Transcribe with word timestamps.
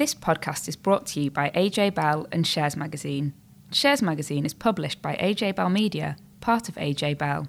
This 0.00 0.14
podcast 0.14 0.66
is 0.66 0.76
brought 0.76 1.04
to 1.08 1.20
you 1.20 1.30
by 1.30 1.50
AJ 1.50 1.94
Bell 1.94 2.26
and 2.32 2.46
Shares 2.46 2.74
Magazine. 2.74 3.34
Shares 3.70 4.00
Magazine 4.00 4.46
is 4.46 4.54
published 4.54 5.02
by 5.02 5.14
AJ 5.16 5.56
Bell 5.56 5.68
Media, 5.68 6.16
part 6.40 6.70
of 6.70 6.76
AJ 6.76 7.18
Bell. 7.18 7.48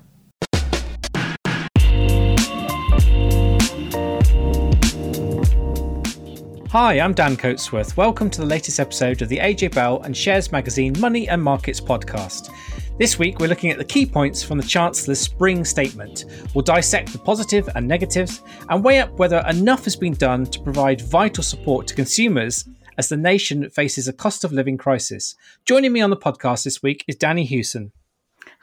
Hi, 6.72 7.00
I'm 7.00 7.14
Dan 7.14 7.38
Coatsworth. 7.38 7.96
Welcome 7.96 8.30
to 8.32 8.42
the 8.42 8.48
latest 8.48 8.82
episode 8.82 9.22
of 9.22 9.30
the 9.30 9.38
AJ 9.38 9.74
Bell 9.74 10.02
and 10.02 10.18
Shares 10.18 10.52
Magazine 10.52 10.94
Money 11.00 11.30
and 11.30 11.42
Markets 11.42 11.80
podcast. 11.80 12.50
This 13.02 13.18
week, 13.18 13.40
we're 13.40 13.48
looking 13.48 13.72
at 13.72 13.80
the 13.80 13.84
key 13.84 14.06
points 14.06 14.44
from 14.44 14.60
the 14.60 14.64
Chancellor's 14.64 15.20
spring 15.20 15.66
statement. 15.66 16.26
We'll 16.54 16.62
dissect 16.62 17.12
the 17.12 17.18
positive 17.18 17.68
and 17.74 17.88
negatives 17.88 18.44
and 18.70 18.84
weigh 18.84 19.00
up 19.00 19.18
whether 19.18 19.44
enough 19.50 19.86
has 19.86 19.96
been 19.96 20.14
done 20.14 20.46
to 20.46 20.62
provide 20.62 21.02
vital 21.02 21.44
support 21.44 21.88
to 21.88 21.96
consumers 21.96 22.70
as 23.00 23.10
the 23.10 23.18
nation 23.18 23.68
faces 23.72 24.08
a 24.08 24.14
cost 24.14 24.44
of 24.44 24.54
living 24.54 24.78
crisis. 24.78 25.36
Joining 25.66 25.92
me 25.92 26.02
on 26.02 26.12
the 26.12 26.16
podcast 26.16 26.64
this 26.64 26.84
week 26.84 27.04
is 27.08 27.16
Danni 27.16 27.44
Hewson. 27.44 27.92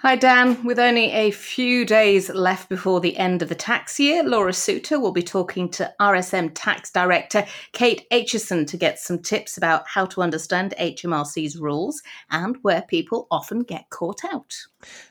Hi, 0.02 0.14
Dan. 0.14 0.62
With 0.62 0.78
only 0.78 1.10
a 1.10 1.32
few 1.32 1.84
days 1.84 2.30
left 2.30 2.68
before 2.68 3.00
the 3.00 3.16
end 3.16 3.42
of 3.42 3.48
the 3.48 3.56
tax 3.56 3.98
year, 3.98 4.22
Laura 4.22 4.52
Suter 4.52 5.00
will 5.00 5.10
be 5.10 5.24
talking 5.24 5.68
to 5.70 5.92
RSM 6.00 6.52
Tax 6.54 6.92
Director 6.92 7.44
Kate 7.72 8.06
Aitchison 8.12 8.64
to 8.68 8.76
get 8.76 9.00
some 9.00 9.18
tips 9.18 9.56
about 9.56 9.88
how 9.88 10.06
to 10.06 10.22
understand 10.22 10.72
HMRC's 10.78 11.58
rules 11.58 12.00
and 12.30 12.58
where 12.62 12.82
people 12.82 13.26
often 13.32 13.64
get 13.64 13.90
caught 13.90 14.20
out. 14.32 14.54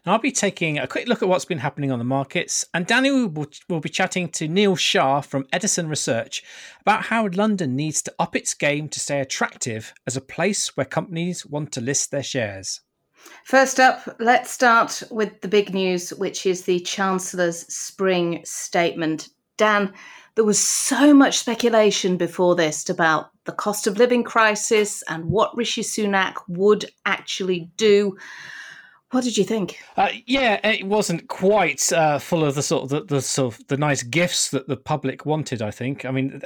I'll 0.06 0.20
be 0.20 0.32
taking 0.32 0.78
a 0.78 0.88
quick 0.88 1.10
look 1.10 1.22
at 1.22 1.28
what's 1.28 1.44
been 1.44 1.58
happening 1.58 1.92
on 1.92 2.00
the 2.00 2.06
markets, 2.06 2.64
and 2.74 2.88
Danni 2.88 3.34
will, 3.34 3.48
will 3.68 3.82
be 3.82 3.90
chatting 3.90 4.30
to 4.30 4.48
Neil 4.48 4.78
Shah 4.78 5.20
from 5.20 5.48
Edison 5.52 5.90
Research 5.90 6.44
about 6.80 7.08
how 7.08 7.28
London 7.28 7.76
needs 7.76 8.02
to 8.04 8.16
up 8.18 8.38
its 8.38 8.54
game 8.54 8.88
to 8.88 9.02
stay 9.02 9.20
attractive 9.20 9.94
as 10.06 10.16
a 10.16 10.22
place 10.22 10.78
where 10.78 10.86
companies 10.86 11.46
want 11.46 11.74
to 11.74 11.82
list 11.82 12.10
their 12.10 12.24
shares. 12.24 12.80
First 13.44 13.80
up, 13.80 14.16
let's 14.20 14.52
start 14.52 15.04
with 15.10 15.42
the 15.42 15.48
big 15.48 15.74
news, 15.74 16.10
which 16.12 16.46
is 16.46 16.64
the 16.64 16.80
Chancellor's 16.82 17.60
spring 17.74 18.42
statement. 18.44 19.30
Dan, 19.58 19.94
there 20.36 20.44
was 20.44 20.60
so 20.60 21.14
much 21.14 21.40
speculation 21.40 22.18
before 22.18 22.56
this 22.56 22.90
about 22.90 23.32
the 23.46 23.52
cost 23.52 23.88
of 23.88 23.98
living 23.98 24.24
crisis 24.24 25.02
and 25.08 25.26
what 25.26 25.56
Rishi 25.58 25.82
Sunak 25.82 26.36
would 26.48 26.86
actually 27.06 27.72
do. 27.76 28.16
What 29.12 29.24
did 29.24 29.38
you 29.38 29.46
think? 29.46 29.80
Uh, 29.96 30.10
yeah, 30.26 30.60
it 30.68 30.86
wasn't 30.86 31.30
quite 31.30 31.94
uh, 31.94 32.20
full 32.20 32.44
of 32.44 32.56
the 32.56 32.62
sort 32.62 32.84
of 32.84 32.90
the, 32.90 33.16
the, 33.16 33.22
sort 33.22 33.54
of 33.54 33.68
the 33.68 33.78
nice 33.78 34.04
gifts 34.04 34.50
that 34.50 34.68
the 34.68 34.76
public 34.76 35.26
wanted. 35.26 35.62
I 35.62 35.72
think. 35.72 36.04
I 36.04 36.12
mean, 36.12 36.42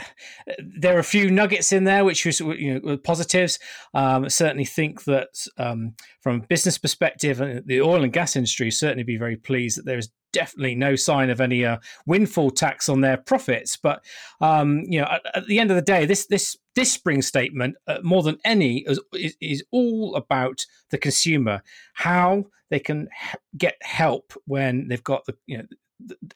there 0.59 0.95
are 0.95 0.99
a 0.99 1.03
few 1.03 1.31
nuggets 1.31 1.71
in 1.71 1.85
there 1.85 2.05
which 2.05 2.23
was 2.23 2.39
you 2.39 2.79
know 2.79 2.97
positives. 2.97 3.57
Um, 3.95 4.29
certainly 4.29 4.65
think 4.65 5.05
that 5.05 5.47
um, 5.57 5.95
from 6.21 6.41
a 6.41 6.47
business 6.47 6.77
perspective, 6.77 7.41
uh, 7.41 7.61
the 7.65 7.81
oil 7.81 8.03
and 8.03 8.13
gas 8.13 8.35
industry 8.35 8.69
certainly 8.69 9.03
be 9.03 9.17
very 9.17 9.37
pleased 9.37 9.79
that 9.79 9.85
there 9.85 9.97
is 9.97 10.11
definitely 10.31 10.75
no 10.75 10.95
sign 10.95 11.29
of 11.31 11.41
any 11.41 11.65
uh, 11.65 11.77
windfall 12.05 12.51
tax 12.51 12.87
on 12.87 13.01
their 13.01 13.17
profits. 13.17 13.75
But 13.75 14.05
um, 14.39 14.83
you 14.85 15.01
know, 15.01 15.07
at, 15.07 15.21
at, 15.33 15.47
the 15.47 15.59
end 15.59 15.71
of 15.71 15.75
the 15.75 15.81
day, 15.81 16.05
this 16.05 16.27
this 16.27 16.57
this 16.75 16.91
spring 16.91 17.22
statement, 17.22 17.75
uh, 17.88 17.97
more 18.03 18.23
than 18.23 18.38
any, 18.45 18.86
is, 18.88 19.00
is, 19.41 19.64
all 19.72 20.16
about 20.16 20.66
the 20.89 20.97
consumer, 20.97 21.61
how 21.94 22.45
they 22.69 22.80
can 22.80 23.09
get 23.58 23.75
help 23.81 24.33
when 24.45 24.88
they've 24.88 25.03
got 25.03 25.25
the 25.25 25.36
you 25.45 25.58
know 25.58 25.66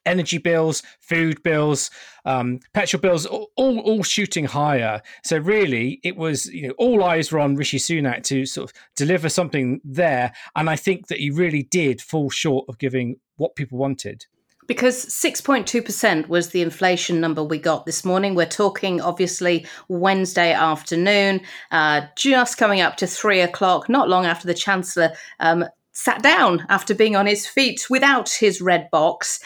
energy 0.06 0.38
bills, 0.38 0.84
food 1.00 1.42
bills, 1.44 1.90
um, 2.26 2.60
petrol 2.74 3.02
bills, 3.02 3.26
all, 3.26 3.50
all, 3.56 3.80
all 3.80 4.04
shooting 4.04 4.46
higher. 4.46 5.02
So 5.24 5.38
really, 5.38 6.00
it 6.04 6.16
was 6.16 6.48
you 6.48 6.68
know 6.68 6.74
all 6.78 7.04
eyes 7.04 7.32
were 7.32 7.40
on 7.40 7.56
Rishi 7.56 7.78
Sunak 7.78 8.24
to 8.24 8.46
sort 8.46 8.70
of 8.70 8.78
deliver 8.96 9.30
something 9.30 9.82
there, 9.84 10.34
and 10.56 10.70
I 10.70 10.76
think 10.76 11.08
that 11.08 11.20
he 11.20 11.30
really 11.30 11.64
did 11.64 12.02
fall 12.02 12.30
short 12.30 12.66
of 12.70 12.78
giving 12.78 13.18
what 13.38 13.56
people 13.56 13.78
wanted. 13.78 14.26
Because 14.68 15.06
6.2% 15.06 16.28
was 16.28 16.50
the 16.50 16.62
inflation 16.62 17.22
number 17.22 17.44
we 17.44 17.60
got 17.60 17.86
this 17.86 18.04
morning. 18.04 18.36
We're 18.36 18.46
talking 18.46 19.00
obviously 19.02 19.66
Wednesday 19.88 20.54
afternoon, 20.54 21.42
uh, 21.72 22.02
just 22.16 22.58
coming 22.58 22.82
up 22.82 22.98
to 22.98 23.08
three 23.08 23.42
o'clock, 23.42 23.90
not 23.90 24.10
long 24.10 24.26
after 24.26 24.48
the 24.48 24.54
Chancellor 24.54 25.12
um, 25.40 25.66
sat 25.96 26.22
down 26.22 26.66
after 26.70 26.94
being 26.94 27.16
on 27.16 27.26
his 27.26 27.48
feet 27.48 27.90
without 27.90 28.30
his 28.30 28.62
red 28.62 28.90
box. 28.92 29.40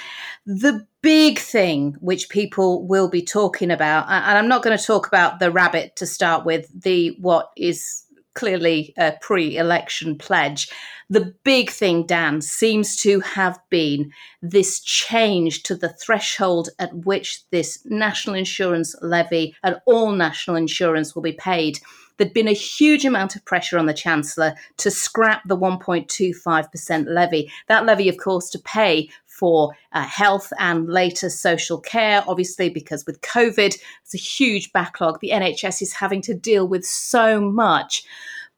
The 0.45 0.85
big 1.01 1.37
thing 1.37 1.95
which 1.99 2.29
people 2.29 2.87
will 2.87 3.07
be 3.07 3.21
talking 3.21 3.71
about, 3.71 4.09
and 4.09 4.37
I'm 4.37 4.47
not 4.47 4.63
going 4.63 4.77
to 4.77 4.83
talk 4.83 5.07
about 5.07 5.39
the 5.39 5.51
rabbit 5.51 5.95
to 5.97 6.05
start 6.05 6.45
with, 6.45 6.67
the 6.81 7.15
what 7.21 7.51
is 7.55 8.03
clearly 8.39 8.93
a 8.97 9.13
pre 9.21 9.57
election 9.57 10.17
pledge. 10.17 10.69
The 11.09 11.33
big 11.43 11.69
thing, 11.69 12.05
Dan, 12.05 12.41
seems 12.41 12.95
to 12.97 13.19
have 13.19 13.59
been 13.69 14.11
this 14.41 14.79
change 14.79 15.63
to 15.63 15.75
the 15.75 15.89
threshold 15.89 16.69
at 16.79 16.93
which 16.93 17.41
this 17.51 17.79
national 17.85 18.35
insurance 18.35 18.95
levy 19.01 19.55
and 19.63 19.75
all 19.85 20.11
national 20.11 20.55
insurance 20.55 21.13
will 21.13 21.23
be 21.23 21.33
paid 21.33 21.79
there'd 22.19 22.33
been 22.33 22.49
a 22.49 22.53
huge 22.53 23.05
amount 23.05 23.35
of 23.35 23.45
pressure 23.45 23.79
on 23.79 23.85
the 23.87 23.93
Chancellor 23.93 24.53
to 24.77 24.91
scrap 24.91 25.41
the 25.47 25.57
1.25% 25.57 27.05
levy. 27.07 27.49
That 27.67 27.85
levy, 27.85 28.09
of 28.09 28.17
course, 28.17 28.49
to 28.51 28.59
pay 28.59 29.09
for 29.39 29.73
uh, 29.93 30.03
health 30.03 30.51
and 30.59 30.89
later 30.89 31.29
social 31.29 31.79
care, 31.79 32.23
obviously, 32.27 32.69
because 32.69 33.05
with 33.05 33.21
COVID, 33.21 33.77
it's 34.03 34.13
a 34.13 34.17
huge 34.17 34.71
backlog. 34.73 35.19
The 35.19 35.31
NHS 35.31 35.81
is 35.81 35.93
having 35.93 36.21
to 36.23 36.33
deal 36.33 36.67
with 36.67 36.85
so 36.85 37.39
much. 37.39 38.03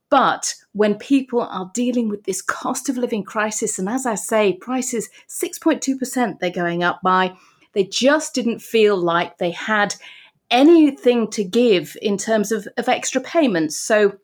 But 0.10 0.56
when 0.74 0.96
people 0.96 1.42
are 1.42 1.72
dealing 1.74 2.10
with 2.10 2.24
this 2.24 2.42
cost 2.42 2.90
of 2.90 2.98
living 2.98 3.24
crisis, 3.24 3.80
and 3.80 3.88
as 3.88 4.06
I 4.06 4.16
say, 4.16 4.54
prices 4.54 5.10
6.2% 5.30 6.40
they're 6.40 6.50
going 6.50 6.84
up 6.84 7.02
by, 7.02 7.34
they 7.74 7.86
just 7.86 8.34
didn't 8.34 8.60
feel 8.60 8.98
like 8.98 9.38
they 9.38 9.52
had 9.52 9.96
anything 10.50 11.30
to 11.32 11.44
give 11.44 11.96
in 12.02 12.18
terms 12.18 12.52
of, 12.52 12.68
of 12.76 12.90
extra 12.90 13.22
payments. 13.22 13.78
So 13.78 14.18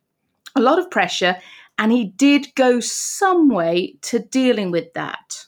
a 0.56 0.62
lot 0.62 0.79
of 0.79 0.91
pressure, 0.91 1.38
and 1.78 1.91
he 1.91 2.06
did 2.06 2.47
go 2.56 2.79
some 2.79 3.50
way 3.50 3.95
to 4.01 4.19
dealing 4.19 4.72
with 4.72 4.91
that. 4.94 5.47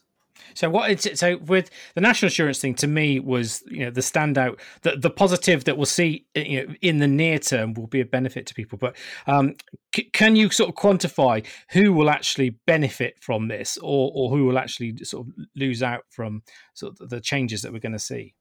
So 0.60 0.70
what? 0.70 1.00
So 1.18 1.38
with 1.38 1.70
the 1.96 2.02
national 2.02 2.28
insurance 2.28 2.60
thing, 2.60 2.76
to 2.76 2.88
me 2.88 3.22
was 3.22 3.64
you 3.68 3.86
know 3.86 3.92
the 3.92 4.02
standout, 4.02 4.60
the 4.82 4.98
the 4.98 5.10
positive 5.10 5.64
that 5.64 5.78
we'll 5.78 5.86
see 5.86 6.26
you 6.36 6.68
know, 6.68 6.74
in 6.82 6.98
the 6.98 7.08
near 7.08 7.40
term 7.40 7.74
will 7.76 7.88
be 7.88 8.02
a 8.02 8.06
benefit 8.06 8.46
to 8.48 8.54
people. 8.54 8.78
But 8.78 8.98
um, 9.26 9.56
c- 9.96 10.10
can 10.12 10.36
you 10.36 10.50
sort 10.50 10.68
of 10.68 10.76
quantify 10.76 11.46
who 11.72 11.94
will 11.94 12.10
actually 12.10 12.58
benefit 12.68 13.16
from 13.22 13.48
this, 13.48 13.78
or 13.78 14.12
or 14.14 14.32
who 14.32 14.44
will 14.44 14.60
actually 14.60 14.98
sort 14.98 15.28
of 15.28 15.34
lose 15.56 15.82
out 15.82 16.04
from 16.10 16.44
sort 16.74 17.00
of 17.00 17.08
the 17.08 17.22
changes 17.22 17.62
that 17.62 17.72
we're 17.72 17.80
going 17.80 17.94
to 17.94 17.98
see? 18.00 18.36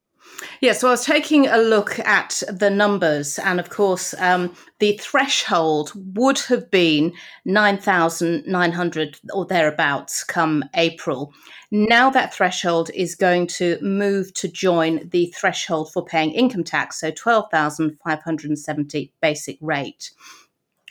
Yeah, 0.60 0.72
so 0.72 0.88
I 0.88 0.92
was 0.92 1.04
taking 1.04 1.46
a 1.46 1.58
look 1.58 1.98
at 2.00 2.42
the 2.48 2.70
numbers, 2.70 3.38
and 3.38 3.60
of 3.60 3.70
course, 3.70 4.14
um, 4.18 4.54
the 4.78 4.96
threshold 4.98 5.92
would 6.16 6.38
have 6.40 6.70
been 6.70 7.12
9,900 7.44 9.20
or 9.32 9.46
thereabouts 9.46 10.24
come 10.24 10.64
April. 10.74 11.32
Now 11.70 12.08
that 12.10 12.32
threshold 12.32 12.90
is 12.94 13.14
going 13.14 13.46
to 13.48 13.76
move 13.82 14.32
to 14.34 14.48
join 14.48 15.06
the 15.08 15.26
threshold 15.36 15.92
for 15.92 16.02
paying 16.04 16.32
income 16.32 16.64
tax, 16.64 16.98
so 17.00 17.10
12,570 17.10 19.12
basic 19.20 19.58
rate. 19.60 20.12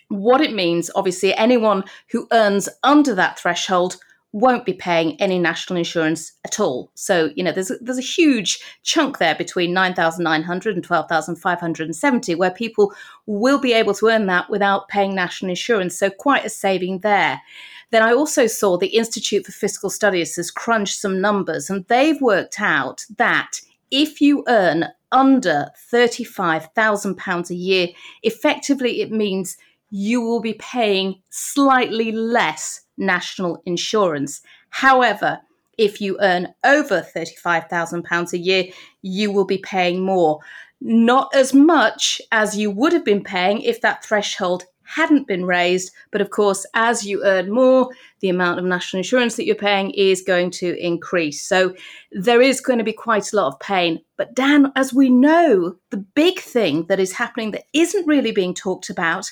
What 0.09 0.41
it 0.41 0.53
means, 0.53 0.91
obviously, 0.95 1.35
anyone 1.35 1.83
who 2.11 2.27
earns 2.31 2.69
under 2.83 3.15
that 3.15 3.39
threshold 3.39 3.97
won't 4.39 4.65
be 4.65 4.73
paying 4.73 5.19
any 5.19 5.39
national 5.39 5.77
insurance 5.77 6.33
at 6.45 6.59
all. 6.59 6.91
So, 6.93 7.31
you 7.35 7.43
know, 7.43 7.51
there's 7.51 7.71
a, 7.71 7.77
there's 7.81 7.97
a 7.97 8.01
huge 8.01 8.59
chunk 8.83 9.17
there 9.17 9.33
between 9.33 9.73
9,900 9.73 10.75
and 10.75 10.83
12,570 10.83 12.35
where 12.35 12.51
people 12.51 12.93
will 13.25 13.59
be 13.59 13.73
able 13.73 13.95
to 13.95 14.07
earn 14.07 14.27
that 14.27 14.47
without 14.47 14.89
paying 14.89 15.15
national 15.15 15.49
insurance. 15.49 15.97
So, 15.97 16.11
quite 16.11 16.45
a 16.45 16.49
saving 16.49 16.99
there. 16.99 17.41
Then 17.89 18.03
I 18.03 18.13
also 18.13 18.45
saw 18.45 18.77
the 18.77 18.87
Institute 18.87 19.43
for 19.43 19.53
Fiscal 19.53 19.89
Studies 19.89 20.35
has 20.35 20.51
crunched 20.51 20.99
some 20.99 21.19
numbers 21.19 21.69
and 21.69 21.85
they've 21.87 22.21
worked 22.21 22.59
out 22.59 23.05
that 23.17 23.61
if 23.89 24.21
you 24.21 24.43
earn 24.47 24.85
under 25.11 25.71
£35,000 25.91 27.49
a 27.49 27.55
year, 27.55 27.87
effectively 28.21 29.01
it 29.01 29.11
means 29.11 29.57
you 29.89 30.21
will 30.21 30.41
be 30.41 30.53
paying 30.55 31.21
slightly 31.29 32.11
less 32.11 32.81
national 32.97 33.61
insurance. 33.65 34.41
However, 34.69 35.39
if 35.77 36.01
you 36.01 36.17
earn 36.21 36.53
over 36.63 37.01
£35,000 37.01 38.33
a 38.33 38.37
year, 38.37 38.65
you 39.01 39.31
will 39.31 39.45
be 39.45 39.59
paying 39.59 40.03
more. 40.03 40.39
Not 40.81 41.33
as 41.33 41.53
much 41.53 42.21
as 42.31 42.57
you 42.57 42.71
would 42.71 42.93
have 42.93 43.05
been 43.05 43.23
paying 43.23 43.61
if 43.61 43.81
that 43.81 44.03
threshold 44.03 44.65
hadn't 44.87 45.27
been 45.27 45.45
raised. 45.45 45.91
But 46.11 46.21
of 46.21 46.29
course, 46.29 46.65
as 46.73 47.05
you 47.05 47.23
earn 47.23 47.51
more, 47.51 47.89
the 48.21 48.29
amount 48.29 48.57
of 48.57 48.65
national 48.65 48.99
insurance 48.99 49.35
that 49.35 49.45
you're 49.45 49.55
paying 49.55 49.91
is 49.91 50.21
going 50.21 50.49
to 50.51 50.77
increase. 50.79 51.43
So 51.43 51.75
there 52.11 52.41
is 52.41 52.61
going 52.61 52.79
to 52.79 52.85
be 52.85 52.93
quite 52.93 53.33
a 53.33 53.35
lot 53.35 53.53
of 53.53 53.59
pain. 53.59 54.01
But 54.15 54.33
Dan, 54.33 54.71
as 54.75 54.93
we 54.93 55.09
know, 55.09 55.75
the 55.89 55.97
big 55.97 56.39
thing 56.39 56.85
that 56.85 56.99
is 56.99 57.11
happening 57.11 57.51
that 57.51 57.65
isn't 57.73 58.07
really 58.07 58.31
being 58.31 58.53
talked 58.53 58.89
about 58.89 59.29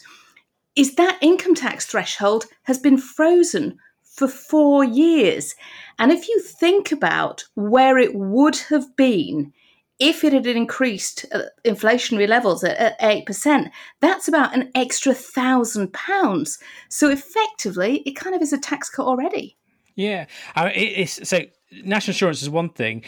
is 0.76 0.96
that 0.96 1.18
income 1.22 1.56
tax 1.56 1.86
threshold 1.86 2.46
has 2.64 2.78
been 2.78 2.98
frozen 2.98 3.78
for 4.04 4.28
four 4.28 4.84
years. 4.84 5.56
And 6.00 6.12
if 6.12 6.28
you 6.28 6.40
think 6.42 6.92
about 6.92 7.44
where 7.56 7.98
it 7.98 8.16
would 8.16 8.58
have 8.70 8.96
been 8.96 9.54
if 10.00 10.24
it 10.24 10.34
had 10.34 10.46
increased 10.46 11.26
uh, 11.32 11.44
inflationary 11.64 12.28
levels 12.28 12.64
at, 12.64 12.78
at 12.78 13.00
8%, 13.00 13.70
that's 14.02 14.28
about 14.28 14.54
an 14.54 14.70
extra 14.76 15.14
thousand 15.14 15.94
pounds. 15.94 16.60
So 16.90 17.10
effectively, 17.10 18.00
it 18.00 18.12
kind 18.12 18.36
of 18.36 18.42
is 18.42 18.52
a 18.52 18.58
tax 18.58 18.90
cut 18.90 19.06
already. 19.06 19.58
Yeah. 19.96 20.26
It's, 20.58 21.28
so 21.28 21.42
national 21.72 22.14
insurance 22.14 22.42
is 22.42 22.50
one 22.50 22.70
thing 22.70 23.04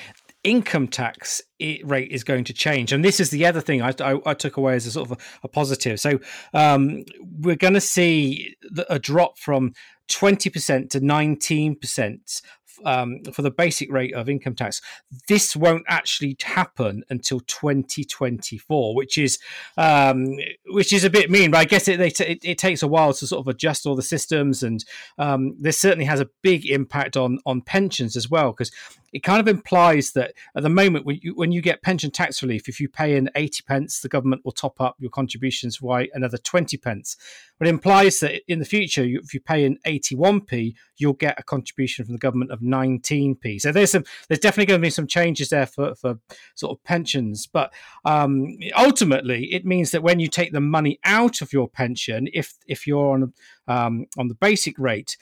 income 0.48 0.88
tax 0.88 1.42
rate 1.84 2.12
is 2.12 2.24
going 2.24 2.46
to 2.46 2.54
change. 2.54 2.94
And 2.94 3.04
this 3.04 3.20
is 3.20 3.30
the 3.30 3.46
other 3.46 3.60
thing 3.60 3.82
I, 3.82 3.94
I, 4.00 4.20
I 4.26 4.34
took 4.34 4.58
away 4.58 4.76
as 4.76 4.86
a 4.86 4.92
sort 4.92 5.12
of 5.12 5.18
a, 5.18 5.22
a 5.44 5.48
positive. 5.48 6.00
So 6.00 6.20
um, 6.54 7.04
we're 7.40 7.58
going 7.58 7.74
to 7.74 7.82
see 7.82 8.56
a 8.90 8.98
drop 8.98 9.38
from 9.38 9.74
20% 10.10 10.90
to 10.90 11.02
19% 11.02 12.42
um, 12.86 13.24
for 13.34 13.42
the 13.42 13.52
basic 13.52 13.92
rate 13.92 14.14
of 14.14 14.30
income 14.30 14.56
tax. 14.56 14.82
This 15.28 15.56
won't 15.56 15.86
actually 15.88 16.38
happen 16.44 17.04
until 17.10 17.40
2024, 17.42 18.96
which 18.96 19.18
is 19.18 19.40
um, 19.78 20.38
which 20.68 20.94
is 20.94 21.04
a 21.04 21.10
bit 21.10 21.30
mean. 21.30 21.52
But 21.52 21.60
I 21.60 21.66
guess 21.66 21.88
it, 21.88 21.98
t- 22.16 22.24
it, 22.24 22.40
it 22.44 22.58
takes 22.58 22.84
a 22.84 22.88
while 22.88 23.14
to 23.14 23.28
sort 23.28 23.42
of 23.42 23.48
adjust 23.48 23.86
all 23.86 23.96
the 23.96 24.02
systems, 24.02 24.64
and 24.64 24.84
um, 25.18 25.56
this 25.60 25.80
certainly 25.80 26.06
has 26.06 26.20
a 26.20 26.30
big 26.42 26.66
impact 26.66 27.18
on 27.18 27.40
on 27.46 27.62
pensions 27.62 28.16
as 28.16 28.30
well 28.30 28.52
because 28.52 28.72
it 29.14 29.24
kind 29.24 29.40
of 29.40 29.48
implies 29.48 30.12
that 30.12 30.34
at 30.56 30.64
the 30.64 30.70
moment 30.70 31.06
when 31.06 31.20
you, 31.22 31.34
when 31.34 31.52
you 31.52 31.62
get 31.62 31.82
pension 31.82 32.12
tax 32.12 32.44
relief, 32.44 32.68
if 32.68 32.80
you 32.80 32.90
pay 32.90 33.16
in 33.16 33.30
80 33.36 33.64
pence, 33.68 34.02
the 34.02 34.10
government 34.10 34.44
will 34.44 34.52
top 34.52 34.82
up 34.82 34.96
your 35.00 35.10
contributions 35.10 35.78
by 35.78 36.10
another 36.14 36.38
20 36.38 36.78
pence. 36.78 37.16
But 37.58 37.68
it 37.68 37.72
implies 37.72 38.20
that 38.20 38.42
in 38.52 38.60
the 38.60 38.66
future, 38.66 39.04
if 39.04 39.34
you 39.34 39.40
pay 39.40 39.66
in 39.66 39.80
81p, 39.86 40.76
you'll 40.98 41.14
get 41.14 41.40
a 41.40 41.44
contribution 41.44 42.06
from 42.06 42.14
the 42.14 42.20
government 42.20 42.52
of 42.52 42.62
19p. 42.68 43.62
So 43.62 43.72
there's 43.72 43.92
some, 43.92 44.04
there's 44.28 44.40
definitely 44.40 44.68
going 44.68 44.81
to 44.81 44.86
be 44.86 44.90
some 44.90 45.08
changes 45.08 45.50
there 45.50 45.66
for, 45.66 45.96
for 45.96 46.19
sort 46.56 46.78
of 46.78 46.84
pensions. 46.84 47.48
But 47.48 47.74
um, 48.06 48.58
ultimately, 48.78 49.54
it 49.54 49.66
means 49.66 49.92
that 49.92 50.04
when 50.04 50.19
you 50.19 50.28
take 50.28 50.52
the 50.52 50.62
money 50.62 51.00
out 51.04 51.42
of 51.42 51.54
your 51.54 51.68
pension, 51.68 52.28
if 52.34 52.56
if 52.68 52.86
you're 52.86 53.14
on 53.14 53.34
um, 53.68 54.06
on 54.18 54.28
the 54.28 54.36
basic 54.36 54.78
rate, 54.78 55.18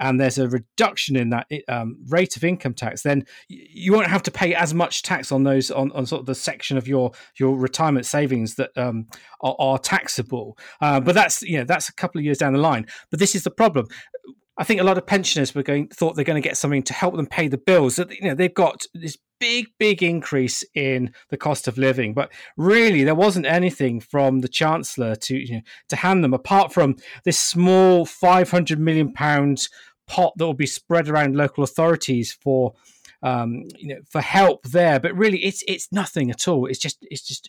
and 0.00 0.18
there's 0.18 0.38
a 0.38 0.48
reduction 0.48 1.14
in 1.14 1.30
that 1.30 1.46
um, 1.68 1.96
rate 2.08 2.36
of 2.36 2.42
income 2.42 2.74
tax, 2.74 3.02
then 3.02 3.24
you 3.48 3.92
won't 3.92 4.06
have 4.06 4.22
to 4.24 4.30
pay 4.30 4.54
as 4.54 4.72
much 4.72 5.02
tax 5.02 5.30
on 5.30 5.44
those 5.44 5.70
on, 5.70 5.92
on 5.92 6.06
sort 6.06 6.20
of 6.20 6.26
the 6.26 6.34
section 6.34 6.78
of 6.78 6.88
your 6.88 7.12
your 7.36 7.56
retirement 7.56 8.06
savings 8.06 8.54
that 8.54 8.70
um, 8.76 9.06
are, 9.42 9.54
are, 9.58 9.78
taxable. 9.78 10.56
Uh, 10.80 11.00
but 11.00 11.14
that's 11.14 11.42
you 11.42 11.58
know 11.58 11.64
that's 11.64 11.88
a 11.88 11.94
couple 11.94 12.18
of 12.18 12.24
years 12.24 12.38
down 12.38 12.54
the 12.54 12.58
line. 12.58 12.86
But 13.10 13.20
this 13.20 13.34
is 13.34 13.44
the 13.44 13.50
problem. 13.50 13.86
I 14.60 14.64
think 14.64 14.78
a 14.78 14.84
lot 14.84 14.98
of 14.98 15.06
pensioners 15.06 15.54
were 15.54 15.62
going 15.62 15.88
thought 15.88 16.16
they're 16.16 16.24
going 16.24 16.40
to 16.40 16.46
get 16.46 16.58
something 16.58 16.82
to 16.82 16.92
help 16.92 17.16
them 17.16 17.26
pay 17.26 17.48
the 17.48 17.56
bills. 17.56 17.96
That 17.96 18.10
you 18.10 18.28
know 18.28 18.34
they've 18.34 18.52
got 18.52 18.84
this 18.92 19.16
big 19.40 19.68
big 19.78 20.02
increase 20.02 20.62
in 20.74 21.14
the 21.30 21.38
cost 21.38 21.66
of 21.66 21.78
living, 21.78 22.12
but 22.12 22.30
really 22.58 23.02
there 23.02 23.14
wasn't 23.14 23.46
anything 23.46 24.00
from 24.00 24.40
the 24.40 24.48
chancellor 24.48 25.16
to 25.16 25.34
you 25.34 25.54
know, 25.54 25.62
to 25.88 25.96
hand 25.96 26.22
them 26.22 26.34
apart 26.34 26.74
from 26.74 26.96
this 27.24 27.40
small 27.40 28.04
500 28.04 28.78
million 28.78 29.14
pounds 29.14 29.70
pot 30.06 30.34
that 30.36 30.44
will 30.44 30.52
be 30.52 30.66
spread 30.66 31.08
around 31.08 31.36
local 31.36 31.64
authorities 31.64 32.30
for 32.30 32.74
um, 33.22 33.64
you 33.78 33.88
know 33.88 34.00
for 34.10 34.20
help 34.20 34.64
there. 34.64 35.00
But 35.00 35.16
really, 35.16 35.38
it's 35.38 35.64
it's 35.66 35.88
nothing 35.90 36.30
at 36.30 36.46
all. 36.46 36.66
It's 36.66 36.78
just 36.78 36.98
it's 37.00 37.26
just. 37.26 37.48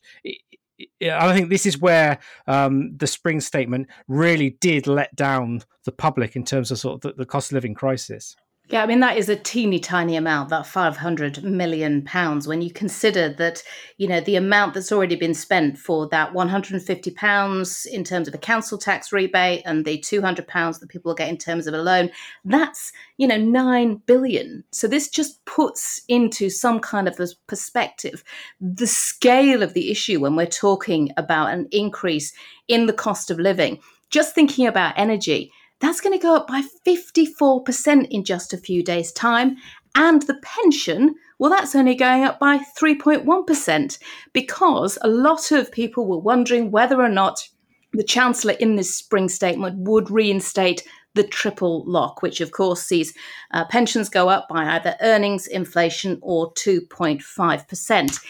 I 1.01 1.33
think 1.33 1.49
this 1.49 1.65
is 1.65 1.79
where 1.79 2.19
um, 2.47 2.95
the 2.97 3.07
spring 3.07 3.41
statement 3.41 3.87
really 4.07 4.51
did 4.61 4.87
let 4.87 5.15
down 5.15 5.61
the 5.85 5.91
public 5.91 6.35
in 6.35 6.43
terms 6.43 6.71
of 6.71 6.79
sort 6.79 6.95
of 6.95 7.01
the, 7.01 7.17
the 7.17 7.25
cost 7.25 7.51
of 7.51 7.55
living 7.55 7.73
crisis. 7.73 8.35
Yeah, 8.71 8.83
I 8.83 8.85
mean 8.85 9.01
that 9.01 9.17
is 9.17 9.27
a 9.27 9.35
teeny 9.35 9.81
tiny 9.81 10.15
amount, 10.15 10.47
that 10.47 10.65
500 10.65 11.43
million 11.43 12.03
pounds 12.03 12.47
when 12.47 12.61
you 12.61 12.71
consider 12.71 13.27
that, 13.33 13.61
you 13.97 14.07
know, 14.07 14.21
the 14.21 14.37
amount 14.37 14.73
that's 14.73 14.93
already 14.93 15.17
been 15.17 15.33
spent 15.33 15.77
for 15.77 16.07
that 16.07 16.33
150 16.33 17.11
pounds 17.11 17.85
in 17.85 18.05
terms 18.05 18.29
of 18.29 18.33
a 18.33 18.37
council 18.37 18.77
tax 18.77 19.11
rebate 19.11 19.61
and 19.65 19.83
the 19.83 19.97
200 19.97 20.47
pounds 20.47 20.79
that 20.79 20.87
people 20.87 21.09
will 21.09 21.17
get 21.17 21.27
in 21.27 21.37
terms 21.37 21.67
of 21.67 21.73
a 21.73 21.81
loan, 21.81 22.11
that's, 22.45 22.93
you 23.17 23.27
know, 23.27 23.35
9 23.35 23.95
billion. 24.05 24.63
So 24.71 24.87
this 24.87 25.09
just 25.09 25.43
puts 25.43 25.99
into 26.07 26.49
some 26.49 26.79
kind 26.79 27.09
of 27.09 27.19
a 27.19 27.27
perspective 27.47 28.23
the 28.61 28.87
scale 28.87 29.63
of 29.63 29.73
the 29.73 29.91
issue 29.91 30.21
when 30.21 30.37
we're 30.37 30.45
talking 30.45 31.11
about 31.17 31.53
an 31.53 31.67
increase 31.71 32.31
in 32.69 32.85
the 32.85 32.93
cost 32.93 33.29
of 33.29 33.37
living. 33.37 33.81
Just 34.09 34.33
thinking 34.33 34.65
about 34.65 34.93
energy, 34.97 35.51
that's 35.81 35.99
going 35.99 36.17
to 36.17 36.21
go 36.21 36.35
up 36.35 36.47
by 36.47 36.63
54% 36.85 38.07
in 38.09 38.23
just 38.23 38.53
a 38.53 38.57
few 38.57 38.83
days' 38.83 39.11
time. 39.11 39.57
And 39.95 40.21
the 40.21 40.39
pension, 40.41 41.15
well, 41.39 41.51
that's 41.51 41.75
only 41.75 41.95
going 41.95 42.23
up 42.23 42.39
by 42.39 42.59
3.1% 42.79 43.99
because 44.31 44.97
a 45.01 45.09
lot 45.09 45.51
of 45.51 45.71
people 45.71 46.07
were 46.07 46.19
wondering 46.19 46.71
whether 46.71 47.01
or 47.01 47.09
not 47.09 47.47
the 47.93 48.03
Chancellor 48.03 48.53
in 48.53 48.75
this 48.75 48.95
spring 48.95 49.27
statement 49.27 49.79
would 49.79 50.09
reinstate 50.09 50.87
the 51.13 51.23
triple 51.23 51.83
lock, 51.85 52.21
which 52.21 52.39
of 52.39 52.51
course 52.51 52.83
sees 52.83 53.13
uh, 53.51 53.65
pensions 53.65 54.07
go 54.07 54.29
up 54.29 54.47
by 54.47 54.75
either 54.75 54.95
earnings, 55.01 55.45
inflation, 55.47 56.17
or 56.21 56.53
2.5%. 56.53 58.23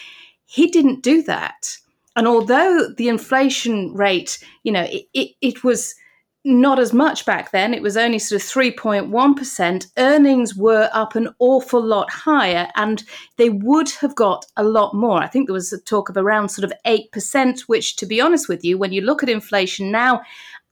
He 0.46 0.66
didn't 0.66 1.02
do 1.02 1.22
that. 1.22 1.76
And 2.16 2.26
although 2.26 2.88
the 2.96 3.08
inflation 3.08 3.94
rate, 3.94 4.44
you 4.64 4.72
know, 4.72 4.82
it, 4.82 5.04
it, 5.14 5.30
it 5.40 5.64
was 5.64 5.94
not 6.44 6.78
as 6.78 6.92
much 6.92 7.24
back 7.24 7.52
then. 7.52 7.72
It 7.72 7.82
was 7.82 7.96
only 7.96 8.18
sort 8.18 8.42
of 8.42 8.48
3.1%. 8.48 9.86
Earnings 9.96 10.56
were 10.56 10.90
up 10.92 11.14
an 11.14 11.28
awful 11.38 11.80
lot 11.82 12.10
higher 12.10 12.68
and 12.74 13.04
they 13.36 13.48
would 13.48 13.90
have 14.00 14.14
got 14.16 14.44
a 14.56 14.64
lot 14.64 14.94
more. 14.94 15.22
I 15.22 15.28
think 15.28 15.46
there 15.46 15.54
was 15.54 15.72
a 15.72 15.80
talk 15.80 16.08
of 16.08 16.16
around 16.16 16.48
sort 16.48 16.64
of 16.64 16.72
8%, 16.84 17.60
which, 17.62 17.96
to 17.96 18.06
be 18.06 18.20
honest 18.20 18.48
with 18.48 18.64
you, 18.64 18.76
when 18.76 18.92
you 18.92 19.02
look 19.02 19.22
at 19.22 19.28
inflation 19.28 19.92
now 19.92 20.22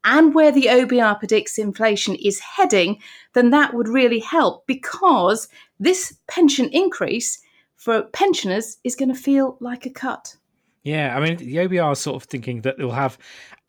and 0.02 0.34
where 0.34 0.50
the 0.50 0.66
OBR 0.66 1.18
predicts 1.18 1.58
inflation 1.58 2.16
is 2.16 2.40
heading, 2.40 3.00
then 3.34 3.50
that 3.50 3.74
would 3.74 3.88
really 3.88 4.20
help 4.20 4.66
because 4.66 5.46
this 5.78 6.16
pension 6.26 6.68
increase 6.70 7.40
for 7.76 8.02
pensioners 8.02 8.78
is 8.82 8.96
going 8.96 9.12
to 9.12 9.20
feel 9.20 9.56
like 9.60 9.86
a 9.86 9.90
cut. 9.90 10.36
Yeah, 10.82 11.16
I 11.16 11.20
mean, 11.20 11.36
the 11.36 11.56
OBR 11.56 11.92
is 11.92 11.98
sort 11.98 12.16
of 12.16 12.28
thinking 12.28 12.62
that 12.62 12.78
they'll 12.78 12.90
have 12.90 13.18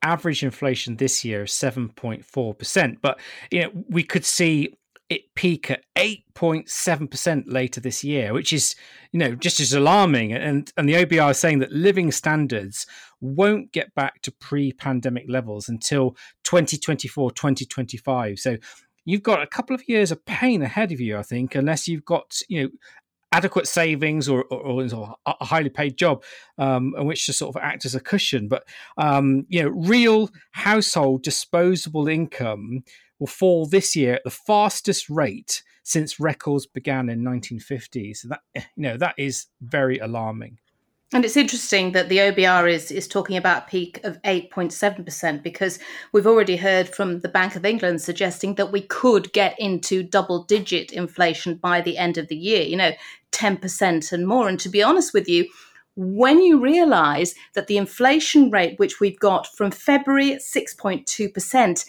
average 0.03 0.43
inflation 0.43 0.97
this 0.97 1.23
year 1.23 1.43
is 1.43 1.51
7.4%, 1.51 2.97
but 3.01 3.19
you 3.51 3.61
know, 3.61 3.71
we 3.89 4.03
could 4.03 4.25
see 4.25 4.73
it 5.11 5.35
peak 5.35 5.69
at 5.69 5.83
8.7% 5.97 7.43
later 7.47 7.81
this 7.81 8.01
year, 8.01 8.31
which 8.33 8.53
is, 8.53 8.75
you 9.11 9.19
know, 9.19 9.35
just 9.35 9.59
as 9.59 9.73
alarming. 9.73 10.31
And 10.31 10.71
and 10.77 10.87
the 10.87 10.93
OBR 10.93 11.31
is 11.31 11.37
saying 11.37 11.59
that 11.59 11.71
living 11.71 12.13
standards 12.13 12.87
won't 13.19 13.73
get 13.73 13.93
back 13.93 14.21
to 14.21 14.31
pre-pandemic 14.31 15.25
levels 15.27 15.67
until 15.67 16.15
2024, 16.45 17.31
2025. 17.31 18.39
So 18.39 18.55
you've 19.03 19.21
got 19.21 19.41
a 19.41 19.47
couple 19.47 19.75
of 19.75 19.87
years 19.87 20.11
of 20.11 20.23
pain 20.25 20.61
ahead 20.61 20.93
of 20.93 21.01
you, 21.01 21.17
I 21.17 21.23
think, 21.23 21.55
unless 21.55 21.89
you've 21.89 22.05
got, 22.05 22.39
you 22.47 22.63
know, 22.63 22.69
adequate 23.31 23.67
savings 23.67 24.27
or, 24.27 24.43
or, 24.45 24.83
or 24.83 25.15
a 25.25 25.45
highly 25.45 25.69
paid 25.69 25.97
job 25.97 26.23
um, 26.57 26.93
in 26.97 27.05
which 27.05 27.25
to 27.25 27.33
sort 27.33 27.55
of 27.55 27.61
act 27.61 27.85
as 27.85 27.95
a 27.95 27.99
cushion. 27.99 28.47
But 28.47 28.63
um, 28.97 29.45
you 29.49 29.63
know, 29.63 29.69
real 29.69 30.29
household 30.51 31.23
disposable 31.23 32.07
income 32.07 32.83
will 33.19 33.27
fall 33.27 33.65
this 33.65 33.95
year 33.95 34.15
at 34.15 34.23
the 34.23 34.31
fastest 34.31 35.09
rate 35.09 35.63
since 35.83 36.19
records 36.19 36.65
began 36.65 37.09
in 37.09 37.23
1950. 37.23 38.13
So 38.15 38.27
that 38.29 38.41
you 38.55 38.63
know 38.83 38.97
that 38.97 39.15
is 39.17 39.47
very 39.61 39.97
alarming. 39.97 40.57
And 41.13 41.25
it's 41.25 41.35
interesting 41.35 41.91
that 41.91 42.07
the 42.07 42.19
OBR 42.19 42.71
is, 42.71 42.89
is 42.89 43.05
talking 43.05 43.35
about 43.35 43.63
a 43.63 43.69
peak 43.69 43.99
of 44.05 44.21
8.7% 44.21 45.43
because 45.43 45.77
we've 46.13 46.27
already 46.27 46.55
heard 46.55 46.87
from 46.87 47.19
the 47.19 47.27
Bank 47.27 47.57
of 47.57 47.65
England 47.65 48.01
suggesting 48.01 48.55
that 48.55 48.71
we 48.71 48.79
could 48.79 49.33
get 49.33 49.59
into 49.59 50.03
double 50.03 50.43
digit 50.45 50.93
inflation 50.93 51.55
by 51.55 51.81
the 51.81 51.97
end 51.97 52.17
of 52.17 52.29
the 52.29 52.37
year, 52.37 52.61
you 52.61 52.77
know, 52.77 52.91
10% 53.31 54.11
and 54.11 54.27
more. 54.27 54.47
And 54.47 54.59
to 54.59 54.69
be 54.69 54.83
honest 54.83 55.13
with 55.13 55.27
you, 55.27 55.47
when 55.95 56.41
you 56.41 56.59
realize 56.59 57.35
that 57.53 57.67
the 57.67 57.77
inflation 57.77 58.49
rate, 58.49 58.79
which 58.79 58.99
we've 58.99 59.19
got 59.19 59.47
from 59.55 59.71
February 59.71 60.33
at 60.33 60.41
6.2%, 60.41 61.85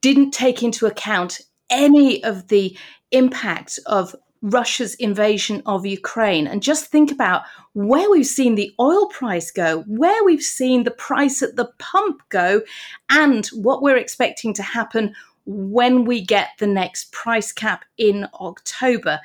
didn't 0.00 0.30
take 0.32 0.62
into 0.62 0.86
account 0.86 1.40
any 1.70 2.22
of 2.22 2.48
the 2.48 2.76
impact 3.10 3.78
of 3.86 4.14
Russia's 4.42 4.94
invasion 4.94 5.62
of 5.66 5.84
Ukraine. 5.84 6.46
And 6.46 6.62
just 6.62 6.86
think 6.86 7.10
about 7.10 7.42
where 7.72 8.08
we've 8.10 8.26
seen 8.26 8.54
the 8.54 8.72
oil 8.78 9.06
price 9.08 9.50
go, 9.50 9.82
where 9.88 10.22
we've 10.24 10.42
seen 10.42 10.84
the 10.84 10.92
price 10.92 11.42
at 11.42 11.56
the 11.56 11.70
pump 11.78 12.22
go, 12.28 12.62
and 13.10 13.46
what 13.48 13.82
we're 13.82 13.96
expecting 13.96 14.54
to 14.54 14.62
happen 14.62 15.14
when 15.44 16.04
we 16.04 16.24
get 16.24 16.50
the 16.58 16.66
next 16.66 17.10
price 17.10 17.52
cap 17.52 17.84
in 17.96 18.28
October. 18.34 19.18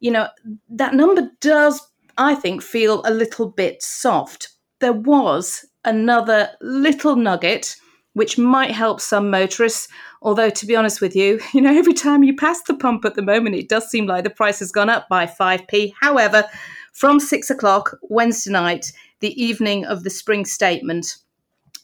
You 0.00 0.12
know, 0.12 0.28
that 0.70 0.94
number 0.94 1.30
does, 1.40 1.80
I 2.16 2.34
think, 2.34 2.62
feel 2.62 3.02
a 3.04 3.12
little 3.12 3.48
bit 3.50 3.82
soft. 3.82 4.50
There 4.80 4.92
was 4.92 5.64
another 5.84 6.50
little 6.60 7.16
nugget 7.16 7.74
which 8.18 8.36
might 8.36 8.72
help 8.72 9.00
some 9.00 9.30
motorists. 9.30 9.86
Although, 10.22 10.50
to 10.50 10.66
be 10.66 10.74
honest 10.74 11.00
with 11.00 11.14
you, 11.14 11.40
you 11.54 11.60
know, 11.60 11.76
every 11.76 11.94
time 11.94 12.24
you 12.24 12.34
pass 12.34 12.60
the 12.62 12.74
pump 12.74 13.04
at 13.04 13.14
the 13.14 13.22
moment, 13.22 13.54
it 13.54 13.68
does 13.68 13.88
seem 13.88 14.06
like 14.06 14.24
the 14.24 14.30
price 14.30 14.58
has 14.58 14.72
gone 14.72 14.90
up 14.90 15.08
by 15.08 15.24
5p. 15.24 15.92
However, 16.00 16.44
from 16.92 17.20
six 17.20 17.48
o'clock 17.48 17.96
Wednesday 18.02 18.50
night, 18.50 18.92
the 19.20 19.40
evening 19.40 19.84
of 19.84 20.02
the 20.02 20.10
spring 20.10 20.44
statement, 20.44 21.16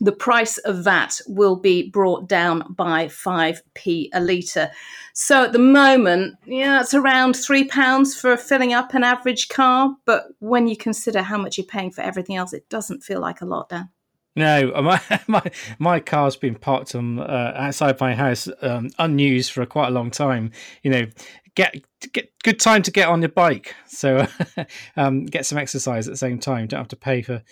the 0.00 0.12
price 0.12 0.58
of 0.58 0.84
VAT 0.84 1.20
will 1.26 1.56
be 1.56 1.90
brought 1.90 2.28
down 2.28 2.64
by 2.74 3.06
5p 3.06 4.08
a 4.12 4.20
litre. 4.20 4.70
So 5.12 5.44
at 5.44 5.52
the 5.52 5.58
moment, 5.58 6.36
yeah, 6.44 6.80
it's 6.80 6.94
around 6.94 7.34
£3 7.34 8.20
for 8.20 8.36
filling 8.36 8.72
up 8.72 8.94
an 8.94 9.04
average 9.04 9.48
car. 9.48 9.94
But 10.04 10.26
when 10.40 10.66
you 10.66 10.76
consider 10.76 11.22
how 11.22 11.38
much 11.38 11.58
you're 11.58 11.66
paying 11.66 11.90
for 11.90 12.00
everything 12.02 12.36
else, 12.36 12.52
it 12.52 12.68
doesn't 12.68 13.04
feel 13.04 13.20
like 13.20 13.40
a 13.40 13.46
lot, 13.46 13.68
Dan. 13.68 13.90
No, 14.36 14.72
my 14.82 15.00
my 15.26 15.42
my 15.78 16.00
car's 16.00 16.36
been 16.36 16.56
parked 16.56 16.94
on 16.94 17.20
uh, 17.20 17.52
outside 17.56 18.00
my 18.00 18.14
house, 18.14 18.48
um, 18.62 18.90
unused 18.98 19.52
for 19.52 19.64
quite 19.64 19.88
a 19.88 19.92
long 19.92 20.10
time. 20.10 20.50
You 20.82 20.90
know, 20.90 21.06
get 21.54 21.74
get 22.12 22.30
good 22.42 22.60
time 22.60 22.82
to 22.82 22.90
get 22.90 23.08
on 23.08 23.22
your 23.22 23.30
bike, 23.30 23.74
so 23.86 24.26
um, 24.96 25.26
get 25.26 25.46
some 25.46 25.58
exercise 25.58 26.06
at 26.06 26.12
the 26.12 26.18
same 26.18 26.38
time. 26.38 26.66
Don't 26.66 26.80
have 26.80 26.88
to 26.88 26.96
pay 26.96 27.22
for 27.22 27.42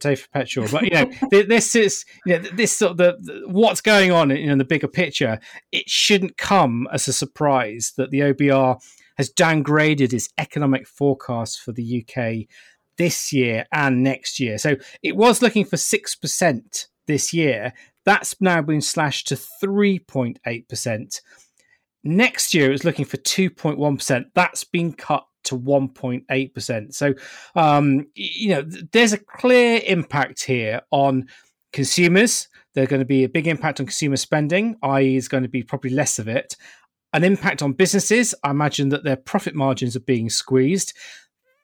pay 0.00 0.14
for 0.14 0.28
petrol. 0.30 0.68
But 0.70 0.84
you 0.84 0.90
know, 0.90 1.10
this 1.30 1.74
is 1.74 2.04
you 2.26 2.38
know, 2.38 2.48
this 2.54 2.76
sort 2.76 2.92
of 2.92 2.96
the, 2.98 3.16
the, 3.20 3.42
what's 3.46 3.80
going 3.80 4.12
on 4.12 4.30
in 4.30 4.58
the 4.58 4.64
bigger 4.64 4.88
picture. 4.88 5.40
It 5.72 5.88
shouldn't 5.88 6.36
come 6.36 6.88
as 6.92 7.08
a 7.08 7.12
surprise 7.12 7.92
that 7.96 8.10
the 8.10 8.20
OBR 8.20 8.80
has 9.16 9.30
downgraded 9.30 10.12
its 10.12 10.30
economic 10.38 10.86
forecast 10.86 11.60
for 11.60 11.72
the 11.72 12.04
UK 12.04 12.48
this 12.96 13.32
year 13.32 13.66
and 13.72 14.02
next 14.02 14.40
year. 14.40 14.58
So 14.58 14.76
it 15.02 15.16
was 15.16 15.42
looking 15.42 15.64
for 15.64 15.76
6% 15.76 16.86
this 17.06 17.32
year. 17.32 17.72
That's 18.04 18.34
now 18.40 18.62
been 18.62 18.80
slashed 18.80 19.28
to 19.28 19.34
3.8%. 19.34 21.20
Next 22.02 22.54
year, 22.54 22.68
it 22.68 22.72
was 22.72 22.84
looking 22.84 23.04
for 23.04 23.18
2.1%. 23.18 24.24
That's 24.34 24.64
been 24.64 24.92
cut 24.92 25.24
to 25.44 25.58
1.8%. 25.58 26.94
So, 26.94 27.14
um, 27.54 28.06
you 28.14 28.50
know, 28.50 28.62
there's 28.92 29.12
a 29.12 29.18
clear 29.18 29.80
impact 29.86 30.44
here 30.44 30.80
on 30.90 31.26
consumers. 31.72 32.48
There's 32.74 32.88
going 32.88 33.00
to 33.00 33.06
be 33.06 33.24
a 33.24 33.28
big 33.28 33.46
impact 33.46 33.80
on 33.80 33.86
consumer 33.86 34.16
spending, 34.16 34.76
i.e., 34.82 35.16
is 35.16 35.28
going 35.28 35.42
to 35.42 35.48
be 35.48 35.62
probably 35.62 35.90
less 35.90 36.18
of 36.18 36.28
it. 36.28 36.56
An 37.12 37.24
impact 37.24 37.62
on 37.62 37.72
businesses. 37.72 38.34
I 38.44 38.50
imagine 38.50 38.90
that 38.90 39.04
their 39.04 39.16
profit 39.16 39.54
margins 39.54 39.96
are 39.96 40.00
being 40.00 40.30
squeezed. 40.30 40.94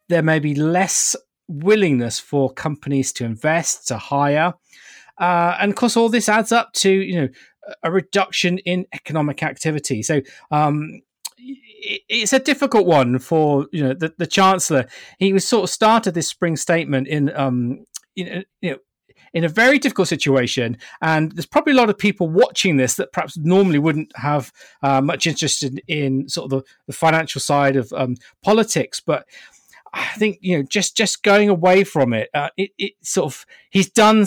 There 0.08 0.22
may 0.22 0.38
be 0.38 0.54
less 0.54 1.14
willingness 1.48 2.18
for 2.18 2.52
companies 2.52 3.12
to 3.14 3.24
invest, 3.24 3.86
to 3.88 3.98
hire. 3.98 4.54
Uh, 5.18 5.56
and 5.60 5.70
of 5.70 5.76
course, 5.76 5.96
all 5.96 6.08
this 6.08 6.28
adds 6.28 6.52
up 6.52 6.72
to 6.74 6.90
you 6.90 7.20
know 7.20 7.28
a 7.82 7.90
reduction 7.90 8.58
in 8.58 8.86
economic 8.92 9.42
activity. 9.42 10.02
So 10.02 10.20
um, 10.50 11.00
it's 11.38 12.32
a 12.32 12.38
difficult 12.38 12.86
one 12.86 13.18
for 13.18 13.66
you 13.72 13.82
know 13.82 13.94
the, 13.94 14.12
the 14.18 14.26
chancellor. 14.26 14.86
He 15.18 15.32
was 15.32 15.46
sort 15.46 15.64
of 15.64 15.70
started 15.70 16.14
this 16.14 16.28
spring 16.28 16.56
statement 16.56 17.08
in 17.08 17.34
um, 17.36 17.84
you 18.14 18.44
know 18.62 18.76
in 19.36 19.44
a 19.44 19.48
very 19.48 19.78
difficult 19.78 20.08
situation. 20.08 20.78
And 21.02 21.30
there's 21.32 21.44
probably 21.44 21.74
a 21.74 21.76
lot 21.76 21.90
of 21.90 21.98
people 21.98 22.26
watching 22.26 22.78
this 22.78 22.94
that 22.94 23.12
perhaps 23.12 23.36
normally 23.36 23.78
wouldn't 23.78 24.10
have 24.16 24.50
uh, 24.82 25.02
much 25.02 25.26
interest 25.26 25.62
in, 25.62 25.78
in, 25.88 26.26
sort 26.26 26.50
of 26.50 26.50
the, 26.58 26.64
the 26.86 26.94
financial 26.94 27.40
side 27.40 27.76
of 27.76 27.92
um, 27.92 28.16
politics. 28.42 28.98
But 28.98 29.26
I 29.96 30.18
think 30.18 30.38
you 30.42 30.58
know 30.58 30.62
just 30.62 30.94
just 30.94 31.22
going 31.22 31.48
away 31.48 31.82
from 31.82 32.12
it, 32.12 32.28
uh, 32.34 32.50
it, 32.58 32.70
it 32.76 32.92
sort 33.02 33.32
of 33.32 33.46
he's 33.70 33.88
done 33.88 34.26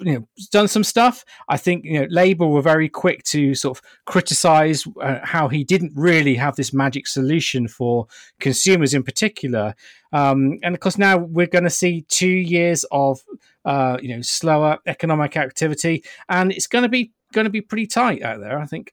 you 0.00 0.14
know 0.14 0.28
done 0.50 0.66
some 0.66 0.82
stuff. 0.82 1.24
I 1.48 1.56
think 1.56 1.84
you 1.84 2.00
know 2.00 2.06
Labour 2.10 2.48
were 2.48 2.62
very 2.62 2.88
quick 2.88 3.22
to 3.24 3.54
sort 3.54 3.78
of 3.78 3.84
criticise 4.06 4.84
uh, 5.00 5.20
how 5.22 5.46
he 5.46 5.62
didn't 5.62 5.92
really 5.94 6.34
have 6.34 6.56
this 6.56 6.72
magic 6.72 7.06
solution 7.06 7.68
for 7.68 8.08
consumers 8.40 8.92
in 8.92 9.04
particular. 9.04 9.74
Um, 10.12 10.58
and 10.64 10.74
of 10.74 10.80
course 10.80 10.98
now 10.98 11.18
we're 11.18 11.46
going 11.46 11.64
to 11.64 11.70
see 11.70 12.02
two 12.08 12.26
years 12.26 12.84
of 12.90 13.20
uh, 13.64 13.98
you 14.02 14.16
know 14.16 14.22
slower 14.22 14.78
economic 14.84 15.36
activity, 15.36 16.02
and 16.28 16.50
it's 16.50 16.66
going 16.66 16.82
to 16.82 16.88
be 16.88 17.12
going 17.32 17.44
to 17.44 17.50
be 17.50 17.60
pretty 17.60 17.86
tight 17.86 18.22
out 18.22 18.40
there. 18.40 18.58
I 18.58 18.66
think. 18.66 18.92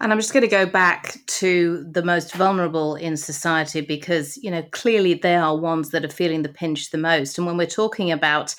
And 0.00 0.12
I'm 0.12 0.18
just 0.18 0.32
going 0.32 0.42
to 0.42 0.48
go 0.48 0.66
back 0.66 1.16
to 1.26 1.84
the 1.90 2.02
most 2.02 2.34
vulnerable 2.34 2.96
in 2.96 3.16
society 3.16 3.80
because, 3.80 4.36
you 4.36 4.50
know, 4.50 4.62
clearly 4.72 5.14
they 5.14 5.34
are 5.34 5.56
ones 5.56 5.90
that 5.90 6.04
are 6.04 6.08
feeling 6.08 6.42
the 6.42 6.48
pinch 6.48 6.90
the 6.90 6.98
most. 6.98 7.38
And 7.38 7.46
when 7.46 7.56
we're 7.56 7.66
talking 7.66 8.12
about 8.12 8.54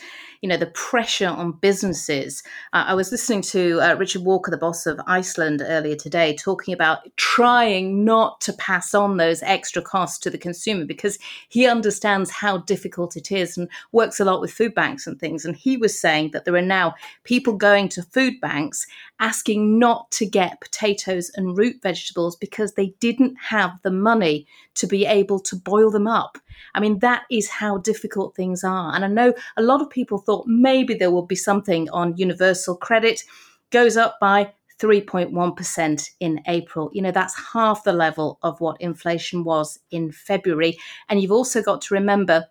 you 0.46 0.50
know 0.50 0.58
the 0.58 0.68
pressure 0.68 1.28
on 1.28 1.54
businesses. 1.54 2.44
Uh, 2.72 2.86
I 2.90 2.94
was 2.94 3.12
listening 3.12 3.42
to 3.42 3.82
uh, 3.82 3.96
Richard 3.96 4.22
Walker, 4.22 4.52
the 4.52 4.58
boss 4.58 4.86
of 4.86 5.02
Iceland, 5.08 5.64
earlier 5.66 5.96
today, 5.96 6.36
talking 6.36 6.72
about 6.72 7.00
trying 7.16 8.06
not 8.06 8.42
to 8.42 8.54
pass 8.54 8.94
on 8.94 9.18
those 9.18 9.42
extra 9.42 9.82
costs 9.82 10.20
to 10.20 10.30
the 10.30 10.38
consumer 10.38 10.86
because 10.86 11.18
he 11.50 11.66
understands 11.66 12.30
how 12.30 12.60
difficult 12.60 13.18
it 13.18 13.32
is 13.32 13.58
and 13.58 13.68
works 13.92 14.20
a 14.20 14.24
lot 14.24 14.40
with 14.40 14.54
food 14.54 14.76
banks 14.76 15.08
and 15.08 15.20
things. 15.20 15.46
And 15.46 15.56
he 15.56 15.78
was 15.78 16.00
saying 16.00 16.30
that 16.34 16.46
there 16.46 16.54
are 16.54 16.62
now 16.62 16.94
people 17.24 17.54
going 17.54 17.90
to 17.90 18.04
food 18.04 18.40
banks 18.40 18.86
asking 19.20 19.80
not 19.80 20.12
to 20.12 20.28
get 20.28 20.62
potatoes 20.62 21.32
and 21.34 21.58
root 21.58 21.82
vegetables 21.82 22.36
because 22.36 22.74
they 22.74 22.94
didn't 23.00 23.36
have 23.40 23.72
the 23.82 23.90
money 23.90 24.46
to 24.76 24.86
be 24.86 25.08
able 25.08 25.40
to 25.40 25.56
boil 25.56 25.90
them 25.90 26.06
up. 26.06 26.38
I 26.74 26.80
mean, 26.80 27.00
that 27.00 27.24
is 27.32 27.50
how 27.50 27.78
difficult 27.78 28.36
things 28.36 28.64
are. 28.64 28.94
And 28.96 29.06
I 29.06 29.08
know 29.08 29.34
a 29.58 29.62
lot 29.62 29.82
of 29.82 29.90
people 29.90 30.18
thought 30.18 30.48
maybe 30.48 30.94
there 30.94 31.12
will 31.12 31.26
be 31.26 31.36
something 31.36 31.90
on 31.92 32.18
universal 32.18 32.76
credit, 32.76 33.24
goes 33.72 33.98
up 33.98 34.18
by 34.20 34.52
3.1% 34.80 36.10
in 36.20 36.42
April. 36.48 36.90
You 36.94 37.02
know, 37.02 37.12
that's 37.12 37.54
half 37.54 37.84
the 37.84 37.94
level 37.94 38.40
of 38.44 38.60
what 38.60 38.82
inflation 38.82 39.44
was 39.44 39.80
in 39.92 40.12
February. 40.12 40.78
And 41.10 41.22
you've 41.22 41.32
also 41.32 41.62
got 41.62 41.82
to 41.84 41.94
remember 41.94 42.46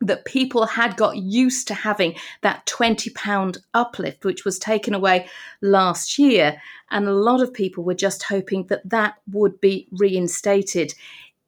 that 0.00 0.24
people 0.24 0.64
had 0.64 0.96
got 0.96 1.16
used 1.16 1.66
to 1.68 1.74
having 1.74 2.14
that 2.42 2.64
£20 2.66 3.58
uplift, 3.74 4.24
which 4.24 4.44
was 4.44 4.58
taken 4.58 4.94
away 4.94 5.26
last 5.60 6.18
year. 6.18 6.60
And 6.90 7.08
a 7.08 7.12
lot 7.12 7.42
of 7.42 7.52
people 7.52 7.84
were 7.84 7.94
just 7.94 8.22
hoping 8.22 8.66
that 8.68 8.88
that 8.88 9.14
would 9.32 9.60
be 9.60 9.88
reinstated 9.92 10.94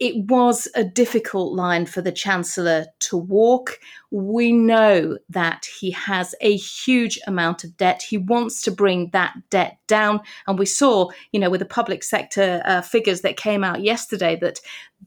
it 0.00 0.16
was 0.30 0.66
a 0.74 0.82
difficult 0.82 1.52
line 1.52 1.84
for 1.84 2.00
the 2.00 2.10
Chancellor 2.10 2.86
to 3.00 3.18
walk. 3.18 3.78
We 4.10 4.50
know 4.50 5.18
that 5.28 5.66
he 5.78 5.90
has 5.90 6.34
a 6.40 6.56
huge 6.56 7.20
amount 7.26 7.64
of 7.64 7.76
debt. 7.76 8.00
He 8.00 8.16
wants 8.16 8.62
to 8.62 8.70
bring 8.70 9.10
that 9.10 9.34
debt 9.50 9.76
down. 9.86 10.20
And 10.46 10.58
we 10.58 10.64
saw, 10.64 11.10
you 11.32 11.38
know, 11.38 11.50
with 11.50 11.60
the 11.60 11.66
public 11.66 12.02
sector 12.02 12.62
uh, 12.64 12.80
figures 12.80 13.20
that 13.20 13.36
came 13.36 13.62
out 13.62 13.82
yesterday, 13.82 14.36
that 14.36 14.58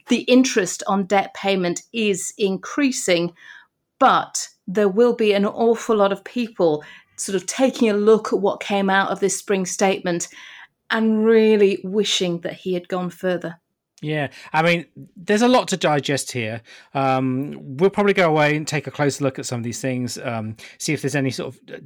the 0.09 0.21
interest 0.21 0.83
on 0.85 1.07
debt 1.07 1.33
payment 1.33 1.81
is 1.91 2.31
increasing. 2.37 3.33
But 3.99 4.47
there 4.67 4.89
will 4.89 5.15
be 5.15 5.33
an 5.33 5.45
awful 5.45 5.97
lot 5.97 6.11
of 6.11 6.23
people 6.23 6.83
sort 7.15 7.35
of 7.35 7.47
taking 7.47 7.89
a 7.89 7.93
look 7.93 8.31
at 8.31 8.39
what 8.39 8.59
came 8.59 8.91
out 8.91 9.09
of 9.09 9.21
this 9.21 9.37
spring 9.37 9.65
statement 9.65 10.27
and 10.91 11.25
really 11.25 11.81
wishing 11.83 12.41
that 12.41 12.53
he 12.53 12.75
had 12.75 12.87
gone 12.87 13.09
further. 13.09 13.59
Yeah, 14.03 14.27
I 14.51 14.61
mean, 14.61 14.85
there's 15.15 15.41
a 15.41 15.47
lot 15.47 15.69
to 15.69 15.77
digest 15.77 16.33
here. 16.33 16.61
Um, 16.93 17.57
we'll 17.77 17.89
probably 17.89 18.13
go 18.13 18.29
away 18.29 18.55
and 18.55 18.67
take 18.67 18.85
a 18.85 18.91
closer 18.91 19.23
look 19.23 19.39
at 19.39 19.45
some 19.45 19.61
of 19.61 19.63
these 19.63 19.79
things, 19.79 20.17
um, 20.17 20.57
see 20.77 20.91
if 20.91 21.01
there's 21.01 21.15
any 21.15 21.31
sort 21.31 21.55
of 21.55 21.61
uh, 21.73 21.77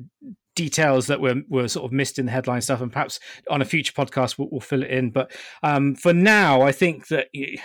details 0.55 1.05
that 1.07 1.21
were, 1.21 1.35
were 1.47 1.67
sort 1.67 1.85
of 1.85 1.91
missed 1.91 2.17
in 2.17 2.25
the 2.25 2.31
headline 2.31 2.61
stuff, 2.61 2.81
and 2.81 2.91
perhaps 2.91 3.19
on 3.51 3.61
a 3.61 3.65
future 3.65 3.93
podcast 3.93 4.39
we'll, 4.39 4.49
we'll 4.51 4.59
fill 4.59 4.81
it 4.81 4.89
in. 4.89 5.11
But 5.11 5.31
um, 5.61 5.93
for 5.93 6.11
now, 6.11 6.63
I 6.63 6.71
think 6.71 7.07
that 7.09 7.27
you, 7.33 7.59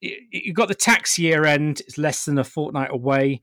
you've 0.00 0.56
got 0.56 0.66
the 0.66 0.74
tax 0.74 1.16
year 1.16 1.44
end; 1.44 1.80
it's 1.80 1.96
less 1.96 2.24
than 2.24 2.38
a 2.38 2.44
fortnight 2.44 2.90
away. 2.92 3.40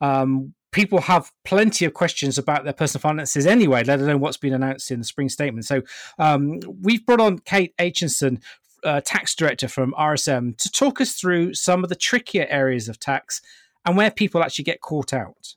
Um, 0.00 0.54
people 0.72 1.00
have 1.02 1.30
plenty 1.44 1.84
of 1.84 1.94
questions 1.94 2.36
about 2.36 2.64
their 2.64 2.72
personal 2.72 3.00
finances 3.00 3.46
anyway, 3.46 3.84
let 3.84 4.00
alone 4.00 4.20
what's 4.20 4.36
been 4.36 4.54
announced 4.54 4.90
in 4.90 4.98
the 4.98 5.04
spring 5.04 5.28
statement. 5.28 5.66
So 5.66 5.82
um, 6.18 6.60
we've 6.80 7.04
brought 7.06 7.20
on 7.20 7.38
Kate 7.38 7.74
Aitchison 7.78 8.42
uh, 8.84 9.00
tax 9.04 9.34
director 9.34 9.68
from 9.68 9.94
RSM 9.98 10.56
to 10.58 10.70
talk 10.70 11.00
us 11.00 11.14
through 11.14 11.54
some 11.54 11.82
of 11.82 11.88
the 11.88 11.96
trickier 11.96 12.46
areas 12.48 12.88
of 12.88 12.98
tax 12.98 13.40
and 13.84 13.96
where 13.96 14.10
people 14.10 14.42
actually 14.42 14.64
get 14.64 14.80
caught 14.80 15.12
out. 15.12 15.54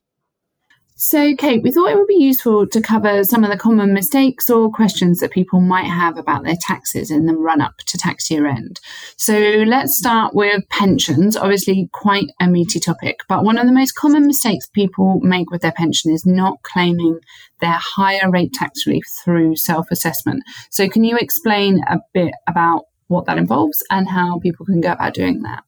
So, 0.96 1.36
Kate, 1.36 1.64
we 1.64 1.72
thought 1.72 1.90
it 1.90 1.98
would 1.98 2.08
be 2.08 2.16
useful 2.16 2.68
to 2.68 2.82
cover 2.82 3.24
some 3.24 3.44
of 3.44 3.50
the 3.50 3.58
common 3.58 3.94
mistakes 3.94 4.48
or 4.48 4.72
questions 4.72 5.20
that 5.20 5.32
people 5.32 5.60
might 5.60 5.88
have 5.88 6.18
about 6.18 6.44
their 6.44 6.56
taxes 6.60 7.10
in 7.10 7.26
the 7.26 7.34
run 7.34 7.62
up 7.62 7.78
to 7.88 7.98
tax 7.98 8.30
year 8.30 8.46
end. 8.48 8.80
So, 9.18 9.38
let's 9.38 9.98
start 9.98 10.36
with 10.36 10.64
pensions, 10.70 11.36
obviously, 11.36 11.90
quite 11.94 12.28
a 12.40 12.48
meaty 12.48 12.80
topic. 12.80 13.22
But 13.28 13.44
one 13.44 13.58
of 13.58 13.66
the 13.66 13.74
most 13.74 13.96
common 13.96 14.28
mistakes 14.28 14.70
people 14.70 15.20
make 15.22 15.50
with 15.50 15.62
their 15.62 15.72
pension 15.72 16.12
is 16.12 16.28
not 16.28 16.62
claiming 16.62 17.20
their 17.60 17.78
higher 17.78 18.30
rate 18.30 18.54
tax 18.54 18.86
relief 18.86 19.06
through 19.26 19.56
self 19.56 19.90
assessment. 19.90 20.44
So, 20.70 20.88
can 20.88 21.04
you 21.04 21.18
explain 21.18 21.82
a 21.90 22.00
bit 22.14 22.34
about 22.48 22.86
what 23.08 23.26
that 23.26 23.38
involves 23.38 23.84
and 23.90 24.08
how 24.08 24.40
people 24.40 24.66
can 24.66 24.82
go 24.82 24.92
about 24.92 25.14
doing 25.14 25.44
that? 25.44 25.64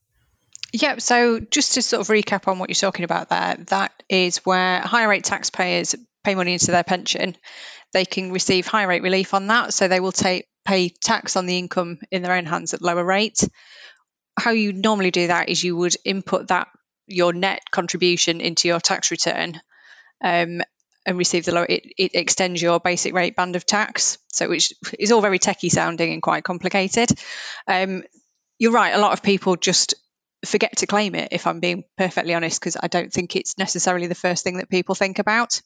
Yeah, 0.74 0.98
so 0.98 1.40
just 1.40 1.74
to 1.74 1.82
sort 1.82 2.02
of 2.02 2.08
recap 2.08 2.48
on 2.48 2.60
what 2.60 2.70
you're 2.70 2.76
talking 2.76 3.06
about 3.06 3.30
there, 3.30 3.56
that 3.68 3.92
is 4.10 4.38
where 4.40 4.82
higher 4.82 5.08
rate 5.08 5.24
taxpayers 5.24 5.96
pay 6.24 6.36
money 6.36 6.54
into 6.54 6.72
their 6.72 6.84
pension. 6.84 7.38
They 7.94 8.04
can 8.04 8.32
receive 8.32 8.68
higher 8.68 8.88
rate 8.88 9.04
relief 9.04 9.34
on 9.34 9.48
that, 9.48 9.74
so 9.74 9.88
they 9.88 10.00
will 10.00 10.12
take 10.12 10.48
pay 10.66 10.90
tax 10.90 11.36
on 11.36 11.46
the 11.46 11.58
income 11.58 12.00
in 12.12 12.24
their 12.24 12.34
own 12.34 12.46
hands 12.46 12.74
at 12.74 12.82
lower 12.82 13.06
rate. 13.06 13.48
How 14.38 14.52
you 14.52 14.74
normally 14.74 15.12
do 15.12 15.28
that 15.28 15.48
is 15.48 15.64
you 15.64 15.78
would 15.78 15.96
input 16.04 16.50
that 16.50 16.68
your 17.08 17.32
net 17.32 17.62
contribution 17.72 18.42
into 18.42 18.68
your 18.68 18.80
tax 18.80 19.12
return 19.12 19.62
um, 20.24 20.62
and 21.06 21.18
receive 21.18 21.46
the 21.46 21.54
lower. 21.54 21.66
It, 21.68 21.94
it 21.98 22.16
extends 22.16 22.62
your 22.62 22.80
basic 22.80 23.14
rate 23.14 23.36
band 23.36 23.56
of 23.56 23.66
tax, 23.66 24.18
so 24.32 24.50
which 24.50 24.74
is 24.98 25.12
all 25.12 25.22
very 25.22 25.40
techie 25.40 25.72
sounding 25.72 26.14
and 26.14 26.22
quite 26.22 26.44
complicated. 26.44 27.12
Um, 27.68 28.04
you're 28.58 28.72
right. 28.72 28.94
A 28.94 29.00
lot 29.00 29.14
of 29.14 29.24
people 29.24 29.56
just 29.56 29.96
forget 30.46 30.78
to 30.78 30.88
claim 30.88 31.16
it, 31.16 31.30
if 31.32 31.48
I'm 31.48 31.60
being 31.60 31.84
perfectly 31.98 32.34
honest, 32.34 32.60
because 32.60 32.78
I 32.82 32.88
don't 32.88 33.12
think 33.12 33.36
it's 33.36 33.58
necessarily 33.58 34.08
the 34.08 34.16
first 34.16 34.44
thing 34.44 34.58
that 34.58 34.70
people 34.70 34.96
think 34.96 35.20
about. 35.20 35.62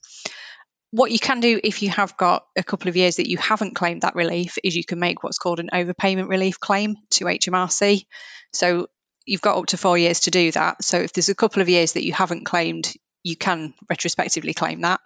What 0.91 1.11
you 1.11 1.19
can 1.19 1.39
do 1.39 1.59
if 1.63 1.83
you 1.83 1.89
have 1.89 2.17
got 2.17 2.45
a 2.57 2.63
couple 2.63 2.89
of 2.89 2.95
years 2.95 3.17
that 3.17 3.29
you 3.29 3.37
haven't 3.37 3.75
claimed 3.75 4.01
that 4.01 4.15
relief 4.15 4.57
is 4.63 4.75
you 4.75 4.83
can 4.83 4.99
make 4.99 5.23
what's 5.23 5.37
called 5.37 5.59
an 5.59 5.69
overpayment 5.71 6.29
relief 6.29 6.59
claim 6.59 6.95
to 7.11 7.25
HMRC. 7.25 8.05
So 8.53 8.87
you've 9.25 9.41
got 9.41 9.57
up 9.57 9.67
to 9.67 9.77
four 9.77 9.97
years 9.97 10.21
to 10.21 10.31
do 10.31 10.51
that. 10.51 10.83
So 10.83 10.97
if 10.97 11.13
there's 11.13 11.29
a 11.29 11.35
couple 11.35 11.61
of 11.61 11.69
years 11.69 11.93
that 11.93 12.05
you 12.05 12.13
haven't 12.13 12.45
claimed, 12.45 12.91
you 13.23 13.35
can 13.35 13.73
retrospectively 13.89 14.53
claim 14.53 14.81
that. 14.81 14.99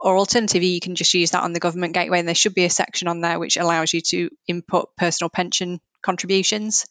Or 0.00 0.16
alternatively, 0.16 0.68
you 0.68 0.80
can 0.80 0.96
just 0.96 1.14
use 1.14 1.30
that 1.30 1.44
on 1.44 1.52
the 1.52 1.60
government 1.60 1.94
gateway, 1.94 2.18
and 2.18 2.26
there 2.26 2.34
should 2.34 2.54
be 2.54 2.64
a 2.64 2.70
section 2.70 3.06
on 3.06 3.20
there 3.20 3.38
which 3.38 3.56
allows 3.56 3.94
you 3.94 4.00
to 4.00 4.30
input 4.48 4.96
personal 4.96 5.30
pension 5.30 5.80
contributions. 6.02 6.86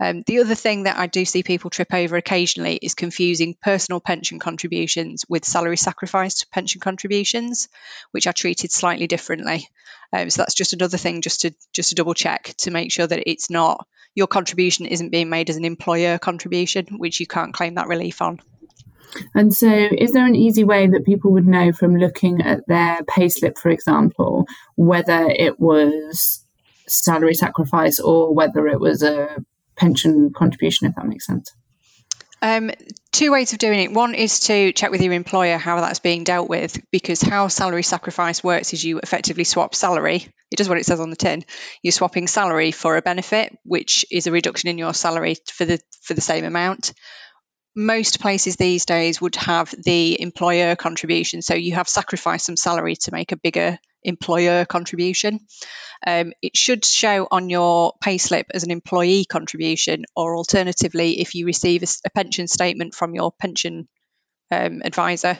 Um, 0.00 0.22
the 0.26 0.40
other 0.40 0.54
thing 0.54 0.84
that 0.84 0.96
I 0.96 1.06
do 1.06 1.24
see 1.24 1.42
people 1.42 1.70
trip 1.70 1.92
over 1.92 2.16
occasionally 2.16 2.78
is 2.80 2.94
confusing 2.94 3.56
personal 3.60 4.00
pension 4.00 4.38
contributions 4.38 5.24
with 5.28 5.44
salary 5.44 5.76
sacrifice 5.76 6.44
pension 6.44 6.80
contributions, 6.80 7.68
which 8.12 8.26
are 8.26 8.32
treated 8.32 8.70
slightly 8.70 9.08
differently. 9.08 9.68
Um, 10.12 10.30
so 10.30 10.42
that's 10.42 10.54
just 10.54 10.72
another 10.72 10.98
thing, 10.98 11.20
just 11.20 11.40
to 11.42 11.54
just 11.72 11.90
to 11.90 11.94
double 11.96 12.14
check 12.14 12.54
to 12.58 12.70
make 12.70 12.92
sure 12.92 13.06
that 13.06 13.28
it's 13.28 13.50
not 13.50 13.86
your 14.14 14.28
contribution 14.28 14.86
isn't 14.86 15.10
being 15.10 15.30
made 15.30 15.50
as 15.50 15.56
an 15.56 15.64
employer 15.64 16.18
contribution, 16.18 16.86
which 16.98 17.20
you 17.20 17.26
can't 17.26 17.54
claim 17.54 17.74
that 17.74 17.88
relief 17.88 18.22
on. 18.22 18.40
And 19.34 19.54
so, 19.54 19.68
is 19.68 20.12
there 20.12 20.26
an 20.26 20.36
easy 20.36 20.64
way 20.64 20.86
that 20.86 21.04
people 21.04 21.32
would 21.32 21.46
know 21.46 21.72
from 21.72 21.96
looking 21.96 22.42
at 22.42 22.66
their 22.66 23.02
payslip, 23.02 23.58
for 23.58 23.70
example, 23.70 24.46
whether 24.76 25.26
it 25.28 25.58
was 25.58 26.44
salary 26.86 27.34
sacrifice 27.34 28.00
or 28.00 28.34
whether 28.34 28.66
it 28.66 28.80
was 28.80 29.02
a 29.02 29.28
pension 29.76 30.32
contribution, 30.34 30.88
if 30.88 30.94
that 30.96 31.06
makes 31.06 31.26
sense? 31.26 31.52
Um, 32.40 32.70
two 33.10 33.32
ways 33.32 33.52
of 33.52 33.58
doing 33.58 33.80
it. 33.80 33.92
One 33.92 34.14
is 34.14 34.40
to 34.40 34.72
check 34.72 34.92
with 34.92 35.02
your 35.02 35.12
employer 35.12 35.56
how 35.56 35.80
that's 35.80 35.98
being 35.98 36.22
dealt 36.22 36.48
with, 36.48 36.80
because 36.92 37.20
how 37.20 37.48
salary 37.48 37.82
sacrifice 37.82 38.44
works 38.44 38.72
is 38.72 38.84
you 38.84 39.00
effectively 39.00 39.44
swap 39.44 39.74
salary. 39.74 40.26
It 40.50 40.56
does 40.56 40.68
what 40.68 40.78
it 40.78 40.86
says 40.86 41.00
on 41.00 41.10
the 41.10 41.16
tin. 41.16 41.44
You're 41.82 41.92
swapping 41.92 42.28
salary 42.28 42.70
for 42.70 42.96
a 42.96 43.02
benefit, 43.02 43.56
which 43.64 44.04
is 44.10 44.26
a 44.26 44.32
reduction 44.32 44.70
in 44.70 44.78
your 44.78 44.94
salary 44.94 45.36
for 45.52 45.64
the 45.64 45.80
for 46.02 46.14
the 46.14 46.20
same 46.20 46.44
amount. 46.44 46.92
Most 47.80 48.18
places 48.20 48.56
these 48.56 48.86
days 48.86 49.20
would 49.20 49.36
have 49.36 49.72
the 49.84 50.20
employer 50.20 50.74
contribution, 50.74 51.42
so 51.42 51.54
you 51.54 51.76
have 51.76 51.88
sacrificed 51.88 52.46
some 52.46 52.56
salary 52.56 52.96
to 52.96 53.12
make 53.12 53.30
a 53.30 53.36
bigger 53.36 53.78
employer 54.02 54.64
contribution. 54.64 55.38
Um, 56.04 56.32
it 56.42 56.56
should 56.56 56.84
show 56.84 57.28
on 57.30 57.50
your 57.50 57.92
payslip 58.02 58.46
as 58.52 58.64
an 58.64 58.72
employee 58.72 59.24
contribution, 59.24 60.06
or 60.16 60.36
alternatively, 60.36 61.20
if 61.20 61.36
you 61.36 61.46
receive 61.46 61.84
a, 61.84 61.86
a 62.04 62.10
pension 62.10 62.48
statement 62.48 62.96
from 62.96 63.14
your 63.14 63.30
pension 63.30 63.86
um, 64.50 64.82
advisor, 64.84 65.38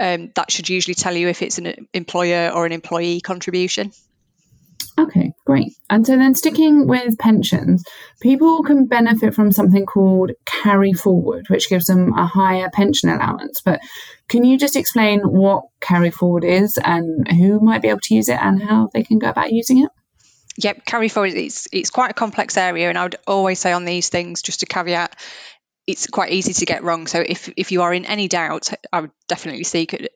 um, 0.00 0.32
that 0.34 0.50
should 0.50 0.68
usually 0.68 0.96
tell 0.96 1.14
you 1.14 1.28
if 1.28 1.40
it's 1.40 1.58
an 1.58 1.86
employer 1.92 2.50
or 2.52 2.66
an 2.66 2.72
employee 2.72 3.20
contribution. 3.20 3.92
Okay, 4.96 5.32
great. 5.44 5.72
And 5.90 6.06
so 6.06 6.16
then 6.16 6.36
sticking 6.36 6.86
with 6.86 7.18
pensions, 7.18 7.82
people 8.20 8.62
can 8.62 8.86
benefit 8.86 9.34
from 9.34 9.50
something 9.50 9.86
called 9.86 10.30
carry 10.44 10.92
forward, 10.92 11.46
which 11.48 11.68
gives 11.68 11.86
them 11.86 12.12
a 12.12 12.26
higher 12.26 12.70
pension 12.72 13.08
allowance. 13.08 13.60
But 13.64 13.80
can 14.28 14.44
you 14.44 14.56
just 14.56 14.76
explain 14.76 15.20
what 15.22 15.64
carry 15.80 16.10
forward 16.10 16.44
is 16.44 16.78
and 16.82 17.26
who 17.28 17.58
might 17.58 17.82
be 17.82 17.88
able 17.88 18.00
to 18.04 18.14
use 18.14 18.28
it 18.28 18.38
and 18.40 18.62
how 18.62 18.88
they 18.94 19.02
can 19.02 19.18
go 19.18 19.28
about 19.28 19.52
using 19.52 19.82
it? 19.82 19.90
Yep, 20.58 20.86
carry 20.86 21.08
forward. 21.08 21.34
It's 21.34 21.66
it's 21.72 21.90
quite 21.90 22.12
a 22.12 22.14
complex 22.14 22.56
area, 22.56 22.88
and 22.88 22.96
I 22.96 23.02
would 23.02 23.16
always 23.26 23.58
say 23.58 23.72
on 23.72 23.84
these 23.84 24.08
things, 24.08 24.42
just 24.42 24.62
a 24.62 24.66
caveat, 24.66 25.16
it's 25.88 26.06
quite 26.06 26.30
easy 26.30 26.52
to 26.52 26.66
get 26.66 26.84
wrong. 26.84 27.08
So 27.08 27.20
if 27.26 27.52
if 27.56 27.72
you 27.72 27.82
are 27.82 27.92
in 27.92 28.04
any 28.04 28.28
doubt, 28.28 28.70
I 28.92 29.00
would 29.00 29.10
definitely 29.26 29.64
seek 29.64 30.08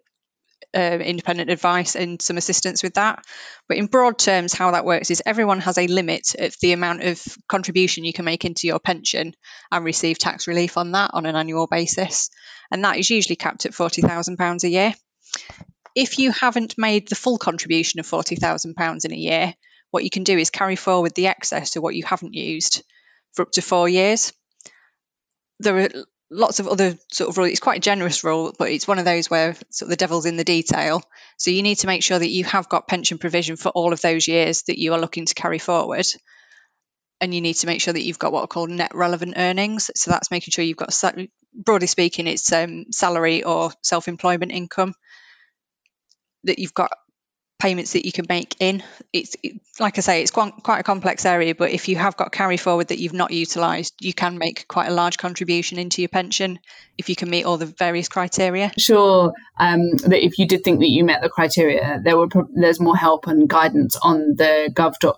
uh, 0.75 0.99
independent 1.01 1.51
advice 1.51 1.97
and 1.97 2.21
some 2.21 2.37
assistance 2.37 2.83
with 2.83 2.95
that. 2.95 3.25
But 3.69 3.79
in 3.79 3.87
broad 3.87 4.19
terms, 4.19 4.53
how 4.53 4.73
that 4.73 4.85
works 4.85 5.11
is 5.11 5.23
everyone 5.25 5.61
has 5.61 5.79
a 5.79 5.87
limit 5.87 6.35
of 6.39 6.55
the 6.61 6.73
amount 6.73 7.03
of 7.03 7.23
contribution 7.49 8.05
you 8.05 8.13
can 8.13 8.25
make 8.25 8.45
into 8.45 8.67
your 8.67 8.79
pension 8.79 9.35
and 9.71 9.85
receive 9.85 10.19
tax 10.19 10.47
relief 10.47 10.77
on 10.77 10.93
that 10.93 11.11
on 11.15 11.27
an 11.27 11.37
annual 11.37 11.67
basis. 11.67 12.31
And 12.71 12.85
that 12.85 12.99
is 12.99 13.11
usually 13.11 13.37
capped 13.37 13.67
at 13.67 13.73
£40,000 13.73 14.65
a 14.65 14.69
year. 14.69 14.95
If 15.95 16.19
you 16.19 16.33
haven't 16.33 16.77
made 16.77 17.09
the 17.09 17.15
full 17.15 17.39
contribution 17.39 17.99
of 18.01 18.07
£40,000 18.07 19.05
in 19.05 19.13
a 19.13 19.17
year, 19.17 19.55
what 19.91 20.05
you 20.05 20.11
can 20.11 20.25
do 20.25 20.37
is 20.37 20.51
carry 20.51 20.77
forward 20.77 21.15
the 21.15 21.29
excess 21.29 21.77
of 21.77 21.83
what 21.83 21.95
you 21.95 22.05
haven't 22.05 22.35
used 22.35 22.83
for 23.33 23.43
up 23.43 23.51
to 23.53 23.63
four 23.63 23.89
years. 23.89 24.33
There 25.61 25.79
are 25.79 25.89
lots 26.31 26.61
of 26.61 26.69
other 26.69 26.99
sort 27.11 27.31
of 27.31 27.39
rules. 27.39 27.51
It's 27.51 27.61
quite 27.61 27.79
a 27.79 27.81
generous 27.81 28.25
rule, 28.25 28.55
but 28.59 28.71
it's 28.71 28.89
one 28.89 28.99
of 28.99 29.05
those 29.05 29.31
where 29.31 29.55
sort 29.71 29.87
of 29.87 29.91
the 29.91 29.97
devil's 29.97 30.27
in 30.27 30.37
the 30.37 30.45
detail. 30.45 31.03
So 31.37 31.51
you 31.51 31.63
need 31.63 31.77
to 31.77 31.87
make 31.87 32.03
sure 32.03 32.19
that 32.19 32.31
you 32.31 32.45
have 32.45 32.69
got 32.69 32.89
pension 32.89 33.19
provision 33.19 33.57
for 33.57 33.71
all 33.71 33.93
of 33.93 34.01
those 34.01 34.29
years 34.29 34.63
that 34.63 34.79
you 34.79 34.93
are 34.93 35.01
looking 35.01 35.27
to 35.27 35.35
carry 35.35 35.59
forward. 35.59 36.07
And 37.21 37.35
you 37.35 37.41
need 37.41 37.55
to 37.55 37.67
make 37.67 37.81
sure 37.81 37.93
that 37.93 38.03
you've 38.03 38.19
got 38.19 38.33
what 38.33 38.45
are 38.45 38.49
called 38.49 38.71
net 38.71 38.95
relevant 38.95 39.35
earnings. 39.37 39.91
So 39.97 40.11
that's 40.11 40.31
making 40.31 40.53
sure 40.53 40.65
you've 40.65 40.77
got, 40.77 40.95
broadly 41.53 41.89
speaking, 41.89 42.27
it's 42.27 42.53
um, 42.53 42.87
salary 42.93 43.43
or 43.43 43.73
self 43.83 44.07
employment 44.07 44.53
income 44.53 44.95
that 46.45 46.61
you've 46.61 46.75
got 46.75 46.93
payments 47.59 47.93
that 47.93 48.07
you 48.07 48.13
can 48.13 48.27
make 48.29 48.55
in. 48.61 48.83
It's 49.13 49.37
it, 49.43 49.61
like 49.81 49.99
I 49.99 50.01
say, 50.01 50.23
it's 50.23 50.31
quite, 50.31 50.53
quite 50.63 50.81
a 50.81 50.83
complex 50.83 51.25
area, 51.27 51.55
but 51.55 51.71
if 51.71 51.89
you 51.89 51.97
have 51.97 52.17
got 52.17 52.33
carry 52.33 52.57
forward 52.57 52.89
that 52.89 52.99
you've 52.99 53.13
not 53.13 53.33
utilised, 53.33 53.95
you 54.01 54.13
can 54.13 54.39
make 54.39 54.67
quite 54.69 54.89
a 54.89 54.95
large 54.95 55.19
contribution 55.19 55.79
into 55.79 56.03
your 56.03 56.09
pension 56.09 56.59
if 56.97 57.09
you 57.09 57.17
can 57.17 57.31
meet 57.31 57.45
all 57.45 57.57
the 57.57 57.67
various 57.67 58.09
criteria. 58.09 58.73
Sure, 58.79 59.33
um, 59.59 59.91
that 59.99 60.25
if 60.25 60.39
you 60.39 60.47
did 60.47 60.63
think 60.63 60.81
that 60.81 60.89
you 60.89 61.05
met 61.05 61.21
the 61.21 61.29
criteria, 61.29 62.01
there 62.03 62.17
were 62.17 62.29
there's 62.55 62.81
more 62.81 62.97
help 62.97 63.27
and 63.27 63.49
guidance 63.49 63.97
on 64.03 64.35
the 64.37 64.71
gov.uk 64.73 65.17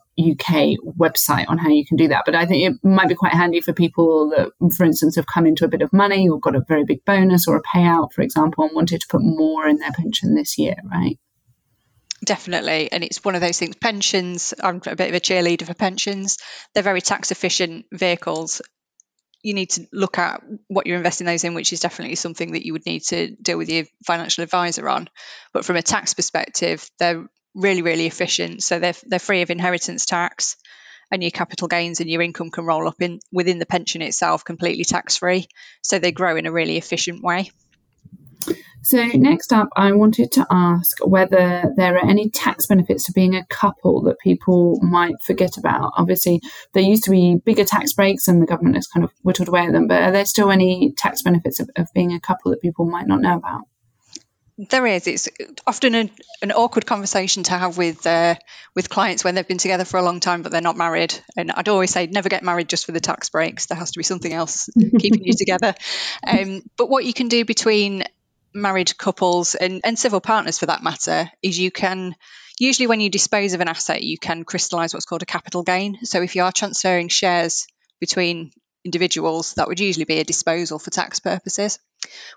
website 0.98 1.44
on 1.48 1.58
how 1.58 1.68
you 1.68 1.84
can 1.84 1.96
do 1.96 2.08
that. 2.08 2.22
But 2.24 2.34
I 2.34 2.46
think 2.46 2.70
it 2.70 2.84
might 2.86 3.08
be 3.08 3.14
quite 3.14 3.32
handy 3.32 3.60
for 3.60 3.72
people 3.72 4.30
that, 4.30 4.50
for 4.74 4.84
instance, 4.84 5.16
have 5.16 5.26
come 5.26 5.46
into 5.46 5.64
a 5.64 5.68
bit 5.68 5.82
of 5.82 5.92
money 5.92 6.28
or 6.28 6.38
got 6.38 6.56
a 6.56 6.64
very 6.66 6.84
big 6.84 7.04
bonus 7.04 7.46
or 7.46 7.56
a 7.56 7.62
payout, 7.62 8.12
for 8.12 8.22
example, 8.22 8.64
and 8.64 8.74
wanted 8.74 9.00
to 9.00 9.08
put 9.08 9.22
more 9.22 9.66
in 9.66 9.76
their 9.76 9.92
pension 9.92 10.34
this 10.34 10.56
year, 10.58 10.76
right? 10.90 11.18
Definitely. 12.24 12.92
And 12.92 13.02
it's 13.02 13.24
one 13.24 13.34
of 13.34 13.40
those 13.40 13.58
things. 13.58 13.76
Pensions, 13.76 14.52
I'm 14.62 14.80
a 14.86 14.96
bit 14.96 15.08
of 15.08 15.14
a 15.14 15.20
cheerleader 15.20 15.66
for 15.66 15.74
pensions. 15.74 16.36
They're 16.74 16.82
very 16.82 17.00
tax 17.00 17.30
efficient 17.30 17.86
vehicles. 17.92 18.60
You 19.42 19.54
need 19.54 19.70
to 19.70 19.86
look 19.92 20.18
at 20.18 20.42
what 20.68 20.86
you're 20.86 20.98
investing 20.98 21.26
those 21.26 21.44
in, 21.44 21.54
which 21.54 21.72
is 21.72 21.80
definitely 21.80 22.16
something 22.16 22.52
that 22.52 22.64
you 22.64 22.74
would 22.74 22.84
need 22.84 23.04
to 23.04 23.34
deal 23.36 23.56
with 23.56 23.70
your 23.70 23.84
financial 24.04 24.44
advisor 24.44 24.86
on. 24.86 25.08
But 25.54 25.64
from 25.64 25.76
a 25.76 25.82
tax 25.82 26.12
perspective, 26.12 26.90
they're 26.98 27.26
really, 27.54 27.80
really 27.80 28.06
efficient. 28.06 28.62
So 28.62 28.78
they're, 28.78 28.94
they're 29.06 29.18
free 29.18 29.40
of 29.40 29.50
inheritance 29.50 30.04
tax 30.04 30.56
and 31.10 31.22
your 31.22 31.30
capital 31.30 31.68
gains 31.68 32.00
and 32.00 32.10
your 32.10 32.22
income 32.22 32.50
can 32.50 32.66
roll 32.66 32.86
up 32.86 33.00
in 33.00 33.20
within 33.32 33.58
the 33.58 33.66
pension 33.66 34.02
itself 34.02 34.44
completely 34.44 34.84
tax 34.84 35.16
free. 35.16 35.48
So 35.82 35.98
they 35.98 36.12
grow 36.12 36.36
in 36.36 36.46
a 36.46 36.52
really 36.52 36.76
efficient 36.76 37.22
way. 37.22 37.50
So, 38.82 39.04
next 39.06 39.52
up, 39.52 39.68
I 39.76 39.92
wanted 39.92 40.32
to 40.32 40.46
ask 40.50 40.98
whether 41.04 41.72
there 41.76 41.96
are 41.96 42.04
any 42.04 42.30
tax 42.30 42.66
benefits 42.66 43.04
to 43.04 43.12
being 43.12 43.34
a 43.34 43.44
couple 43.46 44.02
that 44.02 44.18
people 44.20 44.78
might 44.82 45.22
forget 45.22 45.56
about. 45.58 45.92
Obviously, 45.96 46.40
there 46.72 46.82
used 46.82 47.04
to 47.04 47.10
be 47.10 47.36
bigger 47.44 47.64
tax 47.64 47.92
breaks 47.92 48.26
and 48.26 48.40
the 48.40 48.46
government 48.46 48.76
has 48.76 48.86
kind 48.86 49.04
of 49.04 49.12
whittled 49.22 49.48
away 49.48 49.66
at 49.66 49.72
them, 49.72 49.86
but 49.86 50.02
are 50.02 50.12
there 50.12 50.24
still 50.24 50.50
any 50.50 50.94
tax 50.96 51.22
benefits 51.22 51.60
of, 51.60 51.68
of 51.76 51.88
being 51.94 52.12
a 52.12 52.20
couple 52.20 52.50
that 52.50 52.62
people 52.62 52.86
might 52.86 53.06
not 53.06 53.20
know 53.20 53.36
about? 53.36 53.62
There 54.68 54.86
is. 54.86 55.06
It's 55.06 55.28
often 55.66 55.94
an, 55.94 56.10
an 56.42 56.52
awkward 56.52 56.84
conversation 56.84 57.44
to 57.44 57.52
have 57.52 57.78
with 57.78 58.06
uh, 58.06 58.34
with 58.74 58.90
clients 58.90 59.24
when 59.24 59.34
they've 59.34 59.48
been 59.48 59.56
together 59.56 59.86
for 59.86 59.96
a 59.96 60.02
long 60.02 60.20
time 60.20 60.42
but 60.42 60.52
they're 60.52 60.60
not 60.60 60.76
married. 60.76 61.18
And 61.34 61.50
I'd 61.50 61.70
always 61.70 61.90
say 61.90 62.06
never 62.06 62.28
get 62.28 62.42
married 62.42 62.68
just 62.68 62.84
for 62.84 62.92
the 62.92 63.00
tax 63.00 63.30
breaks. 63.30 63.66
There 63.66 63.78
has 63.78 63.92
to 63.92 63.98
be 63.98 64.02
something 64.02 64.32
else 64.32 64.68
keeping 64.98 65.24
you 65.24 65.32
together. 65.32 65.74
Um, 66.26 66.62
but 66.76 66.90
what 66.90 67.06
you 67.06 67.14
can 67.14 67.28
do 67.28 67.46
between 67.46 68.04
married 68.52 68.96
couples 68.96 69.54
and, 69.54 69.80
and 69.84 69.98
civil 69.98 70.20
partners 70.20 70.58
for 70.58 70.66
that 70.66 70.82
matter 70.82 71.30
is 71.42 71.58
you 71.58 71.70
can 71.70 72.14
usually 72.58 72.86
when 72.86 73.00
you 73.00 73.08
dispose 73.08 73.54
of 73.54 73.60
an 73.60 73.68
asset 73.68 74.02
you 74.02 74.18
can 74.18 74.44
crystallize 74.44 74.92
what's 74.92 75.06
called 75.06 75.22
a 75.22 75.26
capital 75.26 75.62
gain. 75.62 75.98
So 76.04 76.22
if 76.22 76.36
you 76.36 76.42
are 76.42 76.52
transferring 76.52 77.08
shares 77.08 77.66
between 78.00 78.52
individuals, 78.84 79.54
that 79.54 79.68
would 79.68 79.80
usually 79.80 80.04
be 80.04 80.18
a 80.18 80.24
disposal 80.24 80.78
for 80.78 80.90
tax 80.90 81.20
purposes. 81.20 81.78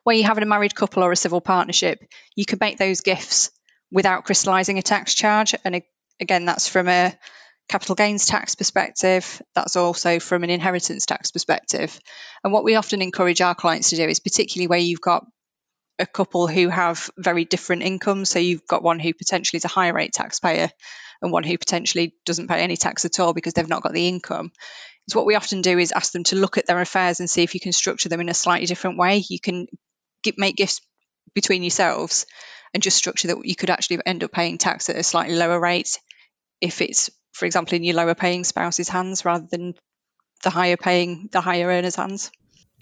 Where 0.04 0.16
you 0.16 0.24
have 0.24 0.38
a 0.38 0.46
married 0.46 0.76
couple 0.76 1.04
or 1.04 1.12
a 1.12 1.18
civil 1.18 1.42
partnership, 1.42 2.00
you 2.36 2.46
can 2.46 2.60
make 2.60 2.78
those 2.78 3.02
gifts 3.02 3.52
without 3.92 4.26
crystallising 4.26 4.78
a 4.78 4.82
tax 4.82 5.14
charge. 5.14 5.56
And 5.64 5.82
again, 6.20 6.46
that's 6.46 6.68
from 6.68 6.90
a 6.90 7.18
capital 7.70 7.96
gains 7.96 8.26
tax 8.26 8.56
perspective, 8.56 9.42
that's 9.56 9.78
also 9.78 10.20
from 10.20 10.44
an 10.44 10.50
inheritance 10.50 11.06
tax 11.06 11.32
perspective. 11.32 11.98
And 12.44 12.52
what 12.52 12.66
we 12.66 12.76
often 12.76 13.02
encourage 13.02 13.40
our 13.40 13.56
clients 13.56 13.92
to 13.92 13.96
do 13.96 14.04
is, 14.04 14.20
particularly 14.20 14.68
where 14.68 14.80
you've 14.80 15.02
got 15.02 15.26
a 16.00 16.06
couple 16.06 16.48
who 16.48 16.70
have 16.70 17.10
very 17.18 17.46
different 17.46 17.84
incomes, 17.84 18.30
so 18.30 18.40
you've 18.40 18.68
got 18.68 18.84
one 18.84 19.00
who 19.00 19.14
potentially 19.14 19.58
is 19.58 19.66
a 19.66 19.70
higher 19.70 19.94
rate 19.94 20.14
taxpayer 20.14 20.70
and 21.22 21.32
one 21.32 21.44
who 21.44 21.58
potentially 21.58 22.16
doesn't 22.26 22.48
pay 22.48 22.62
any 22.62 22.78
tax 22.78 23.06
at 23.06 23.20
all 23.20 23.34
because 23.34 23.54
they've 23.54 23.70
not 23.70 23.84
got 23.84 23.94
the 23.94 24.08
income 24.08 24.52
is 25.08 25.16
what 25.16 25.26
we 25.26 25.36
often 25.36 25.62
do 25.62 25.78
is 25.78 25.92
ask 25.92 26.12
them 26.14 26.24
to 26.26 26.36
look 26.36 26.58
at 26.58 26.66
their 26.66 26.82
affairs 26.82 27.20
and 27.20 27.30
see 27.30 27.44
if 27.44 27.54
you 27.54 27.60
can 27.60 27.72
structure 27.74 28.10
them 28.10 28.22
in 28.22 28.30
a 28.30 28.34
slightly 28.34 28.66
different 28.66 28.98
way. 28.98 29.24
You 29.30 29.40
can 29.40 29.68
get, 30.24 30.38
make 30.38 30.56
gifts 30.56 30.82
between 31.34 31.64
yourselves 31.64 32.26
and 32.74 32.82
just 32.82 32.98
structure 32.98 33.30
that 33.30 33.46
you 33.46 33.56
could 33.56 33.70
actually 33.70 34.00
end 34.06 34.24
up 34.24 34.32
paying 34.32 34.58
tax 34.58 34.90
at 34.90 34.96
a 34.96 35.04
slightly 35.04 35.36
lower 35.36 35.60
rate 35.60 36.00
if 36.62 36.82
it's, 36.82 37.10
for 37.34 37.46
example, 37.46 37.76
in 37.76 37.84
your 37.84 37.96
lower 37.96 38.16
paying 38.16 38.44
spouse's 38.44 38.90
hands 38.90 39.26
rather 39.26 39.48
than 39.50 39.76
the 40.44 40.50
higher 40.50 40.78
paying, 40.78 41.30
the 41.32 41.42
higher 41.42 41.68
earner's 41.68 41.96
hands. 41.96 42.32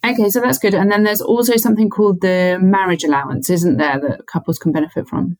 Okay, 0.04 0.30
so 0.30 0.42
that's 0.42 0.58
good. 0.58 0.74
And 0.74 0.92
then 0.92 1.04
there's 1.04 1.22
also 1.22 1.58
something 1.58 1.90
called 1.90 2.22
the 2.22 2.58
marriage 2.60 3.04
allowance, 3.04 3.50
isn't 3.50 3.78
there, 3.78 4.00
that 4.00 4.26
couples 4.26 4.58
can 4.58 4.72
benefit 4.72 5.08
from? 5.08 5.38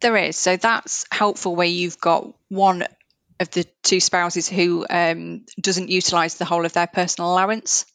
There 0.00 0.16
is. 0.16 0.36
So 0.36 0.56
that's 0.56 1.06
helpful 1.10 1.54
where 1.54 1.66
you've 1.66 2.00
got 2.00 2.34
one 2.48 2.84
of 3.38 3.50
the 3.50 3.64
two 3.82 4.00
spouses 4.00 4.48
who 4.48 4.86
um, 4.88 5.44
doesn't 5.60 5.88
utilise 5.88 6.34
the 6.34 6.44
whole 6.44 6.64
of 6.64 6.72
their 6.72 6.86
personal 6.86 7.32
allowance. 7.32 7.86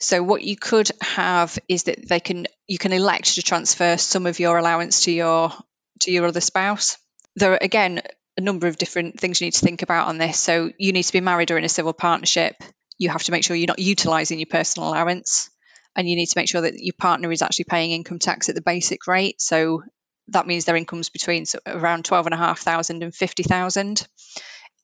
So 0.00 0.22
what 0.22 0.42
you 0.42 0.56
could 0.56 0.90
have 1.00 1.58
is 1.68 1.84
that 1.84 2.08
they 2.08 2.20
can 2.20 2.46
you 2.68 2.78
can 2.78 2.92
elect 2.92 3.34
to 3.34 3.42
transfer 3.42 3.96
some 3.96 4.26
of 4.26 4.38
your 4.38 4.56
allowance 4.56 5.04
to 5.04 5.12
your 5.12 5.52
to 6.00 6.12
your 6.12 6.26
other 6.26 6.40
spouse. 6.40 6.98
There 7.34 7.52
are 7.52 7.58
again 7.60 8.02
a 8.36 8.40
number 8.40 8.68
of 8.68 8.78
different 8.78 9.18
things 9.18 9.40
you 9.40 9.46
need 9.46 9.54
to 9.54 9.64
think 9.64 9.82
about 9.82 10.06
on 10.06 10.18
this. 10.18 10.38
So 10.38 10.70
you 10.78 10.92
need 10.92 11.02
to 11.02 11.12
be 11.12 11.20
married 11.20 11.50
or 11.50 11.58
in 11.58 11.64
a 11.64 11.68
civil 11.68 11.92
partnership. 11.92 12.54
You 12.98 13.08
have 13.10 13.22
to 13.24 13.32
make 13.32 13.44
sure 13.44 13.56
you're 13.56 13.66
not 13.66 13.78
utilising 13.78 14.38
your 14.38 14.46
personal 14.46 14.88
allowance, 14.88 15.50
and 15.96 16.08
you 16.08 16.16
need 16.16 16.26
to 16.26 16.38
make 16.38 16.48
sure 16.48 16.62
that 16.62 16.74
your 16.78 16.94
partner 16.98 17.30
is 17.32 17.42
actually 17.42 17.66
paying 17.66 17.92
income 17.92 18.18
tax 18.18 18.48
at 18.48 18.54
the 18.54 18.62
basic 18.62 19.06
rate. 19.06 19.40
So 19.40 19.82
that 20.28 20.46
means 20.46 20.64
their 20.64 20.76
income's 20.76 21.08
between 21.08 21.44
around 21.66 22.04
twelve 22.04 22.26
and 22.26 22.34
a 22.34 22.38
half 22.38 22.60
thousand 22.60 23.02
and 23.02 23.14
fifty 23.14 23.42
thousand 23.42 24.06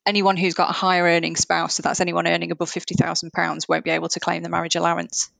anyone 0.06 0.36
who's 0.36 0.54
got 0.54 0.70
a 0.70 0.72
higher 0.72 1.04
earning 1.04 1.36
spouse, 1.36 1.74
so 1.74 1.82
that's 1.82 2.00
anyone 2.00 2.26
earning 2.26 2.50
above 2.50 2.70
£50,000, 2.70 3.68
won't 3.68 3.84
be 3.84 3.90
able 3.90 4.08
to 4.08 4.20
claim 4.20 4.42
the 4.42 4.48
marriage 4.48 4.76
allowance. 4.76 5.30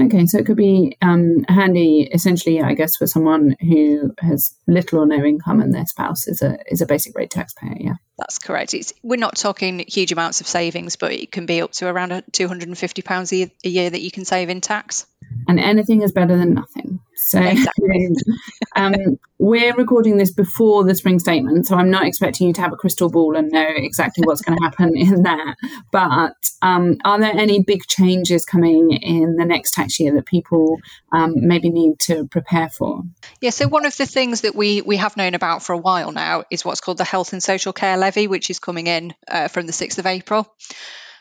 Okay, 0.00 0.26
so 0.26 0.38
it 0.38 0.46
could 0.46 0.56
be 0.56 0.96
um, 1.02 1.44
handy, 1.48 2.08
essentially, 2.12 2.60
I 2.60 2.74
guess, 2.74 2.96
for 2.96 3.06
someone 3.06 3.56
who 3.60 4.12
has 4.18 4.54
little 4.66 5.00
or 5.00 5.06
no 5.06 5.24
income 5.24 5.60
and 5.60 5.72
their 5.72 5.86
spouse 5.86 6.28
is 6.28 6.42
a 6.42 6.58
is 6.70 6.82
a 6.82 6.86
basic 6.86 7.16
rate 7.16 7.30
taxpayer. 7.30 7.76
Yeah, 7.78 7.94
that's 8.18 8.38
correct. 8.38 8.74
It's, 8.74 8.92
we're 9.02 9.16
not 9.16 9.36
talking 9.36 9.84
huge 9.88 10.12
amounts 10.12 10.40
of 10.40 10.46
savings, 10.46 10.96
but 10.96 11.12
it 11.12 11.32
can 11.32 11.46
be 11.46 11.60
up 11.62 11.72
to 11.72 11.86
around 11.88 12.22
two 12.32 12.46
hundred 12.48 12.68
and 12.68 12.78
fifty 12.78 13.02
pounds 13.02 13.32
a 13.32 13.50
year 13.62 13.90
that 13.90 14.00
you 14.00 14.10
can 14.10 14.24
save 14.24 14.48
in 14.50 14.60
tax. 14.60 15.06
And 15.48 15.58
anything 15.58 16.02
is 16.02 16.12
better 16.12 16.36
than 16.36 16.54
nothing. 16.54 17.00
So 17.16 17.40
exactly. 17.40 18.10
um, 18.76 19.18
we're 19.38 19.74
recording 19.74 20.16
this 20.16 20.32
before 20.32 20.84
the 20.84 20.94
spring 20.94 21.18
statement, 21.18 21.66
so 21.66 21.76
I'm 21.76 21.90
not 21.90 22.06
expecting 22.06 22.48
you 22.48 22.52
to 22.54 22.60
have 22.60 22.72
a 22.72 22.76
crystal 22.76 23.10
ball 23.10 23.36
and 23.36 23.50
know 23.50 23.66
exactly 23.68 24.24
what's 24.26 24.42
going 24.42 24.58
to 24.58 24.64
happen 24.64 24.92
in 24.96 25.22
that. 25.22 25.56
But 25.90 26.34
um, 26.62 26.98
are 27.04 27.18
there 27.18 27.32
any 27.34 27.62
big 27.62 27.86
changes 27.86 28.44
coming 28.44 28.92
in 28.92 29.36
the 29.36 29.44
next 29.44 29.74
tax 29.74 29.98
year 30.00 30.14
that 30.14 30.26
people 30.26 30.78
um, 31.12 31.34
maybe 31.36 31.70
need 31.70 31.98
to 32.00 32.26
prepare 32.26 32.68
for? 32.68 33.02
Yeah, 33.40 33.50
so 33.50 33.68
one 33.68 33.86
of 33.86 33.96
the 33.96 34.06
things 34.06 34.42
that 34.42 34.54
we, 34.54 34.82
we 34.82 34.96
have 34.96 35.16
known 35.16 35.34
about 35.34 35.62
for 35.62 35.72
a 35.72 35.78
while 35.78 36.12
now 36.12 36.44
is 36.50 36.64
what's 36.64 36.80
called 36.80 36.98
the 36.98 37.04
Health 37.04 37.32
and 37.32 37.42
Social 37.42 37.72
Care 37.72 37.96
Levy, 38.04 38.26
which 38.26 38.50
is 38.50 38.58
coming 38.58 38.86
in 38.86 39.14
uh, 39.28 39.48
from 39.48 39.66
the 39.66 39.72
6th 39.72 39.98
of 39.98 40.06
April. 40.06 40.46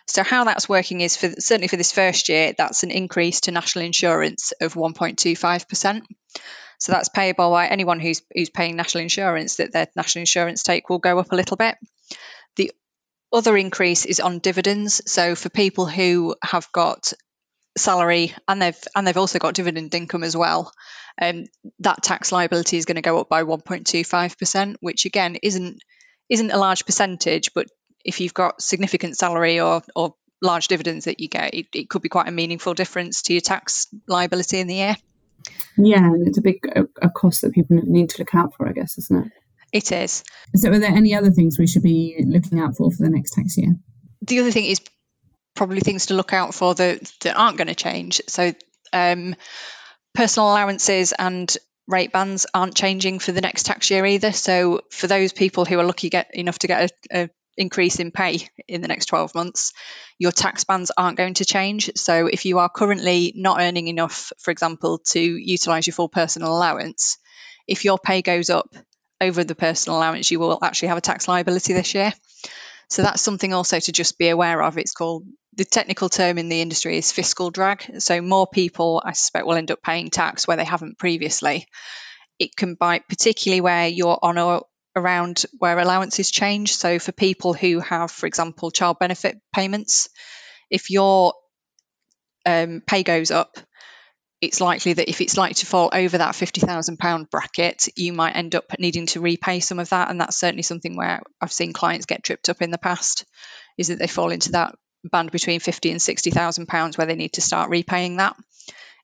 So 0.08 0.24
how 0.24 0.44
that's 0.44 0.68
working 0.68 1.02
is 1.02 1.16
for 1.16 1.30
certainly 1.40 1.70
for 1.70 1.78
this 1.78 1.94
first 1.94 2.28
year, 2.28 2.54
that's 2.58 2.84
an 2.84 2.92
increase 2.92 3.42
to 3.42 3.52
national 3.52 3.86
insurance 3.86 4.52
of 4.60 4.74
1.25%. 4.74 6.02
So 6.80 6.92
that's 6.92 7.08
payable 7.08 7.52
by 7.52 7.68
anyone 7.68 8.02
who's 8.02 8.22
who's 8.36 8.50
paying 8.50 8.76
national 8.76 9.04
insurance 9.04 9.56
that 9.56 9.72
their 9.72 9.88
national 9.96 10.22
insurance 10.22 10.64
take 10.64 10.90
will 10.90 11.00
go 11.00 11.20
up 11.20 11.32
a 11.32 11.36
little 11.36 11.56
bit. 11.56 11.78
The 12.58 12.72
other 13.32 13.56
increase 13.56 14.06
is 14.06 14.20
on 14.20 14.40
dividends. 14.40 15.02
So 15.10 15.36
for 15.36 15.50
people 15.50 15.86
who 15.86 16.36
have 16.44 16.70
got 16.74 17.14
salary 17.78 18.36
and 18.48 18.62
they've 18.62 18.84
and 18.96 19.08
they've 19.08 19.18
also 19.18 19.40
got 19.40 19.54
dividend 19.54 19.96
income 19.96 20.24
as 20.24 20.36
well, 20.36 20.74
um, 21.22 21.46
that 21.80 22.04
tax 22.04 22.34
liability 22.34 22.76
is 22.76 22.86
going 22.86 22.96
to 22.96 23.02
go 23.02 23.20
up 23.20 23.30
by 23.30 23.44
1.25%, 23.44 24.76
which 24.82 25.06
again 25.06 25.38
isn't 25.42 25.82
isn't 26.34 26.52
a 26.52 26.58
large 26.58 26.86
percentage, 26.86 27.54
but 27.54 27.68
if 28.04 28.20
you've 28.20 28.34
got 28.34 28.62
significant 28.62 29.18
salary 29.18 29.60
or, 29.60 29.84
or 29.96 30.16
large 30.42 30.68
dividends 30.68 31.06
that 31.06 31.20
you 31.20 31.30
get, 31.30 31.54
it, 31.54 31.68
it 31.74 31.90
could 31.90 32.02
be 32.02 32.10
quite 32.10 32.28
a 32.28 32.32
meaningful 32.32 32.74
difference 32.74 33.22
to 33.24 33.34
your 33.34 33.42
tax 33.42 33.88
liability 34.08 34.60
in 34.60 34.68
the 34.68 34.76
year. 34.76 34.96
Yeah, 35.78 36.06
and 36.06 36.28
it's 36.28 36.38
a 36.38 36.42
big 36.42 36.66
a, 36.76 36.88
a 37.02 37.10
cost 37.10 37.42
that 37.42 37.54
people 37.54 37.80
need 37.84 38.10
to 38.10 38.20
look 38.20 38.34
out 38.34 38.56
for, 38.56 38.68
I 38.68 38.72
guess, 38.72 38.98
isn't 38.98 39.26
it? 39.26 39.32
It 39.72 39.92
is. 39.92 40.24
So, 40.56 40.72
are 40.72 40.80
there 40.80 40.92
any 40.92 41.16
other 41.16 41.32
things 41.32 41.60
we 41.60 41.68
should 41.68 41.84
be 41.84 42.24
looking 42.26 42.60
out 42.60 42.78
for 42.78 42.92
for 42.92 43.04
the 43.04 43.10
next 43.10 43.32
tax 43.32 43.58
year? 43.58 43.76
The 44.22 44.40
other 44.40 44.52
thing 44.52 44.66
is 44.66 44.82
probably 45.56 45.82
things 45.82 46.08
to 46.08 46.14
look 46.14 46.34
out 46.34 46.54
for 46.54 46.74
that, 46.76 47.12
that 47.22 47.36
aren't 47.36 47.58
going 47.58 47.68
to 47.68 47.76
change. 47.76 48.22
So, 48.28 48.54
um, 48.92 49.36
personal 50.14 50.50
allowances 50.50 51.14
and 51.18 51.56
rate 51.88 52.12
bands 52.12 52.46
aren't 52.54 52.76
changing 52.76 53.20
for 53.20 53.32
the 53.32 53.42
next 53.42 53.66
tax 53.66 53.90
year 53.92 54.06
either. 54.06 54.32
So, 54.32 54.82
for 54.92 55.08
those 55.08 55.34
people 55.34 55.66
who 55.66 55.80
are 55.80 55.86
lucky 55.86 56.10
get 56.10 56.34
enough 56.34 56.60
to 56.60 56.68
get 56.68 56.92
a, 57.12 57.24
a 57.24 57.30
increase 57.58 58.00
in 58.00 58.12
pay 58.12 58.48
in 58.68 58.82
the 58.82 58.88
next 58.88 59.08
12 59.08 59.36
months, 59.36 59.74
your 60.18 60.32
tax 60.32 60.64
bands 60.64 60.92
aren't 60.96 61.18
going 61.18 61.36
to 61.36 61.46
change. 61.46 61.92
So 61.96 62.28
if 62.28 62.46
you 62.46 62.60
are 62.60 62.70
currently 62.70 63.34
not 63.36 63.60
earning 63.60 63.88
enough, 63.88 64.32
for 64.40 64.52
example, 64.52 65.00
to 65.10 65.20
utilize 65.20 65.88
your 65.88 65.94
full 65.94 66.10
personal 66.10 66.56
allowance, 66.56 67.18
if 67.68 67.86
your 67.86 67.98
pay 67.98 68.22
goes 68.22 68.50
up 68.50 68.74
over 69.22 69.44
the 69.44 69.56
personal 69.56 69.98
allowance, 70.00 70.32
you 70.32 70.40
will 70.40 70.60
actually 70.62 70.90
have 70.90 70.98
a 70.98 71.02
tax 71.02 71.28
liability 71.28 71.74
this 71.74 71.94
year. 71.94 72.14
So 72.94 73.02
that's 73.02 73.24
something 73.24 73.56
also 73.56 73.80
to 73.80 73.92
just 73.92 74.20
be 74.20 74.30
aware 74.30 74.62
of. 74.62 74.78
It's 74.78 74.94
called 74.94 75.26
the 75.56 75.66
technical 75.66 76.10
term 76.10 76.38
in 76.38 76.48
the 76.48 76.62
industry 76.62 77.00
is 77.00 77.12
fiscal 77.12 77.50
drag. 77.50 77.84
So 77.98 78.22
more 78.22 78.46
people, 78.46 79.02
I 79.04 79.14
suspect, 79.14 79.48
will 79.48 79.56
end 79.56 79.72
up 79.72 79.82
paying 79.82 80.12
tax 80.12 80.48
where 80.48 80.58
they 80.58 80.64
haven't 80.64 81.00
previously. 81.00 81.66
It 82.38 82.56
can 82.56 82.76
bite 82.76 83.08
particularly 83.10 83.62
where 83.62 83.88
you're 83.88 84.20
on 84.22 84.38
a 84.38 84.60
around 84.96 85.48
where 85.58 85.80
allowances 85.80 86.30
change. 86.30 86.76
So, 86.76 87.00
for 87.00 87.12
people 87.12 87.56
who 87.56 87.80
have, 87.80 88.12
for 88.12 88.28
example, 88.28 88.70
child 88.70 89.00
benefit 89.00 89.38
payments, 89.56 90.10
if 90.70 90.92
your 90.92 91.34
um, 92.46 92.84
pay 92.86 93.02
goes 93.02 93.32
up, 93.32 93.58
it's 94.44 94.60
likely 94.60 94.92
that 94.92 95.10
if 95.10 95.22
it's 95.22 95.38
likely 95.38 95.54
to 95.56 95.66
fall 95.66 95.90
over 95.94 96.18
that 96.18 96.36
£50,000 96.36 97.30
bracket, 97.30 97.88
you 97.96 98.12
might 98.12 98.36
end 98.36 98.56
up 98.56 98.66
needing 98.78 99.06
to 99.08 99.22
repay 99.22 99.62
some 99.62 99.80
of 99.80 99.90
that. 99.90 100.10
And 100.10 100.20
that's 100.20 100.38
certainly 100.38 100.64
something 100.64 100.98
where 100.98 101.22
I've 101.42 101.54
seen 101.54 101.72
clients 101.72 102.06
get 102.06 102.24
tripped 102.24 102.50
up 102.50 102.62
in 102.62 102.70
the 102.70 102.78
past, 102.78 103.26
is 103.78 103.88
that 103.88 104.00
they 104.00 104.08
fall 104.08 104.32
into 104.32 104.52
that 104.52 104.76
band 105.06 105.32
between 105.32 105.62
50 105.62 105.92
and 105.92 106.02
60,000 106.02 106.68
pounds 106.68 106.98
where 106.98 107.08
they 107.08 107.16
need 107.16 107.34
to 107.34 107.42
start 107.42 107.70
repaying 107.70 108.18
that 108.18 108.36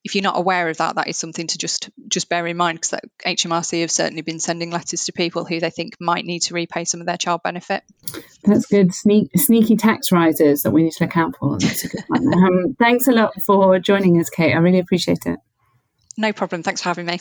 if 0.04 0.16
you're 0.16 0.24
not 0.24 0.38
aware 0.38 0.70
of 0.70 0.78
that, 0.78 0.96
that 0.96 1.08
is 1.08 1.18
something 1.18 1.48
to 1.48 1.58
just 1.58 1.90
just 2.08 2.30
bear 2.30 2.48
in 2.48 2.58
mind 2.58 2.80
because 2.80 3.00
HMRC 3.26 3.82
have 3.82 3.92
certainly 3.92 4.22
been 4.22 4.40
sending 4.40 4.72
letters 4.72 5.06
to 5.06 5.12
people 5.12 5.46
who 5.46 5.60
they 5.60 5.70
think 5.70 5.96
might 6.00 6.26
need 6.26 6.42
to 6.44 6.54
repay 6.54 6.86
some 6.86 7.02
of 7.02 7.08
their 7.08 7.18
child 7.18 7.42
benefit. 7.44 7.84
That's 8.44 8.66
good. 8.66 8.94
Sneak, 8.94 9.30
sneaky 9.36 9.76
tax 9.76 10.12
rises 10.12 10.64
that 10.64 10.72
we 10.72 10.84
need 10.84 10.94
to 10.94 11.04
look 11.04 11.18
out 11.18 11.36
for. 11.38 11.58
That's 11.60 11.84
a 11.84 11.90
good 11.90 12.04
one. 12.08 12.34
um, 12.44 12.76
thanks 12.80 13.08
a 13.08 13.12
lot 13.12 13.34
for 13.46 13.78
joining 13.80 14.20
us, 14.20 14.30
Kate. 14.30 14.54
I 14.54 14.58
really 14.58 14.80
appreciate 14.80 15.26
it. 15.26 15.40
No 16.18 16.34
problem. 16.34 16.64
Thanks 16.64 16.82
for 16.82 16.90
having 16.90 17.06
me. 17.06 17.20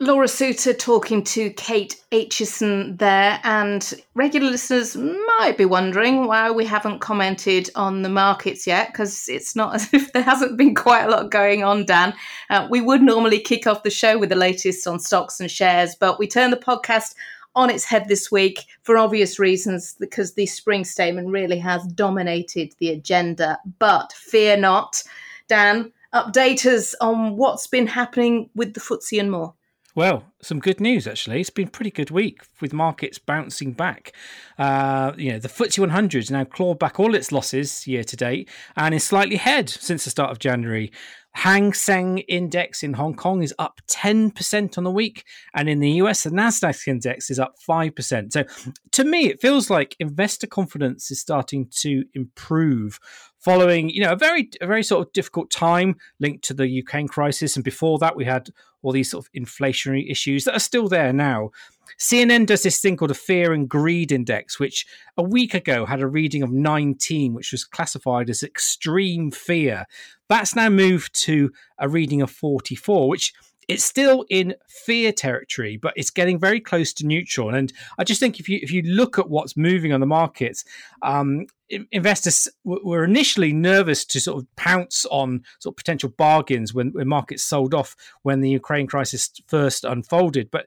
Laura 0.00 0.28
Suter 0.28 0.72
talking 0.72 1.24
to 1.24 1.50
Kate 1.50 2.00
Aitchison 2.12 2.98
there, 2.98 3.40
and 3.42 3.94
regular 4.14 4.48
listeners 4.48 4.94
might 4.96 5.56
be 5.58 5.64
wondering 5.64 6.28
why 6.28 6.52
we 6.52 6.64
haven't 6.64 7.00
commented 7.00 7.68
on 7.74 8.02
the 8.02 8.08
markets 8.08 8.64
yet, 8.64 8.92
because 8.92 9.28
it's 9.28 9.56
not 9.56 9.74
as 9.74 9.92
if 9.92 10.12
there 10.12 10.22
hasn't 10.22 10.56
been 10.56 10.76
quite 10.76 11.02
a 11.02 11.10
lot 11.10 11.32
going 11.32 11.64
on, 11.64 11.84
Dan. 11.84 12.14
Uh, 12.48 12.68
we 12.70 12.80
would 12.80 13.02
normally 13.02 13.40
kick 13.40 13.66
off 13.66 13.82
the 13.82 13.90
show 13.90 14.16
with 14.16 14.28
the 14.28 14.36
latest 14.36 14.86
on 14.86 15.00
stocks 15.00 15.40
and 15.40 15.50
shares, 15.50 15.96
but 15.96 16.16
we 16.16 16.28
turned 16.28 16.52
the 16.52 16.58
podcast 16.58 17.16
on 17.56 17.68
its 17.68 17.84
head 17.84 18.06
this 18.06 18.30
week 18.30 18.66
for 18.82 18.96
obvious 18.96 19.40
reasons, 19.40 19.96
because 19.98 20.34
the 20.34 20.46
spring 20.46 20.84
statement 20.84 21.26
really 21.26 21.58
has 21.58 21.84
dominated 21.88 22.72
the 22.78 22.90
agenda. 22.90 23.58
But 23.80 24.12
fear 24.12 24.56
not, 24.56 25.02
Dan, 25.48 25.92
update 26.14 26.64
us 26.66 26.94
on 27.00 27.36
what's 27.36 27.66
been 27.66 27.88
happening 27.88 28.48
with 28.54 28.74
the 28.74 28.80
FTSE 28.80 29.18
and 29.18 29.32
more. 29.32 29.54
Well, 29.98 30.26
some 30.40 30.60
good 30.60 30.78
news 30.78 31.08
actually. 31.08 31.40
It's 31.40 31.50
been 31.50 31.66
a 31.66 31.72
pretty 31.72 31.90
good 31.90 32.12
week 32.12 32.42
with 32.60 32.72
markets 32.72 33.18
bouncing 33.18 33.72
back. 33.72 34.12
Uh, 34.56 35.10
you 35.16 35.32
know, 35.32 35.40
the 35.40 35.48
FTSE 35.48 35.80
100 35.80 36.18
has 36.18 36.30
now 36.30 36.44
clawed 36.44 36.78
back 36.78 37.00
all 37.00 37.16
its 37.16 37.32
losses 37.32 37.84
year 37.84 38.04
to 38.04 38.16
date 38.16 38.48
and 38.76 38.94
is 38.94 39.02
slightly 39.02 39.34
ahead 39.34 39.68
since 39.68 40.04
the 40.04 40.10
start 40.10 40.30
of 40.30 40.38
January. 40.38 40.92
Hang 41.32 41.72
Seng 41.72 42.18
Index 42.18 42.84
in 42.84 42.92
Hong 42.92 43.14
Kong 43.14 43.42
is 43.42 43.52
up 43.58 43.80
10% 43.88 44.78
on 44.78 44.84
the 44.84 44.90
week. 44.92 45.24
And 45.52 45.68
in 45.68 45.80
the 45.80 45.90
US, 46.02 46.22
the 46.22 46.30
NASDAQ 46.30 46.86
index 46.86 47.28
is 47.28 47.40
up 47.40 47.56
5%. 47.68 48.32
So 48.32 48.44
to 48.92 49.04
me, 49.04 49.26
it 49.26 49.40
feels 49.40 49.68
like 49.68 49.96
investor 49.98 50.46
confidence 50.46 51.10
is 51.10 51.20
starting 51.20 51.66
to 51.78 52.04
improve 52.14 53.00
following, 53.38 53.88
you 53.88 54.02
know, 54.02 54.12
a 54.12 54.16
very, 54.16 54.50
a 54.60 54.66
very 54.66 54.82
sort 54.82 55.06
of 55.06 55.12
difficult 55.12 55.50
time 55.50 55.96
linked 56.20 56.44
to 56.44 56.54
the 56.54 56.68
Ukraine 56.68 57.08
crisis. 57.08 57.56
And 57.56 57.64
before 57.64 57.98
that, 57.98 58.16
we 58.16 58.24
had 58.24 58.50
all 58.82 58.92
these 58.92 59.10
sort 59.10 59.26
of 59.26 59.32
inflationary 59.32 60.10
issues 60.10 60.44
that 60.44 60.54
are 60.54 60.60
still 60.60 60.88
there 60.88 61.12
now. 61.12 61.50
CNN 61.98 62.46
does 62.46 62.62
this 62.62 62.80
thing 62.80 62.96
called 62.96 63.10
a 63.10 63.14
fear 63.14 63.52
and 63.52 63.68
greed 63.68 64.12
index, 64.12 64.60
which 64.60 64.86
a 65.16 65.22
week 65.22 65.54
ago 65.54 65.86
had 65.86 66.00
a 66.00 66.06
reading 66.06 66.42
of 66.42 66.52
19, 66.52 67.34
which 67.34 67.50
was 67.50 67.64
classified 67.64 68.30
as 68.30 68.42
extreme 68.42 69.30
fear. 69.30 69.84
That's 70.28 70.54
now 70.54 70.68
moved 70.68 71.14
to 71.22 71.50
a 71.78 71.88
reading 71.88 72.22
of 72.22 72.30
44, 72.30 73.08
which 73.08 73.32
it's 73.68 73.84
still 73.84 74.24
in 74.30 74.54
fear 74.66 75.12
territory, 75.12 75.76
but 75.76 75.92
it's 75.94 76.10
getting 76.10 76.38
very 76.38 76.58
close 76.58 76.92
to 76.94 77.06
neutral. 77.06 77.54
And 77.54 77.72
I 77.98 78.04
just 78.04 78.18
think 78.18 78.40
if 78.40 78.48
you 78.48 78.58
if 78.62 78.72
you 78.72 78.82
look 78.82 79.18
at 79.18 79.28
what's 79.28 79.56
moving 79.56 79.92
on 79.92 80.00
the 80.00 80.06
markets, 80.06 80.64
um, 81.02 81.46
investors 81.92 82.48
were 82.64 83.04
initially 83.04 83.52
nervous 83.52 84.04
to 84.06 84.20
sort 84.20 84.42
of 84.42 84.56
pounce 84.56 85.04
on 85.10 85.42
sort 85.58 85.74
of 85.74 85.76
potential 85.76 86.08
bargains 86.08 86.72
when, 86.72 86.92
when 86.92 87.06
markets 87.06 87.42
sold 87.42 87.74
off 87.74 87.94
when 88.22 88.40
the 88.40 88.48
Ukraine 88.48 88.86
crisis 88.86 89.30
first 89.46 89.84
unfolded. 89.84 90.50
But 90.50 90.66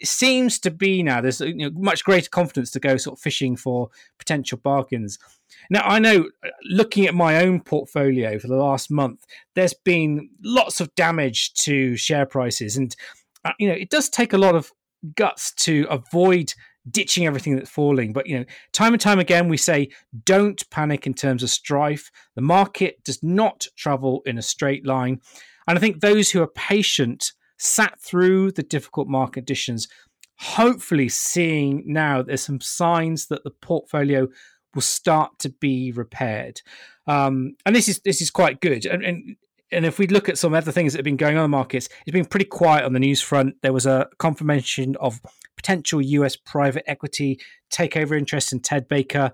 it 0.00 0.08
seems 0.08 0.58
to 0.60 0.70
be 0.70 1.02
now 1.02 1.20
there's 1.20 1.40
you 1.40 1.54
know, 1.54 1.70
much 1.74 2.04
greater 2.04 2.30
confidence 2.30 2.70
to 2.72 2.80
go 2.80 2.96
sort 2.96 3.18
of 3.18 3.22
fishing 3.22 3.54
for 3.54 3.90
potential 4.18 4.58
bargains. 4.58 5.18
Now, 5.68 5.82
I 5.84 5.98
know 5.98 6.28
uh, 6.44 6.48
looking 6.64 7.06
at 7.06 7.14
my 7.14 7.44
own 7.44 7.60
portfolio 7.60 8.38
for 8.38 8.48
the 8.48 8.56
last 8.56 8.90
month, 8.90 9.24
there's 9.54 9.74
been 9.74 10.30
lots 10.42 10.80
of 10.80 10.94
damage 10.94 11.52
to 11.64 11.96
share 11.96 12.24
prices. 12.24 12.76
And, 12.76 12.96
uh, 13.44 13.52
you 13.58 13.68
know, 13.68 13.74
it 13.74 13.90
does 13.90 14.08
take 14.08 14.32
a 14.32 14.38
lot 14.38 14.54
of 14.54 14.72
guts 15.16 15.52
to 15.54 15.86
avoid 15.90 16.54
ditching 16.90 17.26
everything 17.26 17.56
that's 17.56 17.68
falling. 17.68 18.12
But, 18.12 18.26
you 18.26 18.38
know, 18.38 18.44
time 18.72 18.94
and 18.94 19.00
time 19.00 19.18
again, 19.18 19.48
we 19.48 19.58
say 19.58 19.90
don't 20.24 20.68
panic 20.70 21.06
in 21.06 21.14
terms 21.14 21.42
of 21.42 21.50
strife. 21.50 22.10
The 22.36 22.42
market 22.42 23.04
does 23.04 23.22
not 23.22 23.66
travel 23.76 24.22
in 24.24 24.38
a 24.38 24.42
straight 24.42 24.86
line. 24.86 25.20
And 25.68 25.76
I 25.76 25.80
think 25.80 26.00
those 26.00 26.30
who 26.30 26.40
are 26.40 26.48
patient 26.48 27.32
sat 27.60 28.00
through 28.00 28.50
the 28.50 28.62
difficult 28.62 29.06
market 29.06 29.34
conditions, 29.34 29.86
hopefully 30.38 31.08
seeing 31.08 31.82
now 31.86 32.22
there's 32.22 32.40
some 32.40 32.60
signs 32.60 33.26
that 33.26 33.44
the 33.44 33.50
portfolio 33.50 34.26
will 34.74 34.82
start 34.82 35.38
to 35.38 35.50
be 35.50 35.92
repaired. 35.92 36.62
Um, 37.06 37.56
and 37.66 37.76
this 37.76 37.88
is 37.88 38.00
this 38.00 38.22
is 38.22 38.30
quite 38.30 38.60
good. 38.60 38.86
And, 38.86 39.04
and 39.04 39.36
and 39.72 39.84
if 39.84 39.98
we 39.98 40.06
look 40.06 40.28
at 40.28 40.38
some 40.38 40.54
other 40.54 40.72
things 40.72 40.92
that 40.92 40.98
have 40.98 41.04
been 41.04 41.16
going 41.16 41.36
on 41.36 41.44
in 41.44 41.50
the 41.50 41.56
markets, 41.56 41.88
it's 42.06 42.14
been 42.14 42.24
pretty 42.24 42.46
quiet 42.46 42.84
on 42.84 42.94
the 42.94 42.98
news 42.98 43.20
front. 43.20 43.56
There 43.62 43.72
was 43.72 43.86
a 43.86 44.08
confirmation 44.18 44.96
of 44.96 45.20
potential 45.56 46.00
US 46.00 46.36
private 46.36 46.88
equity 46.90 47.38
takeover 47.70 48.18
interest 48.18 48.52
in 48.52 48.60
Ted 48.60 48.88
Baker. 48.88 49.32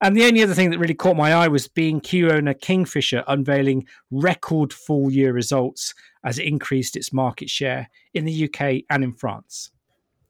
And 0.00 0.14
the 0.14 0.26
only 0.26 0.42
other 0.42 0.54
thing 0.54 0.70
that 0.70 0.78
really 0.78 0.94
caught 0.94 1.16
my 1.16 1.32
eye 1.32 1.48
was 1.48 1.66
B&Q 1.66 2.30
owner 2.30 2.52
Kingfisher 2.52 3.24
unveiling 3.26 3.86
record 4.10 4.72
full 4.72 5.10
year 5.10 5.32
results 5.32 5.94
as 6.24 6.38
it 6.38 6.46
increased 6.46 6.96
its 6.96 7.12
market 7.12 7.50
share 7.50 7.88
in 8.14 8.24
the 8.24 8.44
UK 8.44 8.84
and 8.90 9.04
in 9.04 9.12
France. 9.12 9.70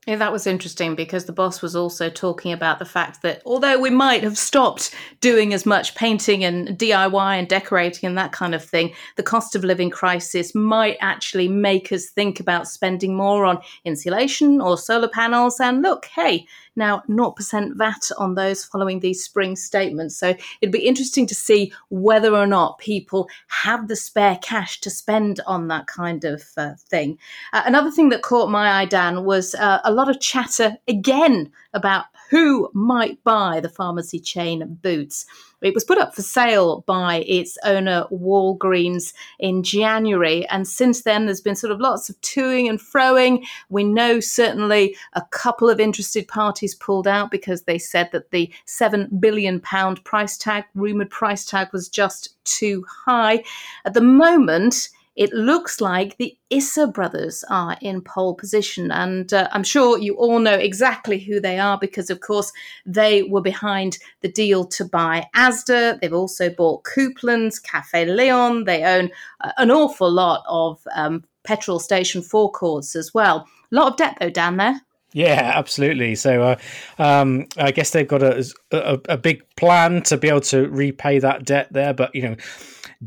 Yeah, 0.07 0.17
that 0.17 0.33
was 0.33 0.47
interesting 0.47 0.95
because 0.95 1.25
the 1.25 1.33
boss 1.33 1.63
was 1.63 1.75
also 1.75 2.11
talking 2.11 2.53
about 2.53 2.79
the 2.79 2.85
fact 2.85 3.23
that 3.23 3.41
although 3.47 3.79
we 3.79 3.89
might 3.89 4.23
have 4.23 4.37
stopped 4.37 4.95
doing 5.23 5.55
as 5.55 5.65
much 5.65 5.95
painting 5.95 6.45
and 6.45 6.69
DIY 6.79 7.39
and 7.39 7.49
decorating 7.49 8.07
and 8.07 8.19
that 8.19 8.33
kind 8.33 8.55
of 8.55 8.63
thing, 8.63 8.93
the 9.17 9.23
cost 9.23 9.57
of 9.57 9.65
living 9.65 9.89
crisis 9.89 10.55
might 10.55 10.99
actually 11.01 11.49
make 11.49 11.91
us 11.91 12.11
think 12.11 12.39
about 12.39 12.69
spending 12.69 13.17
more 13.17 13.47
on 13.47 13.63
insulation 13.87 14.61
or 14.61 14.77
solar 14.77 15.09
panels. 15.09 15.59
And 15.59 15.81
look, 15.81 16.05
hey, 16.05 16.47
now 16.77 17.03
0% 17.09 17.77
VAT 17.77 18.11
on 18.19 18.35
those 18.35 18.65
following 18.65 19.01
these 19.01 19.25
spring 19.25 19.57
statements. 19.57 20.17
So 20.17 20.35
it'd 20.61 20.73
be 20.73 20.87
interesting 20.87 21.27
to 21.27 21.35
see 21.35 21.73
whether 21.91 22.35
or 22.35 22.47
not 22.47 22.79
people 22.79 23.29
have 23.49 23.89
the 23.89 23.97
spare 23.97 24.39
cash 24.43 24.81
to 24.81 24.91
spend 24.91 25.41
on 25.47 25.69
that 25.69 25.87
kind 25.87 26.25
of 26.25 26.45
uh, 26.57 26.75
thing. 26.79 27.19
Uh, 27.53 27.63
another 27.67 27.91
thing 27.91 28.09
that 28.11 28.23
caught 28.23 28.51
my 28.51 28.81
eye, 28.81 28.87
Dan, 28.87 29.25
was 29.25 29.55
uh, 29.55 29.81
a 29.85 29.93
lot 29.93 30.09
of 30.09 30.21
chatter 30.21 30.77
again 30.89 31.51
about 31.75 32.07
who 32.31 32.71
might 32.73 33.23
buy 33.25 33.61
the 33.61 33.69
pharmacy 33.69 34.19
chain 34.19 34.79
Boots. 34.83 35.27
It 35.63 35.75
was 35.75 35.85
put 35.85 35.99
up 35.99 36.15
for 36.15 36.23
sale 36.23 36.85
by 36.87 37.25
its 37.27 37.57
owner, 37.65 38.07
Walgreens, 38.11 39.15
in 39.39 39.63
January. 39.63 40.47
And 40.49 40.69
since 40.69 41.03
then, 41.03 41.25
there's 41.25 41.41
been 41.41 41.57
sort 41.57 41.71
of 41.71 41.81
lots 41.81 42.11
of 42.11 42.21
toing 42.21 42.69
and 42.69 42.79
froing. 42.79 43.47
We 43.71 43.85
know 43.85 44.21
certainly 44.21 44.97
a 45.15 45.23
couple 45.31 45.71
of 45.71 45.81
interested 45.81 46.29
parties 46.29 46.75
pulled 46.75 47.09
out 47.09 47.31
because 47.31 47.63
they 47.63 47.79
said 47.79 48.11
that 48.13 48.31
the 48.31 48.53
£7 48.67 49.21
billion 49.21 49.61
price 49.61 50.37
tag, 50.37 50.65
rumoured 50.75 51.11
price 51.11 51.45
tag, 51.45 51.69
was 51.73 51.89
just 51.89 52.37
too 52.45 52.85
high. 52.89 53.43
At 53.85 53.95
the 53.95 54.03
moment, 54.03 54.91
it 55.17 55.33
looks 55.33 55.81
like 55.81 56.17
the 56.17 56.37
Issa 56.51 56.89
brothers 56.89 57.45
are 57.49 57.77
in 57.81 58.01
pole 58.01 58.35
position. 58.35 58.91
And 58.91 59.33
uh, 59.33 59.49
I'm 59.53 59.63
sure 59.63 59.99
you 59.99 60.15
all 60.15 60.39
know 60.41 60.55
exactly 60.55 61.19
who 61.19 61.41
they 61.41 61.59
are 61.59 61.79
because, 61.79 62.11
of 62.11 62.21
course, 62.21 62.53
they 62.85 63.23
were 63.23 63.41
behind 63.41 63.99
the 64.23 64.29
deal 64.29 64.65
to 64.65 64.85
buy 64.85 65.27
Asda. 65.37 66.01
They've 66.01 66.13
also 66.13 66.51
bought 66.51 66.85
Cooplands, 66.85 67.63
Cafe 67.63 68.07
Leon. 68.07 68.65
They 68.65 68.83
own 68.85 69.11
uh, 69.41 69.53
an 69.57 69.71
awful 69.71 70.11
lot 70.11 70.45
of 70.49 70.87
um, 70.95 71.25
petrol 71.45 71.79
station 71.79 72.21
forecourts 72.21 72.97
as 72.97 73.15
well. 73.15 73.47
A 73.71 73.75
lot 73.75 73.93
of 73.93 73.97
debt, 73.97 74.17
though, 74.21 74.31
down 74.31 74.57
there. 74.57 74.81
Yeah, 75.15 75.53
absolutely. 75.55 76.17
So 76.17 76.43
uh, 76.43 76.57
um, 76.99 77.47
I 77.57 77.71
guess 77.71 77.91
they've 77.91 78.07
got 78.07 78.25
a, 78.25 78.45
a, 78.73 78.99
a 79.11 79.17
big 79.17 79.45
plan 79.57 80.03
to 80.03 80.17
be 80.17 80.29
able 80.29 80.41
to 80.43 80.69
repay 80.69 81.21
that 81.21 81.45
debt 81.45 81.69
there. 81.71 81.95
But, 81.95 82.13
you 82.17 82.23
know, 82.23 82.37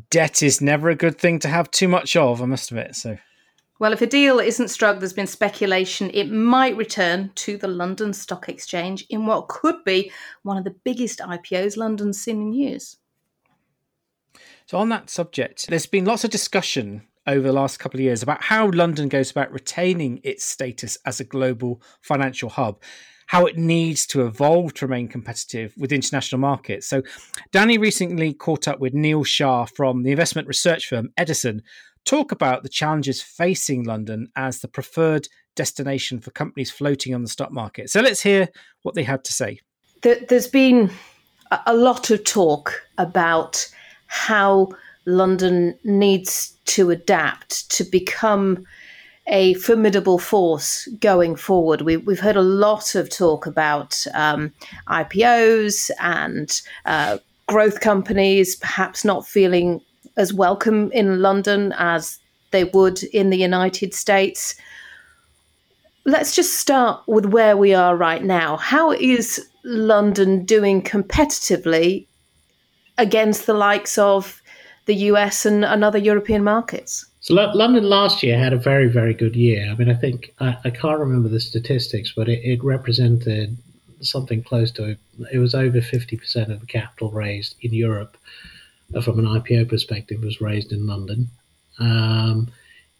debt 0.09 0.41
is 0.41 0.61
never 0.61 0.89
a 0.89 0.95
good 0.95 1.19
thing 1.19 1.37
to 1.39 1.49
have 1.49 1.69
too 1.69 1.89
much 1.89 2.15
of, 2.15 2.41
I 2.41 2.45
must 2.45 2.71
admit. 2.71 2.95
So. 2.95 3.17
Well, 3.77 3.91
if 3.91 4.01
a 4.01 4.07
deal 4.07 4.39
isn't 4.39 4.69
struck, 4.69 4.99
there's 4.99 5.11
been 5.11 5.27
speculation 5.27 6.09
it 6.13 6.31
might 6.31 6.77
return 6.77 7.31
to 7.35 7.57
the 7.57 7.67
London 7.67 8.13
Stock 8.13 8.47
Exchange 8.47 9.05
in 9.09 9.25
what 9.25 9.49
could 9.49 9.83
be 9.83 10.09
one 10.43 10.57
of 10.57 10.63
the 10.63 10.75
biggest 10.85 11.19
IPOs 11.19 11.75
London's 11.75 12.21
seen 12.21 12.41
in 12.41 12.53
years. 12.53 12.95
So, 14.65 14.77
on 14.77 14.87
that 14.89 15.09
subject, 15.09 15.67
there's 15.67 15.85
been 15.85 16.05
lots 16.05 16.23
of 16.23 16.29
discussion 16.29 17.03
over 17.27 17.45
the 17.45 17.53
last 17.53 17.77
couple 17.77 17.99
of 17.99 18.03
years 18.03 18.23
about 18.23 18.41
how 18.41 18.71
London 18.71 19.09
goes 19.09 19.29
about 19.29 19.51
retaining 19.51 20.19
its 20.23 20.45
status 20.45 20.97
as 21.05 21.19
a 21.19 21.25
global 21.25 21.81
financial 22.01 22.49
hub 22.49 22.81
how 23.27 23.45
it 23.45 23.57
needs 23.57 24.07
to 24.07 24.25
evolve 24.25 24.73
to 24.73 24.85
remain 24.85 25.07
competitive 25.07 25.73
with 25.77 25.91
international 25.91 26.39
markets. 26.39 26.87
So, 26.87 27.03
Danni 27.53 27.79
recently 27.79 28.33
caught 28.33 28.67
up 28.67 28.79
with 28.79 28.93
Neil 28.93 29.23
Shah 29.23 29.65
from 29.65 30.03
the 30.03 30.11
investment 30.11 30.47
research 30.47 30.87
firm 30.87 31.09
Edison, 31.17 31.61
talk 32.05 32.31
about 32.31 32.63
the 32.63 32.69
challenges 32.69 33.21
facing 33.21 33.83
London 33.83 34.29
as 34.35 34.59
the 34.59 34.69
preferred 34.69 35.27
destination 35.55 36.21
for 36.21 36.31
companies 36.31 36.71
floating 36.71 37.13
on 37.13 37.21
the 37.21 37.27
stock 37.27 37.51
market. 37.51 37.89
So, 37.89 38.01
let's 38.01 38.21
hear 38.21 38.47
what 38.81 38.95
they 38.95 39.03
had 39.03 39.23
to 39.25 39.33
say. 39.33 39.59
There's 40.01 40.47
been 40.47 40.89
a 41.65 41.75
lot 41.75 42.09
of 42.11 42.23
talk 42.23 42.81
about 42.97 43.67
how 44.07 44.69
London 45.07 45.73
needs 45.85 46.53
to 46.65 46.91
adapt 46.91 47.71
to 47.71 47.85
become 47.85 48.65
a 49.27 49.53
formidable 49.55 50.19
force 50.19 50.87
going 50.99 51.35
forward. 51.35 51.81
We, 51.81 51.93
have 51.93 52.19
heard 52.19 52.35
a 52.35 52.41
lot 52.41 52.93
of 52.93 53.09
talk 53.09 53.45
about 53.45 54.05
um, 54.13 54.53
IPOs 54.89 55.89
and 55.99 56.61
uh, 56.85 57.17
growth 57.47 57.79
companies 57.79 58.57
perhaps 58.57 59.05
not 59.05 59.25
feeling 59.25 59.81
as 60.17 60.33
welcome 60.33 60.91
in 60.91 61.21
London 61.21 61.73
as 61.77 62.19
they 62.51 62.65
would 62.65 63.01
in 63.03 63.29
the 63.29 63.37
United 63.37 63.93
States. 63.93 64.55
let's 66.05 66.35
just 66.35 66.53
start 66.53 67.01
with 67.07 67.25
where 67.25 67.55
we 67.57 67.73
are 67.73 67.95
right 67.95 68.23
now. 68.23 68.57
How 68.57 68.91
is 68.91 69.45
London 69.63 70.45
doing 70.45 70.81
competitively 70.81 72.07
against 72.97 73.45
the 73.45 73.53
likes 73.53 73.97
of 73.97 74.41
the 74.87 74.95
US 75.11 75.45
and, 75.45 75.63
and 75.63 75.83
other 75.83 75.99
European 75.99 76.43
markets? 76.43 77.05
So 77.19 77.33
London 77.33 77.83
last 77.83 78.23
year 78.23 78.37
had 78.37 78.53
a 78.53 78.57
very, 78.57 78.87
very 78.87 79.13
good 79.13 79.35
year. 79.35 79.69
I 79.69 79.75
mean, 79.75 79.89
I 79.89 79.93
think 79.93 80.33
I, 80.39 80.57
I 80.63 80.69
can't 80.69 80.99
remember 80.99 81.29
the 81.29 81.39
statistics, 81.39 82.13
but 82.15 82.29
it, 82.29 82.39
it, 82.43 82.63
represented 82.63 83.57
something 84.01 84.43
close 84.43 84.71
to 84.71 84.97
it 85.31 85.37
was 85.39 85.53
over 85.53 85.81
fifty 85.81 86.17
percent 86.17 86.51
of 86.51 86.59
the 86.61 86.65
capital 86.65 87.11
raised 87.11 87.55
in 87.61 87.73
Europe 87.73 88.17
uh, 88.95 89.01
from 89.01 89.19
an 89.19 89.25
IPO 89.25 89.69
perspective 89.69 90.21
was 90.21 90.41
raised 90.41 90.71
in 90.71 90.87
London. 90.87 91.29
Um, 91.79 92.49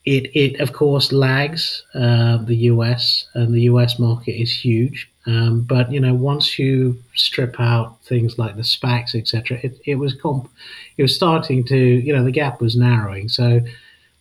it, 0.08 0.32
it 0.34 0.62
of 0.62 0.72
course 0.72 1.12
lags 1.12 1.84
uh, 1.94 2.38
the 2.38 2.56
US, 2.72 3.26
and 3.34 3.54
the 3.54 3.64
US 3.64 4.00
market 4.00 4.42
is 4.42 4.58
huge. 4.58 5.12
Um, 5.26 5.62
but 5.64 5.92
you 5.92 6.00
know, 6.00 6.14
once 6.14 6.58
you 6.58 6.98
strip 7.14 7.60
out 7.60 8.02
things 8.04 8.40
like 8.40 8.56
the 8.56 8.62
SPACs, 8.62 9.14
etc., 9.16 9.60
it, 9.62 9.78
it 9.86 9.96
was 9.96 10.14
comp- 10.14 10.50
it 10.96 11.02
was 11.02 11.14
starting 11.14 11.66
to 11.66 11.78
you 11.78 12.14
know 12.14 12.24
the 12.24 12.32
gap 12.32 12.62
was 12.62 12.78
narrowing. 12.78 13.28
So 13.28 13.60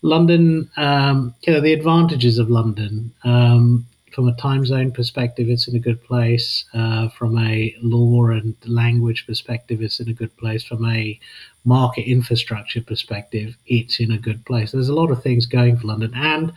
London, 0.02 0.68
um, 0.76 1.32
you 1.46 1.52
know, 1.52 1.60
the 1.60 1.72
advantages 1.72 2.38
of 2.38 2.50
London. 2.50 3.12
Um, 3.22 3.86
from 4.16 4.28
a 4.28 4.36
time 4.36 4.64
zone 4.64 4.90
perspective, 4.90 5.50
it's 5.50 5.68
in 5.68 5.76
a 5.76 5.78
good 5.78 6.02
place. 6.02 6.64
Uh, 6.72 7.06
from 7.10 7.36
a 7.36 7.76
law 7.82 8.28
and 8.28 8.56
language 8.64 9.26
perspective, 9.26 9.82
it's 9.82 10.00
in 10.00 10.08
a 10.08 10.14
good 10.14 10.34
place. 10.38 10.64
From 10.64 10.86
a 10.86 11.20
market 11.66 12.08
infrastructure 12.10 12.80
perspective, 12.80 13.58
it's 13.66 14.00
in 14.00 14.10
a 14.10 14.16
good 14.16 14.42
place. 14.46 14.72
There's 14.72 14.88
a 14.88 14.94
lot 14.94 15.10
of 15.10 15.22
things 15.22 15.44
going 15.44 15.76
for 15.76 15.88
London, 15.88 16.14
and 16.14 16.54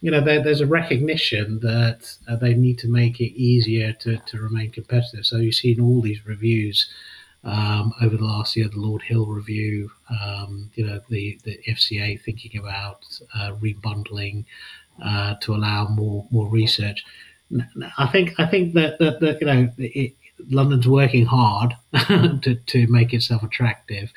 you 0.00 0.12
know 0.12 0.20
there, 0.20 0.44
there's 0.44 0.60
a 0.60 0.66
recognition 0.80 1.58
that 1.58 2.16
uh, 2.28 2.36
they 2.36 2.54
need 2.54 2.78
to 2.78 2.88
make 2.88 3.18
it 3.18 3.36
easier 3.36 3.92
to, 3.94 4.18
to 4.18 4.38
remain 4.40 4.70
competitive. 4.70 5.26
So 5.26 5.38
you've 5.38 5.56
seen 5.56 5.80
all 5.80 6.02
these 6.02 6.24
reviews 6.24 6.88
um, 7.42 7.92
over 8.00 8.16
the 8.16 8.24
last 8.24 8.56
year, 8.56 8.68
the 8.68 8.78
Lord 8.78 9.02
Hill 9.02 9.26
review, 9.26 9.90
um, 10.08 10.70
you 10.76 10.86
know 10.86 11.00
the 11.08 11.40
the 11.42 11.58
FCA 11.68 12.20
thinking 12.20 12.60
about 12.60 13.04
uh, 13.34 13.56
rebundling 13.60 14.44
uh, 15.02 15.34
to 15.40 15.54
allow 15.54 15.88
more 15.88 16.26
more 16.30 16.48
research. 16.48 17.04
I 17.98 18.06
think 18.06 18.38
I 18.38 18.46
think 18.46 18.74
that 18.74 18.98
that, 18.98 19.20
that 19.20 19.40
you 19.40 19.46
know 19.46 19.68
it, 19.78 20.14
London's 20.50 20.88
working 20.88 21.26
hard 21.26 21.74
to 22.08 22.54
to 22.54 22.86
make 22.88 23.12
itself 23.12 23.42
attractive. 23.42 24.12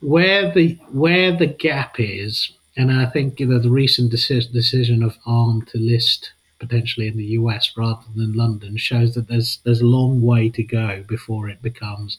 Where 0.00 0.52
the 0.52 0.78
where 0.92 1.36
the 1.36 1.46
gap 1.46 1.96
is, 1.98 2.52
and 2.76 2.90
I 2.90 3.06
think 3.06 3.40
you 3.40 3.46
know 3.46 3.58
the 3.58 3.70
recent 3.70 4.12
deci- 4.12 4.52
decision 4.52 5.02
of 5.02 5.18
ARM 5.26 5.62
to 5.66 5.78
list 5.78 6.32
potentially 6.58 7.08
in 7.08 7.16
the 7.16 7.24
US 7.38 7.72
rather 7.76 8.04
than 8.14 8.34
London 8.34 8.76
shows 8.76 9.14
that 9.14 9.28
there's 9.28 9.58
there's 9.64 9.80
a 9.80 9.86
long 9.86 10.20
way 10.20 10.50
to 10.50 10.62
go 10.62 11.02
before 11.08 11.48
it 11.48 11.62
becomes 11.62 12.18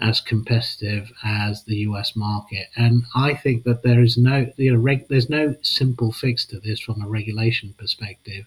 as 0.00 0.20
competitive 0.20 1.12
as 1.22 1.64
the 1.64 1.76
US 1.88 2.16
market. 2.16 2.66
And 2.76 3.04
I 3.14 3.34
think 3.34 3.64
that 3.64 3.82
there 3.82 4.02
is 4.02 4.16
no, 4.16 4.50
you 4.56 4.72
know, 4.72 4.78
reg, 4.78 5.08
there's 5.08 5.30
no 5.30 5.54
simple 5.62 6.12
fix 6.12 6.44
to 6.46 6.58
this 6.58 6.80
from 6.80 7.00
a 7.02 7.08
regulation 7.08 7.74
perspective. 7.78 8.44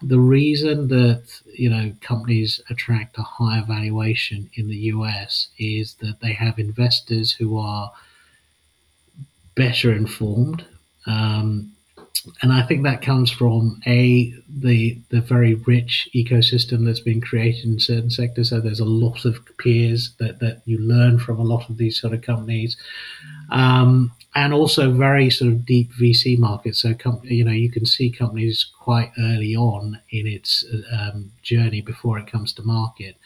The 0.00 0.20
reason 0.20 0.88
that 0.88 1.24
you 1.52 1.68
know 1.68 1.92
companies 2.00 2.60
attract 2.70 3.18
a 3.18 3.22
higher 3.22 3.64
valuation 3.66 4.48
in 4.54 4.68
the 4.68 4.76
US 4.94 5.48
is 5.58 5.94
that 5.94 6.20
they 6.20 6.32
have 6.32 6.58
investors 6.58 7.32
who 7.32 7.58
are 7.58 7.90
better 9.56 9.92
informed. 9.92 10.64
Um, 11.06 11.72
and 12.42 12.52
I 12.52 12.62
think 12.62 12.82
that 12.84 13.02
comes 13.02 13.30
from 13.30 13.80
a 13.86 14.32
the 14.48 14.98
the 15.10 15.20
very 15.20 15.54
rich 15.54 16.08
ecosystem 16.14 16.84
that's 16.84 17.00
been 17.00 17.20
created 17.20 17.64
in 17.64 17.80
certain 17.80 18.10
sectors. 18.10 18.50
So 18.50 18.60
there's 18.60 18.80
a 18.80 18.84
lot 18.84 19.24
of 19.24 19.38
peers 19.58 20.14
that 20.18 20.40
that 20.40 20.62
you 20.64 20.78
learn 20.78 21.18
from 21.18 21.38
a 21.38 21.44
lot 21.44 21.68
of 21.68 21.76
these 21.76 22.00
sort 22.00 22.14
of 22.14 22.22
companies, 22.22 22.76
um, 23.50 24.12
and 24.34 24.52
also 24.52 24.92
very 24.92 25.30
sort 25.30 25.52
of 25.52 25.66
deep 25.66 25.90
VC 25.92 26.38
markets. 26.38 26.82
So 26.82 26.94
com- 26.94 27.20
you 27.24 27.44
know 27.44 27.52
you 27.52 27.70
can 27.70 27.86
see 27.86 28.10
companies 28.10 28.70
quite 28.78 29.12
early 29.18 29.54
on 29.54 30.00
in 30.10 30.26
its 30.26 30.64
um, 30.92 31.32
journey 31.42 31.80
before 31.80 32.18
it 32.18 32.30
comes 32.30 32.52
to 32.54 32.62
market. 32.62 33.16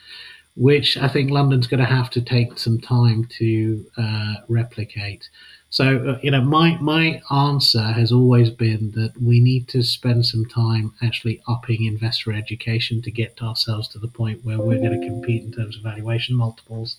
Which 0.54 0.98
I 0.98 1.08
think 1.08 1.30
London's 1.30 1.66
going 1.66 1.80
to 1.80 1.86
have 1.86 2.10
to 2.10 2.20
take 2.20 2.58
some 2.58 2.78
time 2.78 3.24
to 3.38 3.86
uh, 3.96 4.34
replicate. 4.48 5.30
So, 5.72 5.96
uh, 6.06 6.18
you 6.22 6.30
know, 6.30 6.42
my, 6.42 6.76
my 6.82 7.22
answer 7.30 7.80
has 7.80 8.12
always 8.12 8.50
been 8.50 8.90
that 8.90 9.14
we 9.22 9.40
need 9.40 9.68
to 9.68 9.82
spend 9.82 10.26
some 10.26 10.44
time 10.44 10.92
actually 11.02 11.40
upping 11.48 11.84
investor 11.84 12.30
education 12.30 13.00
to 13.00 13.10
get 13.10 13.40
ourselves 13.40 13.88
to 13.88 13.98
the 13.98 14.06
point 14.06 14.44
where 14.44 14.58
we're 14.58 14.80
going 14.80 15.00
to 15.00 15.06
compete 15.06 15.42
in 15.42 15.50
terms 15.50 15.78
of 15.78 15.82
valuation 15.82 16.36
multiples 16.36 16.96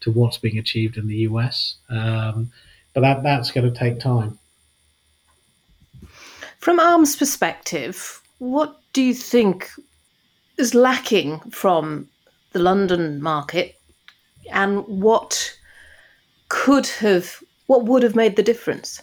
to 0.00 0.10
what's 0.10 0.38
being 0.38 0.58
achieved 0.58 0.96
in 0.96 1.06
the 1.06 1.18
US. 1.18 1.76
Um, 1.88 2.50
but 2.94 3.02
that, 3.02 3.22
that's 3.22 3.52
going 3.52 3.72
to 3.72 3.78
take 3.78 4.00
time. 4.00 4.40
From 6.58 6.80
ARM's 6.80 7.14
perspective, 7.14 8.20
what 8.38 8.80
do 8.92 9.02
you 9.02 9.14
think 9.14 9.70
is 10.58 10.74
lacking 10.74 11.38
from 11.50 12.08
the 12.50 12.58
London 12.58 13.22
market 13.22 13.76
and 14.50 14.84
what 14.88 15.56
could 16.48 16.88
have 16.88 17.40
what 17.66 17.84
would 17.84 18.02
have 18.02 18.16
made 18.16 18.36
the 18.36 18.42
difference? 18.42 19.02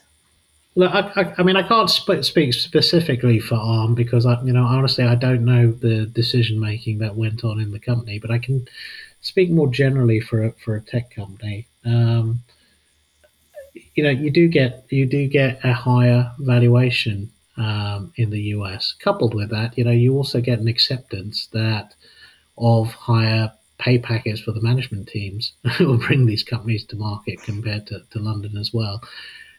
Look, 0.75 0.91
I, 0.91 1.01
I, 1.15 1.33
I 1.37 1.43
mean, 1.43 1.55
I 1.55 1.67
can't 1.67 1.89
sp- 1.89 2.23
speak 2.23 2.53
specifically 2.53 3.39
for 3.39 3.55
ARM 3.55 3.93
because 3.93 4.25
I, 4.25 4.41
you 4.41 4.53
know, 4.53 4.63
honestly, 4.63 5.03
I 5.03 5.15
don't 5.15 5.45
know 5.45 5.71
the 5.71 6.07
decision 6.07 6.59
making 6.59 6.97
that 6.99 7.15
went 7.15 7.43
on 7.43 7.59
in 7.59 7.71
the 7.71 7.79
company, 7.79 8.17
but 8.17 8.31
I 8.31 8.39
can 8.39 8.67
speak 9.21 9.51
more 9.51 9.67
generally 9.67 10.19
for 10.19 10.43
a, 10.45 10.51
for 10.53 10.75
a 10.75 10.81
tech 10.81 11.11
company. 11.11 11.67
Um, 11.85 12.41
you 13.95 14.03
know, 14.03 14.09
you 14.09 14.31
do 14.31 14.47
get 14.47 14.85
you 14.89 15.05
do 15.05 15.27
get 15.27 15.63
a 15.63 15.73
higher 15.73 16.31
valuation 16.39 17.31
um, 17.57 18.11
in 18.15 18.31
the 18.31 18.41
US. 18.55 18.93
Coupled 18.99 19.35
with 19.35 19.49
that, 19.51 19.77
you 19.77 19.83
know, 19.83 19.91
you 19.91 20.15
also 20.15 20.41
get 20.41 20.59
an 20.59 20.67
acceptance 20.67 21.47
that 21.53 21.93
of 22.57 22.93
higher 22.93 23.51
pay 23.77 23.97
packets 23.97 24.39
for 24.39 24.51
the 24.51 24.61
management 24.61 25.07
teams 25.07 25.53
who 25.77 25.87
will 25.87 25.97
bring 25.97 26.25
these 26.25 26.43
companies 26.43 26.85
to 26.85 26.95
market 26.95 27.41
compared 27.41 27.87
to, 27.87 28.01
to 28.11 28.19
London 28.19 28.57
as 28.57 28.73
well. 28.73 29.01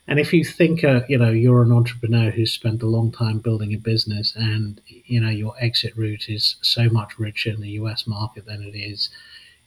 And 0.06 0.20
if 0.20 0.32
you 0.34 0.44
think, 0.44 0.84
uh, 0.84 1.00
you 1.08 1.16
know, 1.16 1.30
you're 1.30 1.62
an 1.62 1.72
entrepreneur 1.72 2.30
who's 2.30 2.52
spent 2.52 2.82
a 2.82 2.86
long 2.86 3.10
time 3.10 3.38
building 3.38 3.72
a 3.72 3.78
business, 3.78 4.34
and 4.36 4.80
you 4.86 5.18
know 5.18 5.30
your 5.30 5.54
exit 5.58 5.96
route 5.96 6.28
is 6.28 6.56
so 6.60 6.90
much 6.90 7.18
richer 7.18 7.50
in 7.50 7.62
the 7.62 7.70
U.S. 7.70 8.06
market 8.06 8.44
than 8.44 8.62
it 8.62 8.76
is 8.76 9.08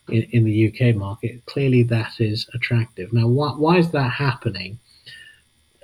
in, 0.10 0.28
in 0.32 0.44
the 0.44 0.68
UK 0.68 0.96
market, 0.96 1.46
clearly 1.46 1.84
that 1.84 2.20
is 2.20 2.48
attractive. 2.54 3.12
Now, 3.14 3.28
why, 3.28 3.50
why 3.52 3.78
is 3.78 3.92
that 3.92 4.12
happening? 4.12 4.80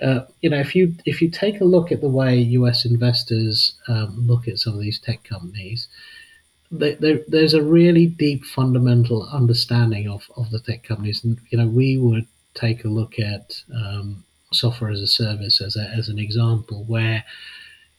Uh, 0.01 0.21
you 0.41 0.49
know, 0.49 0.59
if 0.59 0.75
you 0.75 0.95
if 1.05 1.21
you 1.21 1.29
take 1.29 1.61
a 1.61 1.65
look 1.65 1.91
at 1.91 2.01
the 2.01 2.09
way 2.09 2.37
U.S. 2.37 2.85
investors 2.85 3.73
um, 3.87 4.27
look 4.27 4.47
at 4.47 4.59
some 4.59 4.73
of 4.73 4.79
these 4.79 4.99
tech 4.99 5.23
companies, 5.23 5.87
there, 6.73 7.19
there's 7.27 7.53
a 7.53 7.61
really 7.61 8.07
deep 8.07 8.43
fundamental 8.45 9.29
understanding 9.31 10.09
of, 10.09 10.29
of 10.35 10.49
the 10.49 10.59
tech 10.59 10.83
companies. 10.83 11.23
And, 11.23 11.39
you 11.49 11.57
know, 11.57 11.67
we 11.67 11.97
would 11.97 12.25
take 12.55 12.83
a 12.83 12.89
look 12.89 13.19
at 13.19 13.61
um, 13.73 14.23
software 14.51 14.91
as 14.91 15.01
a 15.01 15.07
service 15.07 15.61
as, 15.61 15.75
a, 15.75 15.87
as 15.89 16.09
an 16.09 16.19
example 16.19 16.83
where, 16.85 17.23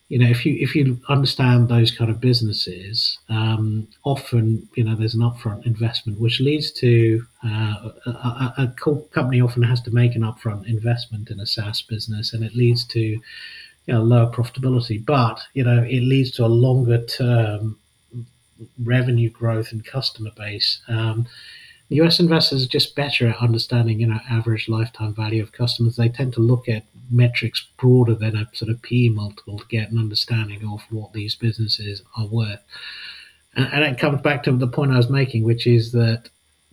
you 0.08 0.18
know, 0.18 0.28
if 0.28 0.44
you 0.44 0.54
if 0.60 0.74
you 0.74 1.00
understand 1.08 1.68
those 1.68 1.90
kind 1.90 2.10
of 2.10 2.20
businesses, 2.20 3.18
um, 3.30 3.88
often 4.04 4.68
you 4.76 4.84
know 4.84 4.94
there's 4.94 5.14
an 5.14 5.22
upfront 5.22 5.64
investment, 5.64 6.20
which 6.20 6.40
leads 6.40 6.70
to 6.72 7.24
uh, 7.42 7.88
a, 8.06 8.10
a, 8.10 8.54
a, 8.58 8.74
company 8.78 9.40
often 9.40 9.62
has 9.62 9.80
to 9.80 9.90
make 9.90 10.14
an 10.14 10.20
upfront 10.20 10.68
investment 10.68 11.30
in 11.30 11.40
a 11.40 11.46
SaaS 11.46 11.80
business, 11.80 12.34
and 12.34 12.44
it 12.44 12.54
leads 12.54 12.84
to 12.88 13.00
you 13.00 13.22
know 13.88 14.02
lower 14.02 14.30
profitability, 14.30 15.04
but 15.04 15.40
you 15.54 15.64
know 15.64 15.82
it 15.82 16.02
leads 16.02 16.30
to 16.32 16.44
a 16.44 16.48
longer 16.48 17.02
term 17.06 17.78
revenue 18.82 19.30
growth 19.30 19.72
and 19.72 19.84
customer 19.84 20.30
base. 20.36 20.80
Um, 20.88 21.26
US 21.90 22.18
investors 22.18 22.64
are 22.64 22.68
just 22.68 22.96
better 22.96 23.28
at 23.28 23.42
understanding, 23.42 24.00
you 24.00 24.06
know, 24.06 24.20
average 24.28 24.68
lifetime 24.68 25.14
value 25.14 25.42
of 25.42 25.52
customers. 25.52 25.96
They 25.96 26.08
tend 26.08 26.32
to 26.34 26.40
look 26.40 26.68
at 26.68 26.84
metrics 27.10 27.66
broader 27.76 28.14
than 28.14 28.36
a 28.36 28.48
sort 28.52 28.70
of 28.70 28.80
P 28.82 29.08
multiple 29.08 29.58
to 29.58 29.66
get 29.66 29.90
an 29.90 29.98
understanding 29.98 30.66
of 30.66 30.82
what 30.90 31.12
these 31.12 31.34
businesses 31.34 32.02
are 32.16 32.26
worth. 32.26 32.60
And, 33.54 33.68
and 33.72 33.84
it 33.84 33.98
comes 33.98 34.22
back 34.22 34.42
to 34.44 34.52
the 34.52 34.66
point 34.66 34.92
I 34.92 34.96
was 34.96 35.10
making, 35.10 35.44
which 35.44 35.66
is 35.66 35.92
that 35.92 36.30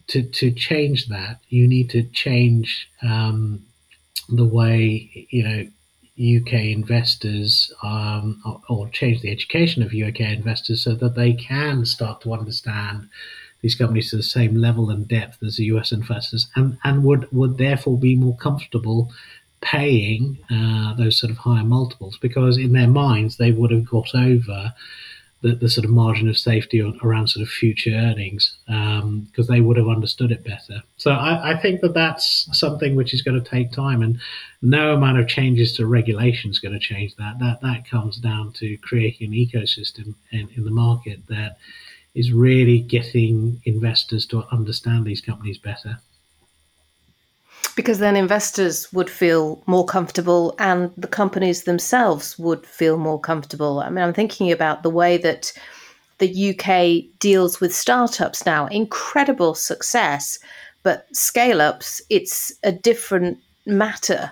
to, 0.08 0.24
to 0.24 0.52
change 0.52 1.08
that, 1.08 1.40
you 1.50 1.68
need 1.68 1.90
to 1.92 2.04
change 2.04 2.90
um, 3.02 3.64
the 4.30 4.46
way, 4.46 5.28
you 5.30 5.44
know, 5.44 5.68
UK 6.22 6.54
investors 6.66 7.74
um, 7.84 8.42
or, 8.70 8.88
change 8.90 9.22
the 9.22 9.32
education 9.32 9.82
of 9.82 9.94
UK 9.94 10.22
investors 10.22 10.84
so 10.84 10.94
that 10.96 11.16
they 11.16 11.34
can 11.34 11.86
start 11.86 12.22
to 12.22 12.34
understand 12.34 13.08
these 13.62 13.76
companies 13.76 14.10
to 14.10 14.18
the 14.18 14.24
same 14.24 14.56
level 14.56 14.90
and 14.90 15.08
depth 15.08 15.42
as 15.44 15.58
the 15.58 15.66
US 15.66 15.92
investors 15.92 16.48
and, 16.56 16.78
and 16.84 17.04
would, 17.04 17.32
would 17.32 17.58
therefore 17.58 17.98
be 17.98 18.16
more 18.16 18.38
comfortable 18.38 19.12
paying 19.62 20.38
uh, 20.50 20.94
those 20.96 21.20
sort 21.20 21.32
of 21.32 21.38
higher 21.38 21.64
multiples 21.64 22.18
because 22.18 22.58
in 22.58 22.74
their 22.74 22.88
minds 22.88 23.38
they 23.38 23.52
would 23.52 23.72
have 23.72 23.88
got 23.88 24.14
over 24.16 24.74
the, 25.42 25.56
the 25.56 25.70
sort 25.70 25.86
of 25.86 25.92
margin 25.92 26.30
of 26.30 26.38
safety 26.38 26.82
around 27.04 27.28
sort 27.28 27.42
of 27.42 27.50
future 27.50 27.92
earnings 27.92 28.58
because 28.68 29.50
um, 29.50 29.54
they 29.54 29.60
would 29.60 29.78
have 29.78 29.88
understood 29.88 30.32
it 30.32 30.44
better. 30.44 30.84
So 30.98 31.12
I, 31.12 31.54
I, 31.54 31.58
think 31.58 31.82
that 31.82 31.96
that's 31.96 32.48
something 32.58 32.96
which 32.96 33.14
is 33.14 33.22
going 33.22 33.42
to 33.42 33.50
take 33.50 33.72
time, 33.72 34.02
and 34.04 34.20
no 34.62 34.94
amount 34.94 35.20
of 35.20 35.28
changes 35.28 35.74
to 35.78 35.88
regulation 35.88 36.52
is 36.52 36.60
going 36.60 36.74
to 36.74 36.80
change 36.80 37.16
that. 37.16 37.40
That 37.40 37.62
that 37.62 37.90
comes 37.90 38.18
down 38.18 38.54
to 38.54 38.78
creating 38.78 39.28
an 39.28 39.34
ecosystem 39.34 40.14
in, 40.32 40.50
in 40.56 40.64
the 40.64 40.72
market 40.72 41.26
that 41.28 41.58
is 42.14 42.32
really 42.32 42.80
getting 42.80 43.62
investors 43.66 44.26
to 44.28 44.46
understand 44.52 45.06
these 45.06 45.22
companies 45.22 45.58
better 45.58 46.00
because 47.82 47.98
then 47.98 48.16
investors 48.16 48.94
would 48.94 49.10
feel 49.10 49.60
more 49.66 49.84
comfortable 49.84 50.54
and 50.60 50.92
the 50.98 51.08
companies 51.08 51.64
themselves 51.64 52.38
would 52.38 52.64
feel 52.64 52.96
more 52.96 53.20
comfortable. 53.20 53.80
I 53.80 53.90
mean, 53.90 54.06
I'm 54.06 54.14
thinking 54.14 54.52
about 54.52 54.84
the 54.84 54.92
way 54.92 55.18
that 55.18 55.52
the 56.20 56.52
UK 56.52 57.18
deals 57.18 57.60
with 57.60 57.74
startups 57.74 58.46
now. 58.46 58.68
Incredible 58.68 59.56
success, 59.56 60.38
but 60.84 61.08
scale 61.12 61.60
ups, 61.60 62.04
it's 62.12 62.54
a 62.62 62.72
different 62.72 63.40
matter. 63.66 64.32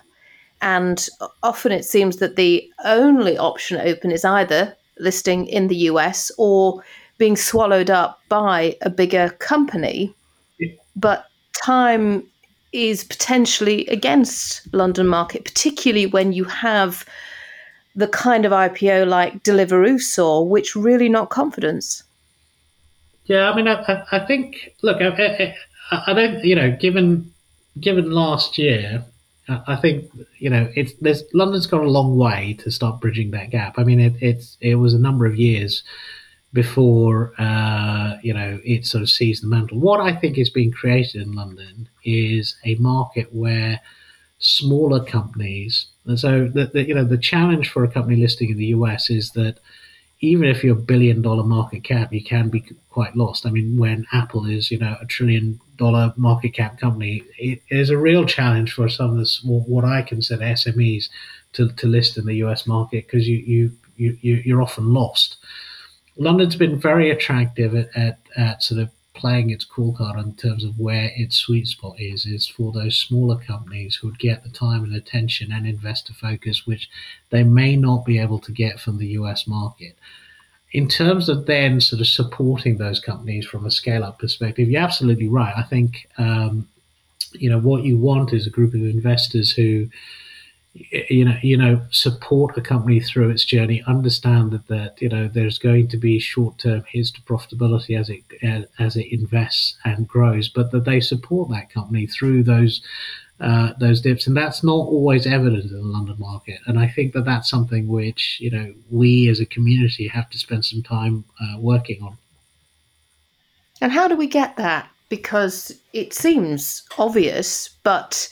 And 0.61 1.09
often 1.41 1.71
it 1.71 1.85
seems 1.85 2.17
that 2.17 2.35
the 2.35 2.71
only 2.85 3.35
option 3.35 3.81
open 3.81 4.11
is 4.11 4.23
either 4.23 4.75
listing 4.99 5.47
in 5.47 5.69
the 5.69 5.89
US 5.91 6.31
or 6.37 6.83
being 7.17 7.35
swallowed 7.35 7.89
up 7.89 8.19
by 8.29 8.77
a 8.83 8.91
bigger 8.91 9.29
company. 9.39 10.13
But 10.95 11.25
time 11.65 12.28
is 12.71 13.03
potentially 13.03 13.87
against 13.87 14.71
London 14.73 15.07
market, 15.07 15.43
particularly 15.43 16.05
when 16.05 16.33
you 16.33 16.43
have 16.43 17.05
the 17.95 18.07
kind 18.07 18.45
of 18.45 18.51
IPO 18.51 19.07
like 19.07 19.43
Deliveroo 19.43 19.99
saw, 19.99 20.41
which 20.41 20.75
really 20.75 21.09
knocked 21.09 21.31
confidence. 21.31 22.03
Yeah, 23.25 23.51
I 23.51 23.55
mean, 23.55 23.67
I, 23.67 24.05
I 24.11 24.19
think. 24.19 24.73
Look, 24.81 25.01
I, 25.01 25.55
I, 25.91 26.13
don't. 26.13 26.43
You 26.43 26.55
know, 26.55 26.71
given 26.71 27.31
given 27.79 28.11
last 28.11 28.57
year, 28.57 29.03
I 29.47 29.75
think 29.75 30.09
you 30.39 30.49
know 30.49 30.71
it's 30.75 30.93
there's 31.01 31.23
London's 31.33 31.67
got 31.67 31.81
a 31.81 31.89
long 31.89 32.17
way 32.17 32.55
to 32.59 32.71
start 32.71 33.01
bridging 33.01 33.31
that 33.31 33.51
gap. 33.51 33.77
I 33.77 33.83
mean, 33.83 33.99
it, 33.99 34.13
it's 34.19 34.57
it 34.61 34.75
was 34.75 34.93
a 34.93 34.99
number 34.99 35.25
of 35.25 35.35
years 35.35 35.83
before 36.51 37.33
uh, 37.37 38.17
you 38.23 38.33
know 38.33 38.59
it 38.63 38.85
sort 38.85 39.03
of 39.03 39.09
sees 39.09 39.41
the 39.41 39.47
mantle. 39.47 39.79
What 39.79 39.99
I 39.99 40.15
think 40.15 40.37
is 40.37 40.49
being 40.49 40.71
created 40.71 41.21
in 41.21 41.33
London 41.33 41.89
is 42.03 42.55
a 42.65 42.75
market 42.75 43.33
where 43.33 43.79
smaller 44.39 45.03
companies. 45.03 45.87
And 46.05 46.19
so 46.19 46.47
the, 46.47 46.65
the 46.65 46.87
you 46.87 46.95
know 46.95 47.03
the 47.03 47.17
challenge 47.17 47.69
for 47.69 47.83
a 47.83 47.91
company 47.91 48.17
listing 48.17 48.49
in 48.49 48.57
the 48.57 48.67
US 48.67 49.09
is 49.09 49.31
that 49.31 49.59
even 50.21 50.45
if 50.45 50.63
you're 50.63 50.77
a 50.77 50.81
billion 50.81 51.21
dollar 51.21 51.43
market 51.43 51.83
cap, 51.83 52.11
you 52.11 52.23
can 52.23 52.49
be 52.49 52.63
quite 52.89 53.15
lost. 53.15 53.45
I 53.45 53.51
mean, 53.51 53.77
when 53.77 54.05
Apple 54.11 54.45
is, 54.45 54.69
you 54.69 54.77
know, 54.77 54.97
a 54.99 55.05
trillion 55.05 55.59
dollar 55.77 56.13
market 56.17 56.49
cap 56.49 56.77
company, 56.77 57.23
it 57.37 57.61
is 57.69 57.89
a 57.89 57.97
real 57.97 58.25
challenge 58.25 58.73
for 58.73 58.89
some 58.89 59.11
of 59.11 59.17
the 59.17 59.39
what 59.45 59.85
I 59.85 60.01
consider 60.01 60.43
SMEs 60.43 61.09
to, 61.53 61.69
to 61.69 61.87
list 61.87 62.17
in 62.17 62.25
the 62.25 62.35
US 62.35 62.67
market 62.67 63.07
because 63.07 63.27
you, 63.27 63.37
you, 63.37 63.71
you, 64.21 64.41
you're 64.45 64.61
often 64.61 64.93
lost. 64.93 65.37
London's 66.19 66.57
been 66.57 66.79
very 66.79 67.09
attractive 67.09 67.73
at, 67.73 67.89
at, 67.95 68.19
at 68.35 68.61
sort 68.61 68.81
of 68.81 68.89
playing 69.13 69.49
its 69.49 69.65
cool 69.65 69.93
card 69.93 70.17
in 70.19 70.33
terms 70.35 70.63
of 70.63 70.79
where 70.79 71.11
its 71.15 71.35
sweet 71.37 71.67
spot 71.67 71.95
is, 71.99 72.25
is 72.25 72.47
for 72.47 72.71
those 72.71 72.97
smaller 72.97 73.37
companies 73.37 73.95
who 73.95 74.07
would 74.07 74.19
get 74.19 74.43
the 74.43 74.49
time 74.49 74.83
and 74.83 74.95
attention 74.95 75.51
and 75.51 75.67
investor 75.67 76.13
focus, 76.13 76.65
which 76.65 76.89
they 77.29 77.43
may 77.43 77.75
not 77.75 78.05
be 78.05 78.19
able 78.19 78.39
to 78.39 78.51
get 78.51 78.79
from 78.79 78.97
the 78.97 79.07
US 79.07 79.47
market. 79.47 79.97
In 80.71 80.87
terms 80.87 81.29
of 81.29 81.47
then 81.47 81.81
sort 81.81 81.99
of 81.99 82.07
supporting 82.07 82.77
those 82.77 82.99
companies 82.99 83.45
from 83.45 83.65
a 83.65 83.71
scale 83.71 84.03
up 84.03 84.19
perspective, 84.19 84.69
you're 84.69 84.81
absolutely 84.81 85.27
right. 85.27 85.53
I 85.57 85.63
think, 85.63 86.07
um, 86.17 86.67
you 87.33 87.49
know, 87.49 87.59
what 87.59 87.83
you 87.83 87.97
want 87.97 88.33
is 88.33 88.45
a 88.45 88.51
group 88.51 88.73
of 88.73 88.81
investors 88.81 89.51
who 89.51 89.89
you 90.73 91.25
know 91.25 91.37
you 91.41 91.57
know 91.57 91.81
support 91.91 92.57
a 92.57 92.61
company 92.61 92.99
through 92.99 93.29
its 93.29 93.43
journey 93.43 93.81
understand 93.87 94.51
that 94.51 94.67
that 94.67 95.01
you 95.01 95.09
know 95.09 95.27
there's 95.27 95.57
going 95.57 95.87
to 95.87 95.97
be 95.97 96.19
short-term 96.19 96.83
hits 96.87 97.11
to 97.11 97.21
profitability 97.21 97.99
as 97.99 98.09
it 98.09 98.23
as 98.77 98.95
it 98.95 99.11
invests 99.11 99.77
and 99.83 100.07
grows 100.07 100.47
but 100.47 100.71
that 100.71 100.85
they 100.85 100.99
support 100.99 101.49
that 101.49 101.71
company 101.71 102.05
through 102.05 102.43
those 102.43 102.81
uh, 103.41 103.71
those 103.79 104.01
dips. 104.01 104.27
And 104.27 104.35
that's 104.35 104.65
not 104.65 104.73
always 104.73 105.25
evident 105.25 105.71
in 105.71 105.71
the 105.71 105.81
london 105.81 106.17
market. 106.19 106.59
And 106.67 106.77
i 106.77 106.87
think 106.87 107.13
that 107.13 107.25
that's 107.25 107.49
something 107.49 107.87
which 107.87 108.37
you 108.39 108.51
know 108.51 108.73
we 108.91 109.27
as 109.29 109.39
a 109.39 109.45
community 109.45 110.07
have 110.07 110.29
to 110.29 110.37
spend 110.37 110.65
some 110.65 110.83
time 110.83 111.25
uh, 111.41 111.57
working 111.57 112.03
on. 112.03 112.17
And 113.81 113.91
how 113.91 114.07
do 114.07 114.15
we 114.15 114.27
get 114.27 114.57
that? 114.57 114.89
Because 115.07 115.79
it 115.93 116.13
seems 116.13 116.83
obvious 116.97 117.69
but 117.83 118.29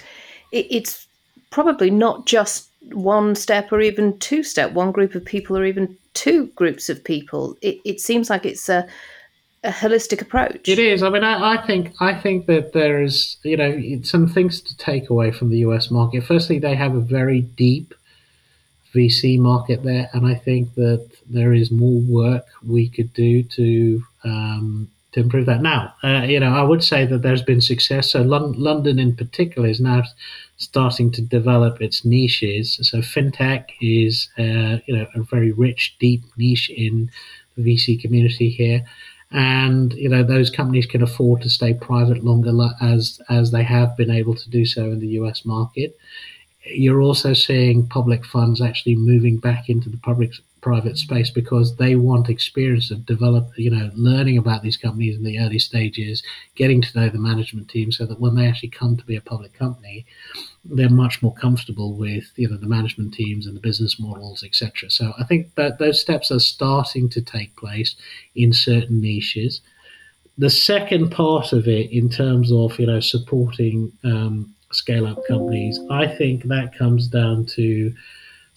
it, 0.52 0.68
it's 0.70 1.07
probably 1.50 1.90
not 1.90 2.26
just 2.26 2.70
one 2.94 3.36
step 3.36 3.72
or 3.72 3.82
even 3.82 4.18
two 4.20 4.44
step, 4.44 4.72
one 4.72 4.92
group 4.92 5.16
of 5.16 5.26
people 5.26 5.58
or 5.58 5.66
even 5.66 5.98
two 6.14 6.48
groups 6.56 6.90
of 6.90 7.04
people. 7.04 7.58
It, 7.62 7.80
it 7.86 8.00
seems 8.00 8.30
like 8.30 8.46
it's 8.46 8.70
a, 8.70 8.88
a 9.64 9.70
holistic 9.70 10.22
approach. 10.22 10.68
It 10.68 10.80
is. 10.80 11.04
I 11.04 11.10
mean, 11.10 11.24
I, 11.24 11.56
I 11.56 11.66
think 11.66 11.94
I 12.00 12.14
think 12.14 12.46
that 12.48 12.74
there 12.74 13.02
is, 13.02 13.38
you 13.44 13.58
know, 13.58 14.02
some 14.04 14.28
things 14.28 14.62
to 14.62 14.78
take 14.78 15.10
away 15.10 15.32
from 15.32 15.50
the 15.50 15.60
US 15.60 15.92
market. 15.92 16.24
Firstly, 16.24 16.60
they 16.60 16.76
have 16.76 16.96
a 16.96 17.02
very 17.02 17.42
deep 17.42 17.94
VC 18.94 19.38
market 19.38 19.84
there, 19.84 20.10
and 20.14 20.26
I 20.26 20.36
think 20.36 20.74
that 20.76 21.08
there 21.30 21.54
is 21.54 21.72
more 21.72 22.02
work 22.02 22.46
we 22.66 22.90
could 22.90 23.14
do 23.14 23.44
to 23.44 24.04
um, 24.24 24.90
to 25.18 25.24
improve 25.24 25.48
that. 25.48 25.62
Now, 25.62 25.94
uh, 26.04 26.26
you 26.28 26.40
know, 26.40 26.54
I 26.54 26.62
would 26.62 26.84
say 26.84 27.06
that 27.06 27.24
there's 27.24 27.42
been 27.42 27.62
success. 27.62 28.12
So 28.12 28.22
London, 28.22 29.00
in 29.00 29.16
particular, 29.16 29.68
is 29.68 29.82
now 29.82 30.04
starting 30.58 31.12
to 31.12 31.22
develop 31.22 31.82
its 31.82 32.06
niches. 32.06 32.80
So 32.84 33.00
fintech 33.00 33.66
is, 33.82 34.30
uh, 34.38 34.78
you 34.86 34.96
know, 34.96 35.08
a 35.16 35.24
very 35.24 35.52
rich, 35.52 35.96
deep 36.00 36.24
niche 36.38 36.70
in 36.70 37.10
the 37.56 37.64
VC 37.64 38.00
community 38.00 38.50
here. 38.50 38.86
And 39.30 39.92
you 39.94 40.08
know 40.08 40.24
those 40.24 40.50
companies 40.50 40.86
can 40.86 41.04
afford 41.04 41.42
to 41.42 41.50
stay 41.50 41.74
private 41.74 42.24
longer, 42.24 42.54
as 42.80 43.20
as 43.30 43.52
they 43.52 43.64
have 43.64 43.98
been 43.98 44.10
able 44.10 44.36
to 44.36 44.50
do 44.50 44.66
so 44.66 44.86
in 44.86 45.00
the 45.00 45.20
U.S. 45.20 45.44
market. 45.44 45.98
You're 46.64 47.02
also 47.02 47.34
seeing 47.34 47.88
public 47.88 48.24
funds 48.26 48.62
actually 48.62 48.96
moving 48.96 49.38
back 49.38 49.68
into 49.68 49.90
the 49.90 49.98
public 49.98 50.32
private 50.68 50.98
space 50.98 51.30
because 51.30 51.78
they 51.78 51.96
want 51.96 52.28
experience 52.28 52.92
of 52.92 53.06
develop, 53.06 53.50
you 53.56 53.72
know, 53.72 53.90
learning 53.96 54.38
about 54.38 54.62
these 54.64 54.76
companies 54.76 55.16
in 55.16 55.24
the 55.24 55.40
early 55.40 55.58
stages, 55.58 56.22
getting 56.56 56.82
to 56.82 57.00
know 57.00 57.08
the 57.08 57.18
management 57.18 57.70
team, 57.70 57.90
so 57.90 58.06
that 58.06 58.20
when 58.20 58.36
they 58.36 58.46
actually 58.46 58.68
come 58.68 58.98
to 58.98 59.06
be 59.06 59.16
a 59.16 59.22
public 59.22 59.54
company, 59.54 60.06
they're 60.66 60.90
much 60.90 61.22
more 61.24 61.34
comfortable 61.36 61.94
with, 61.94 62.26
you 62.36 62.50
know, 62.50 62.58
the 62.58 62.68
management 62.68 63.14
teams 63.14 63.48
and 63.48 63.56
the 63.56 63.62
business 63.62 63.98
models, 63.98 64.44
etc. 64.44 64.90
So 64.90 65.14
I 65.18 65.24
think 65.24 65.56
that 65.56 65.80
those 65.80 66.02
steps 66.02 66.32
are 66.32 66.40
starting 66.40 67.08
to 67.12 67.22
take 67.22 67.56
place 67.56 67.96
in 68.36 68.52
certain 68.52 69.00
niches. 69.00 69.62
The 70.38 70.50
second 70.50 71.12
part 71.12 71.54
of 71.54 71.70
it, 71.70 71.90
in 71.92 72.10
terms 72.10 72.52
of 72.52 72.78
you 72.78 72.88
know 72.88 73.00
supporting 73.00 73.94
um, 74.04 74.54
scale 74.74 75.08
up 75.08 75.26
companies, 75.30 75.80
I 75.90 76.08
think 76.08 76.44
that 76.44 76.78
comes 76.78 77.08
down 77.08 77.46
to 77.56 77.94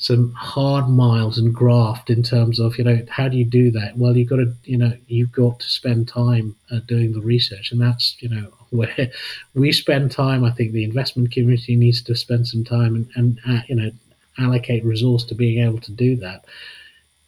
some 0.00 0.32
hard 0.32 0.88
miles 0.88 1.36
and 1.36 1.54
graft 1.54 2.08
in 2.08 2.22
terms 2.22 2.58
of 2.58 2.78
you 2.78 2.84
know 2.84 3.04
how 3.10 3.28
do 3.28 3.36
you 3.36 3.44
do 3.44 3.70
that? 3.70 3.96
Well 3.98 4.16
you've 4.16 4.30
got 4.30 4.36
to 4.36 4.52
you 4.64 4.78
know 4.78 4.92
you've 5.06 5.30
got 5.30 5.60
to 5.60 5.68
spend 5.68 6.08
time 6.08 6.56
uh, 6.70 6.80
doing 6.88 7.12
the 7.12 7.20
research 7.20 7.70
and 7.70 7.80
that's 7.80 8.16
you 8.20 8.30
know 8.30 8.50
where 8.70 9.10
we 9.54 9.72
spend 9.72 10.10
time. 10.10 10.42
I 10.42 10.52
think 10.52 10.72
the 10.72 10.84
investment 10.84 11.32
community 11.32 11.76
needs 11.76 12.02
to 12.02 12.14
spend 12.14 12.48
some 12.48 12.64
time 12.64 12.94
and, 12.94 13.10
and 13.14 13.40
uh, 13.46 13.62
you 13.68 13.74
know 13.74 13.90
allocate 14.38 14.84
resource 14.84 15.22
to 15.24 15.34
being 15.34 15.62
able 15.62 15.80
to 15.80 15.92
do 15.92 16.16
that. 16.16 16.46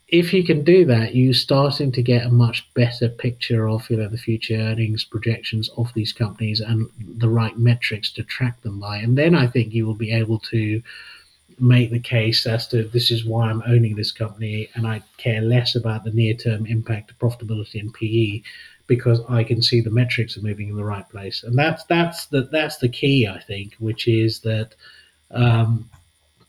If 0.09 0.33
you 0.33 0.43
can 0.43 0.65
do 0.65 0.87
that 0.87 1.15
you're 1.15 1.35
starting 1.35 1.93
to 1.93 2.03
get 2.03 2.25
a 2.25 2.31
much 2.31 2.67
better 2.73 3.11
picture 3.11 3.69
of 3.69 3.89
you 3.91 3.99
know 3.99 4.09
the 4.09 4.17
future 4.17 4.57
earnings 4.57 5.05
projections 5.05 5.69
of 5.77 5.93
these 5.93 6.15
companies 6.15 6.61
and 6.61 6.89
the 7.19 7.29
right 7.29 7.59
metrics 7.59 8.11
to 8.13 8.23
track 8.23 8.63
them 8.63 8.81
by. 8.81 8.97
And 8.97 9.19
then 9.19 9.35
i 9.35 9.47
think 9.47 9.75
you 9.75 9.87
will 9.87 9.95
be 10.07 10.13
able 10.13 10.39
to 10.39 10.83
make 11.63 11.91
the 11.91 12.01
case 12.01 12.45
as 12.45 12.67
to 12.67 12.83
this 12.89 13.11
is 13.13 13.25
why 13.25 13.49
I'm 13.49 13.63
owning 13.67 13.95
this 13.95 14.11
company 14.11 14.69
and 14.75 14.87
I 14.87 15.01
care 15.17 15.41
less 15.41 15.77
about 15.77 16.03
the 16.03 16.11
near 16.11 16.35
term 16.35 16.67
impact 16.67 17.13
of 17.13 17.19
profitability 17.19 17.81
and 17.81 17.95
PE 17.95 18.43
because 18.89 19.21
I 19.29 19.45
can 19.45 19.63
see 19.63 19.81
the 19.81 19.91
metrics 19.91 20.37
are 20.37 20.43
moving 20.43 20.69
in 20.69 20.77
the 20.77 20.85
right 20.85 21.09
place. 21.09 21.45
And 21.45 21.57
that's 21.57 21.85
that's 21.85 22.27
the 22.27 22.43
that's 22.43 22.79
the 22.79 22.89
key 22.89 23.29
I 23.29 23.41
think, 23.41 23.75
which 23.79 24.09
is 24.09 24.41
that 24.41 24.75
um, 25.31 25.89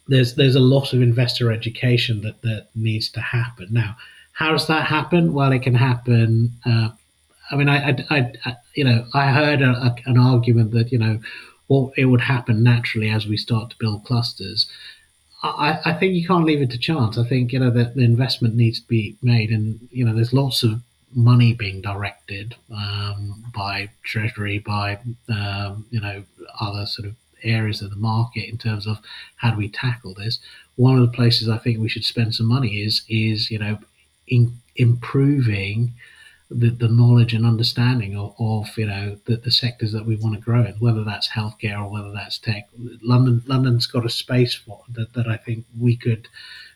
there's 0.08 0.34
there's 0.34 0.56
a 0.56 0.60
lot 0.60 0.94
of 0.94 1.02
investor 1.02 1.52
education 1.52 2.22
that 2.22 2.42
that 2.42 2.68
needs 2.74 3.10
to 3.12 3.22
happen. 3.22 3.68
Now, 3.70 3.96
how 4.32 4.52
does 4.52 4.66
that 4.68 4.88
happen? 4.88 5.34
Well, 5.34 5.52
it 5.52 5.62
can 5.62 5.76
happen. 5.76 6.52
Uh, 6.66 6.90
I 7.52 7.56
mean, 7.56 7.70
I, 7.70 8.04
I, 8.10 8.34
I, 8.46 8.56
you 8.74 8.84
know, 8.84 9.06
I 9.14 9.32
heard 9.32 9.62
a, 9.62 9.70
a, 9.70 9.96
an 10.06 10.18
argument 10.18 10.72
that 10.72 10.92
you 10.92 10.98
know 10.98 11.20
or 11.70 11.92
it 11.96 12.06
would 12.06 12.22
happen 12.22 12.64
naturally 12.64 13.10
as 13.10 13.28
we 13.28 13.38
start 13.38 13.70
to 13.70 13.78
build 13.80 14.04
clusters. 14.06 14.68
I, 15.44 15.80
I 15.86 15.94
think 15.94 16.14
you 16.14 16.26
can't 16.26 16.46
leave 16.46 16.62
it 16.62 16.72
to 16.72 16.78
chance. 16.78 17.18
I 17.18 17.24
think 17.28 17.52
you 17.52 17.60
know 17.60 17.70
that 17.72 17.96
the 17.96 18.04
investment 18.04 18.56
needs 18.56 18.80
to 18.80 18.88
be 18.88 19.18
made, 19.22 19.52
and 19.52 19.88
you 19.92 20.06
know 20.06 20.14
there's 20.14 20.34
lots 20.34 20.64
of 20.64 20.82
money 21.16 21.54
being 21.54 21.82
directed 21.82 22.56
um, 22.74 23.44
by 23.54 23.90
Treasury, 24.04 24.60
by 24.60 25.00
um, 25.30 25.86
you 25.92 26.00
know 26.00 26.24
other 26.60 26.86
sort 26.86 27.08
of 27.08 27.16
areas 27.44 27.82
of 27.82 27.90
the 27.90 27.98
market 27.98 28.50
in 28.50 28.58
terms 28.58 28.88
of 28.88 29.00
how 29.36 29.52
do 29.52 29.58
we 29.58 29.68
tackle 29.68 30.14
this. 30.14 30.40
One 30.78 30.96
of 30.96 31.02
the 31.02 31.16
places 31.16 31.50
I 31.50 31.58
think 31.58 31.78
we 31.78 31.90
should 31.90 32.06
spend 32.06 32.34
some 32.36 32.48
money 32.48 32.82
is 32.82 33.04
is 33.10 33.52
you 33.52 33.60
know 33.60 33.80
in 34.28 34.58
improving 34.78 35.92
the, 36.54 36.70
the 36.70 36.88
knowledge 36.88 37.34
and 37.34 37.46
understanding 37.46 38.16
of, 38.16 38.36
of 38.40 38.78
you 38.78 38.86
know 38.86 39.18
the, 39.26 39.38
the 39.38 39.52
sectors 39.52 39.92
that 39.92 40.06
we 40.06 40.16
want 40.16 40.36
to 40.36 40.42
grow 40.42 40.64
in, 40.64 40.74
whether 40.76 41.04
that's 41.04 41.30
healthcare 41.30 41.82
or 41.82 41.90
whether 41.90 42.12
that's 42.12 42.38
tech. 42.38 42.70
London 43.02 43.44
London's 43.48 43.88
got 43.88 44.06
a 44.06 44.10
space 44.10 44.56
for 44.56 44.84
that 44.90 45.14
that 45.14 45.28
I 45.28 45.38
think 45.38 45.66
we 45.80 45.96
could 45.96 46.28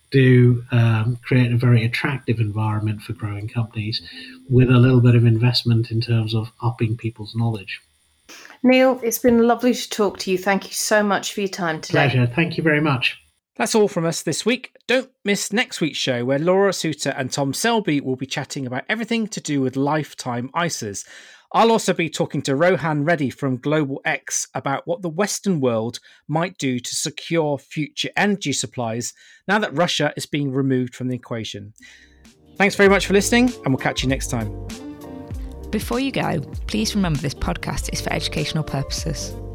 do 0.10 0.64
um, 0.72 1.18
create 1.22 1.52
a 1.52 1.58
very 1.58 1.84
attractive 1.84 2.40
environment 2.40 3.02
for 3.02 3.14
growing 3.14 3.48
companies 3.48 4.02
with 4.50 4.70
a 4.70 4.78
little 4.78 5.02
bit 5.02 5.16
of 5.16 5.26
investment 5.26 5.92
in 5.92 6.00
terms 6.00 6.34
of 6.34 6.52
upping 6.62 6.96
people's 6.96 7.36
knowledge. 7.36 7.82
Neil, 8.64 9.00
it's 9.04 9.20
been 9.20 9.46
lovely 9.48 9.74
to 9.74 9.90
talk 9.90 10.18
to 10.20 10.32
you. 10.32 10.38
Thank 10.38 10.68
you 10.68 10.74
so 10.74 11.04
much 11.04 11.34
for 11.34 11.42
your 11.42 11.50
time 11.50 11.82
today. 11.82 12.10
Pleasure. 12.10 12.28
Thank 12.28 12.58
you 12.58 12.64
very 12.64 12.82
much. 12.82 13.22
That's 13.58 13.74
all 13.74 13.88
from 13.88 14.06
us 14.06 14.22
this 14.22 14.46
week. 14.46 14.76
Don't 14.88 15.10
miss 15.26 15.52
next 15.52 15.82
week's 15.82 15.98
show 15.98 16.24
where 16.24 16.38
Laura 16.38 16.72
Suter 16.72 17.10
and 17.18 17.32
Tom 17.32 17.54
Selby 17.54 18.00
will 18.00 18.16
be 18.16 18.28
chatting 18.28 18.68
about 18.68 18.84
everything 18.88 19.28
to 19.30 19.42
do 19.42 19.62
with 19.62 19.76
lifetime 19.76 20.52
ISAs. 20.56 21.08
I'll 21.54 21.72
also 21.72 21.94
be 21.94 22.10
talking 22.10 22.44
to 22.44 22.56
Rohan 22.56 23.04
Reddy 23.04 23.32
from 23.32 23.58
Global 23.58 24.00
X 24.06 24.48
about 24.54 24.86
what 24.86 25.02
the 25.02 25.10
Western 25.10 25.60
world 25.60 26.00
might 26.28 26.58
do 26.60 26.78
to 26.78 26.96
secure 26.96 27.58
future 27.58 28.10
energy 28.16 28.54
supplies 28.54 29.14
now 29.48 29.58
that 29.58 29.76
Russia 29.76 30.14
is 30.16 30.28
being 30.28 30.52
removed 30.52 30.94
from 30.94 31.08
the 31.08 31.16
equation. 31.16 31.74
Thanks 32.58 32.76
very 32.76 32.90
much 32.90 33.08
for 33.08 33.14
listening, 33.14 33.52
and 33.64 33.68
we'll 33.68 33.78
catch 33.78 34.04
you 34.04 34.10
next 34.10 34.28
time. 34.28 34.68
Before 35.72 36.00
you 36.00 36.12
go, 36.12 36.42
please 36.68 36.96
remember 36.96 37.20
this 37.20 37.34
podcast 37.34 37.92
is 37.92 38.02
for 38.02 38.12
educational 38.14 38.64
purposes 38.64 39.34